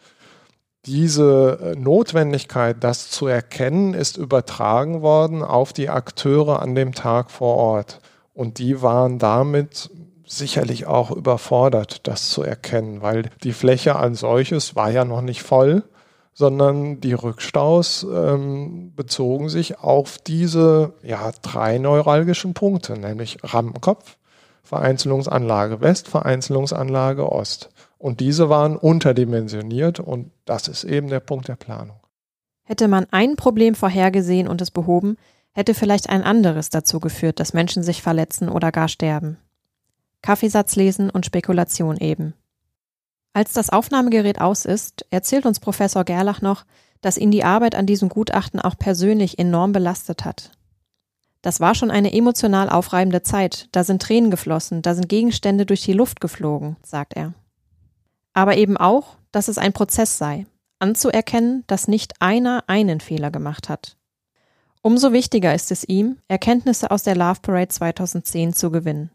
diese 0.85 1.59
äh, 1.61 1.75
Notwendigkeit, 1.79 2.77
das 2.79 3.09
zu 3.09 3.27
erkennen, 3.27 3.93
ist 3.93 4.17
übertragen 4.17 5.01
worden 5.01 5.43
auf 5.43 5.73
die 5.73 5.89
Akteure 5.89 6.61
an 6.61 6.73
dem 6.73 6.93
Tag 6.93 7.31
vor 7.31 7.55
Ort. 7.57 7.99
Und 8.33 8.59
die 8.59 8.81
waren 8.81 9.19
damit 9.19 9.89
sicherlich 10.29 10.85
auch 10.85 11.11
überfordert, 11.11 12.07
das 12.07 12.29
zu 12.29 12.43
erkennen, 12.43 13.01
weil 13.01 13.29
die 13.43 13.53
Fläche 13.53 13.95
als 13.95 14.19
solches 14.19 14.75
war 14.75 14.91
ja 14.91 15.03
noch 15.03 15.21
nicht 15.21 15.41
voll, 15.41 15.83
sondern 16.33 17.01
die 17.01 17.13
Rückstaus 17.13 18.03
ähm, 18.03 18.93
bezogen 18.95 19.49
sich 19.49 19.79
auf 19.79 20.19
diese 20.19 20.93
ja, 21.03 21.31
drei 21.41 21.79
neuralgischen 21.79 22.53
Punkte, 22.53 22.97
nämlich 22.97 23.39
Rampenkopf, 23.43 24.17
Vereinzelungsanlage 24.63 25.81
West, 25.81 26.07
Vereinzelungsanlage 26.07 27.29
Ost. 27.29 27.71
Und 27.97 28.19
diese 28.19 28.49
waren 28.49 28.77
unterdimensioniert 28.77 29.99
und 29.99 30.31
das 30.45 30.67
ist 30.67 30.83
eben 30.83 31.07
der 31.07 31.19
Punkt 31.19 31.47
der 31.47 31.55
Planung. 31.55 31.99
Hätte 32.63 32.87
man 32.87 33.07
ein 33.09 33.35
Problem 33.35 33.73
vorhergesehen 33.73 34.47
und 34.47 34.61
es 34.61 34.69
behoben, 34.69 35.17
hätte 35.53 35.73
vielleicht 35.73 36.09
ein 36.09 36.23
anderes 36.23 36.69
dazu 36.69 36.99
geführt, 36.99 37.39
dass 37.39 37.53
Menschen 37.53 37.81
sich 37.81 38.03
verletzen 38.03 38.47
oder 38.47 38.71
gar 38.71 38.87
sterben. 38.87 39.39
Kaffeesatz 40.21 40.75
lesen 40.75 41.09
und 41.09 41.25
Spekulation 41.25 41.97
eben. 41.97 42.33
Als 43.33 43.53
das 43.53 43.69
Aufnahmegerät 43.69 44.41
aus 44.41 44.65
ist, 44.65 45.05
erzählt 45.11 45.45
uns 45.45 45.59
Professor 45.59 46.03
Gerlach 46.03 46.41
noch, 46.41 46.65
dass 47.01 47.17
ihn 47.17 47.31
die 47.31 47.43
Arbeit 47.43 47.75
an 47.75 47.85
diesem 47.85 48.09
Gutachten 48.09 48.59
auch 48.59 48.77
persönlich 48.77 49.39
enorm 49.39 49.71
belastet 49.71 50.25
hat. 50.25 50.51
Das 51.41 51.61
war 51.61 51.73
schon 51.73 51.91
eine 51.91 52.11
emotional 52.11 52.69
aufreibende 52.69 53.21
Zeit, 53.21 53.69
da 53.71 53.83
sind 53.83 54.01
Tränen 54.01 54.29
geflossen, 54.29 54.81
da 54.81 54.93
sind 54.93 55.07
Gegenstände 55.07 55.65
durch 55.65 55.83
die 55.83 55.93
Luft 55.93 56.19
geflogen, 56.19 56.75
sagt 56.83 57.13
er. 57.15 57.33
Aber 58.33 58.57
eben 58.57 58.75
auch, 58.75 59.17
dass 59.31 59.47
es 59.47 59.57
ein 59.57 59.71
Prozess 59.71 60.17
sei, 60.17 60.45
anzuerkennen, 60.79 61.63
dass 61.67 61.87
nicht 61.87 62.21
einer 62.21 62.65
einen 62.67 62.99
Fehler 62.99 63.31
gemacht 63.31 63.69
hat. 63.69 63.95
Umso 64.81 65.13
wichtiger 65.13 65.53
ist 65.53 65.71
es 65.71 65.87
ihm, 65.87 66.17
Erkenntnisse 66.27 66.91
aus 66.91 67.03
der 67.03 67.15
Love 67.15 67.39
Parade 67.41 67.69
2010 67.69 68.53
zu 68.53 68.71
gewinnen. 68.71 69.11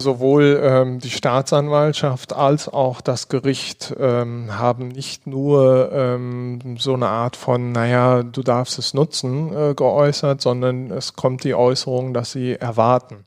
Sowohl 0.00 0.60
ähm, 0.62 1.00
die 1.00 1.10
Staatsanwaltschaft 1.10 2.32
als 2.32 2.68
auch 2.68 3.00
das 3.00 3.28
Gericht 3.28 3.92
ähm, 3.98 4.56
haben 4.56 4.86
nicht 4.86 5.26
nur 5.26 5.90
ähm, 5.92 6.76
so 6.78 6.94
eine 6.94 7.08
Art 7.08 7.34
von, 7.34 7.72
naja, 7.72 8.22
du 8.22 8.44
darfst 8.44 8.78
es 8.78 8.94
nutzen, 8.94 9.52
äh, 9.52 9.74
geäußert, 9.74 10.40
sondern 10.40 10.92
es 10.92 11.14
kommt 11.14 11.42
die 11.42 11.54
Äußerung, 11.54 12.14
dass 12.14 12.30
sie 12.30 12.52
erwarten. 12.52 13.24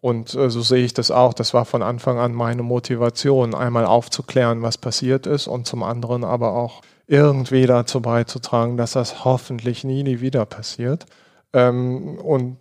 Und 0.00 0.36
äh, 0.36 0.50
so 0.50 0.60
sehe 0.60 0.84
ich 0.84 0.94
das 0.94 1.10
auch. 1.10 1.34
Das 1.34 1.52
war 1.52 1.64
von 1.64 1.82
Anfang 1.82 2.20
an 2.20 2.32
meine 2.32 2.62
Motivation, 2.62 3.52
einmal 3.52 3.84
aufzuklären, 3.84 4.62
was 4.62 4.78
passiert 4.78 5.26
ist 5.26 5.48
und 5.48 5.66
zum 5.66 5.82
anderen 5.82 6.22
aber 6.22 6.52
auch 6.52 6.82
irgendwie 7.08 7.66
dazu 7.66 8.00
beizutragen, 8.00 8.76
dass 8.76 8.92
das 8.92 9.24
hoffentlich 9.24 9.82
nie, 9.82 10.04
nie 10.04 10.20
wieder 10.20 10.46
passiert. 10.46 11.06
Ähm, 11.52 12.18
und 12.18 12.58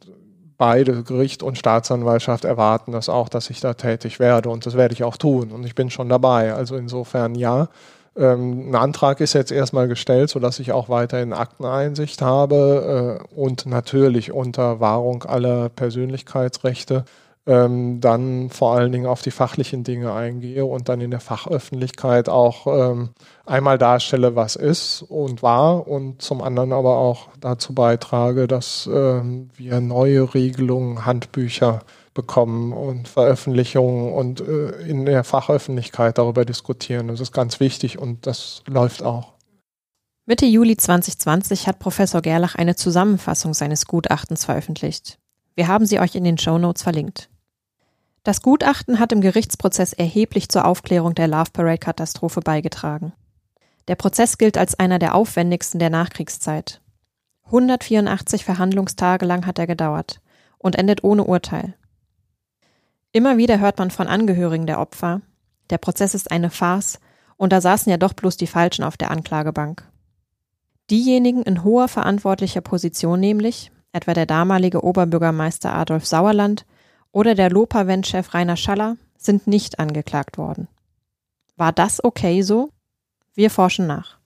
beide 0.57 1.03
Gericht 1.03 1.43
und 1.43 1.57
Staatsanwaltschaft 1.57 2.45
erwarten 2.45 2.91
das 2.91 3.09
auch, 3.09 3.29
dass 3.29 3.49
ich 3.49 3.59
da 3.59 3.73
tätig 3.73 4.19
werde 4.19 4.49
und 4.49 4.65
das 4.65 4.75
werde 4.75 4.93
ich 4.93 5.03
auch 5.03 5.17
tun 5.17 5.51
und 5.51 5.65
ich 5.65 5.75
bin 5.75 5.89
schon 5.89 6.09
dabei. 6.09 6.53
Also 6.53 6.75
insofern 6.75 7.35
ja. 7.35 7.69
Ähm, 8.15 8.69
ein 8.69 8.75
Antrag 8.75 9.21
ist 9.21 9.33
jetzt 9.33 9.51
erstmal 9.51 9.87
gestellt, 9.87 10.29
sodass 10.29 10.59
ich 10.59 10.71
auch 10.71 10.87
weiterhin 10.87 11.33
Akteneinsicht 11.33 12.21
habe 12.21 13.19
äh, 13.33 13.35
und 13.35 13.65
natürlich 13.65 14.31
unter 14.31 14.79
Wahrung 14.79 15.23
aller 15.23 15.69
Persönlichkeitsrechte 15.69 17.05
ähm, 17.45 17.99
dann 17.99 18.49
vor 18.49 18.75
allen 18.75 18.91
Dingen 18.91 19.05
auf 19.05 19.21
die 19.21 19.31
fachlichen 19.31 19.83
Dinge 19.83 20.13
eingehe 20.13 20.65
und 20.65 20.87
dann 20.87 21.01
in 21.01 21.11
der 21.11 21.19
Fachöffentlichkeit 21.19 22.29
auch 22.29 22.67
ähm, 22.67 23.09
einmal 23.45 23.77
darstelle, 23.77 24.35
was 24.35 24.55
ist 24.55 25.01
und 25.01 25.43
war 25.43 25.87
und 25.87 26.21
zum 26.21 26.41
anderen 26.41 26.71
aber 26.71 26.97
auch 26.97 27.27
dazu 27.39 27.73
beitrage, 27.73 28.47
dass 28.47 28.89
ähm, 28.91 29.49
wir 29.55 29.81
neue 29.81 30.33
Regelungen, 30.33 31.05
Handbücher 31.05 31.81
bekommen 32.13 32.71
und 32.71 33.07
Veröffentlichungen 33.07 34.13
und 34.13 34.39
äh, 34.39 34.69
in 34.87 35.05
der 35.05 35.23
Fachöffentlichkeit 35.23 36.17
darüber 36.17 36.45
diskutieren. 36.45 37.09
Das 37.09 37.19
ist 37.19 37.33
ganz 37.33 37.59
wichtig 37.59 37.97
und 37.97 38.25
das 38.25 38.63
läuft 38.67 39.03
auch. 39.03 39.33
Mitte 40.25 40.45
Juli 40.45 40.77
2020 40.77 41.67
hat 41.67 41.79
Professor 41.79 42.21
Gerlach 42.21 42.55
eine 42.55 42.77
Zusammenfassung 42.77 43.53
seines 43.53 43.87
Gutachtens 43.87 44.45
veröffentlicht. 44.45 45.17
Wir 45.55 45.67
haben 45.67 45.85
sie 45.85 45.99
euch 45.99 46.15
in 46.15 46.23
den 46.23 46.37
Show 46.37 46.57
Notes 46.57 46.83
verlinkt. 46.83 47.29
Das 48.23 48.41
Gutachten 48.41 48.99
hat 48.99 49.11
im 49.11 49.19
Gerichtsprozess 49.19 49.91
erheblich 49.91 50.47
zur 50.47 50.63
Aufklärung 50.63 51.13
der 51.13 51.27
Love 51.27 51.51
Parade 51.51 51.77
Katastrophe 51.77 52.39
beigetragen. 52.39 53.11
Der 53.89 53.95
Prozess 53.95 54.37
gilt 54.37 54.57
als 54.57 54.79
einer 54.79 54.97
der 54.97 55.13
aufwendigsten 55.13 55.77
der 55.77 55.89
Nachkriegszeit. 55.89 56.79
184 57.47 58.45
Verhandlungstage 58.45 59.25
lang 59.25 59.45
hat 59.45 59.59
er 59.59 59.67
gedauert 59.67 60.21
und 60.57 60.77
endet 60.77 61.03
ohne 61.03 61.25
Urteil. 61.25 61.73
Immer 63.11 63.37
wieder 63.37 63.59
hört 63.59 63.77
man 63.77 63.91
von 63.91 64.07
Angehörigen 64.07 64.67
der 64.67 64.79
Opfer, 64.79 65.21
der 65.69 65.77
Prozess 65.77 66.13
ist 66.13 66.31
eine 66.31 66.49
Farce 66.49 66.99
und 67.35 67.51
da 67.51 67.59
saßen 67.59 67.89
ja 67.89 67.97
doch 67.97 68.13
bloß 68.13 68.37
die 68.37 68.47
Falschen 68.47 68.83
auf 68.83 68.95
der 68.95 69.11
Anklagebank. 69.11 69.83
Diejenigen 70.89 71.43
in 71.43 71.63
hoher 71.63 71.89
verantwortlicher 71.89 72.61
Position 72.61 73.19
nämlich, 73.19 73.71
etwa 73.91 74.13
der 74.13 74.25
damalige 74.25 74.83
Oberbürgermeister 74.83 75.73
Adolf 75.73 76.05
Sauerland, 76.05 76.65
oder 77.13 77.35
der 77.35 77.49
Lopavent-Chef 77.49 78.33
Rainer 78.33 78.57
Schaller 78.57 78.97
sind 79.17 79.47
nicht 79.47 79.79
angeklagt 79.79 80.37
worden. 80.37 80.67
War 81.55 81.71
das 81.71 82.03
okay 82.03 82.41
so? 82.41 82.71
Wir 83.35 83.49
forschen 83.49 83.87
nach. 83.87 84.17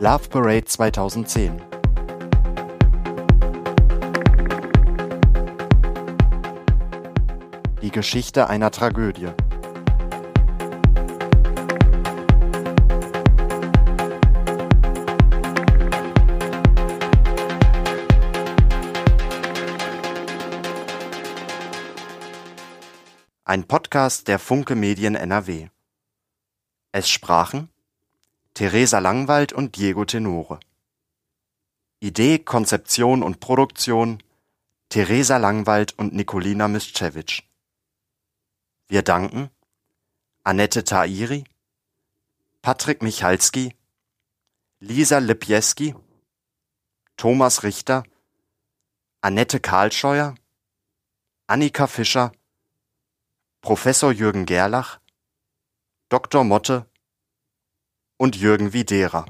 Love 0.00 0.28
Parade 0.30 0.64
2010 0.64 1.60
Die 7.82 7.90
Geschichte 7.90 8.48
einer 8.48 8.70
Tragödie 8.70 9.28
Ein 23.52 23.68
Podcast 23.68 24.28
der 24.28 24.38
Funke 24.38 24.74
Medien 24.74 25.14
NRW. 25.14 25.68
Es 26.90 27.10
sprachen 27.10 27.68
Theresa 28.54 28.98
Langwald 28.98 29.52
und 29.52 29.76
Diego 29.76 30.06
Tenore. 30.06 30.58
Idee, 32.00 32.38
Konzeption 32.38 33.22
und 33.22 33.40
Produktion 33.40 34.22
Theresa 34.88 35.36
Langwald 35.36 35.98
und 35.98 36.14
Nikolina 36.14 36.66
Mischewitsch. 36.66 37.42
Wir 38.88 39.02
danken 39.02 39.50
Annette 40.44 40.82
Tairi, 40.82 41.44
Patrick 42.62 43.02
Michalski, 43.02 43.76
Lisa 44.80 45.18
Lipjeski, 45.18 45.94
Thomas 47.18 47.64
Richter, 47.64 48.04
Annette 49.20 49.60
Karlscheuer, 49.60 50.36
Annika 51.48 51.86
Fischer 51.86 52.32
Professor 53.62 54.10
Jürgen 54.10 54.44
Gerlach, 54.44 54.98
Dr. 56.08 56.42
Motte 56.42 56.90
und 58.18 58.34
Jürgen 58.34 58.72
Widera. 58.72 59.24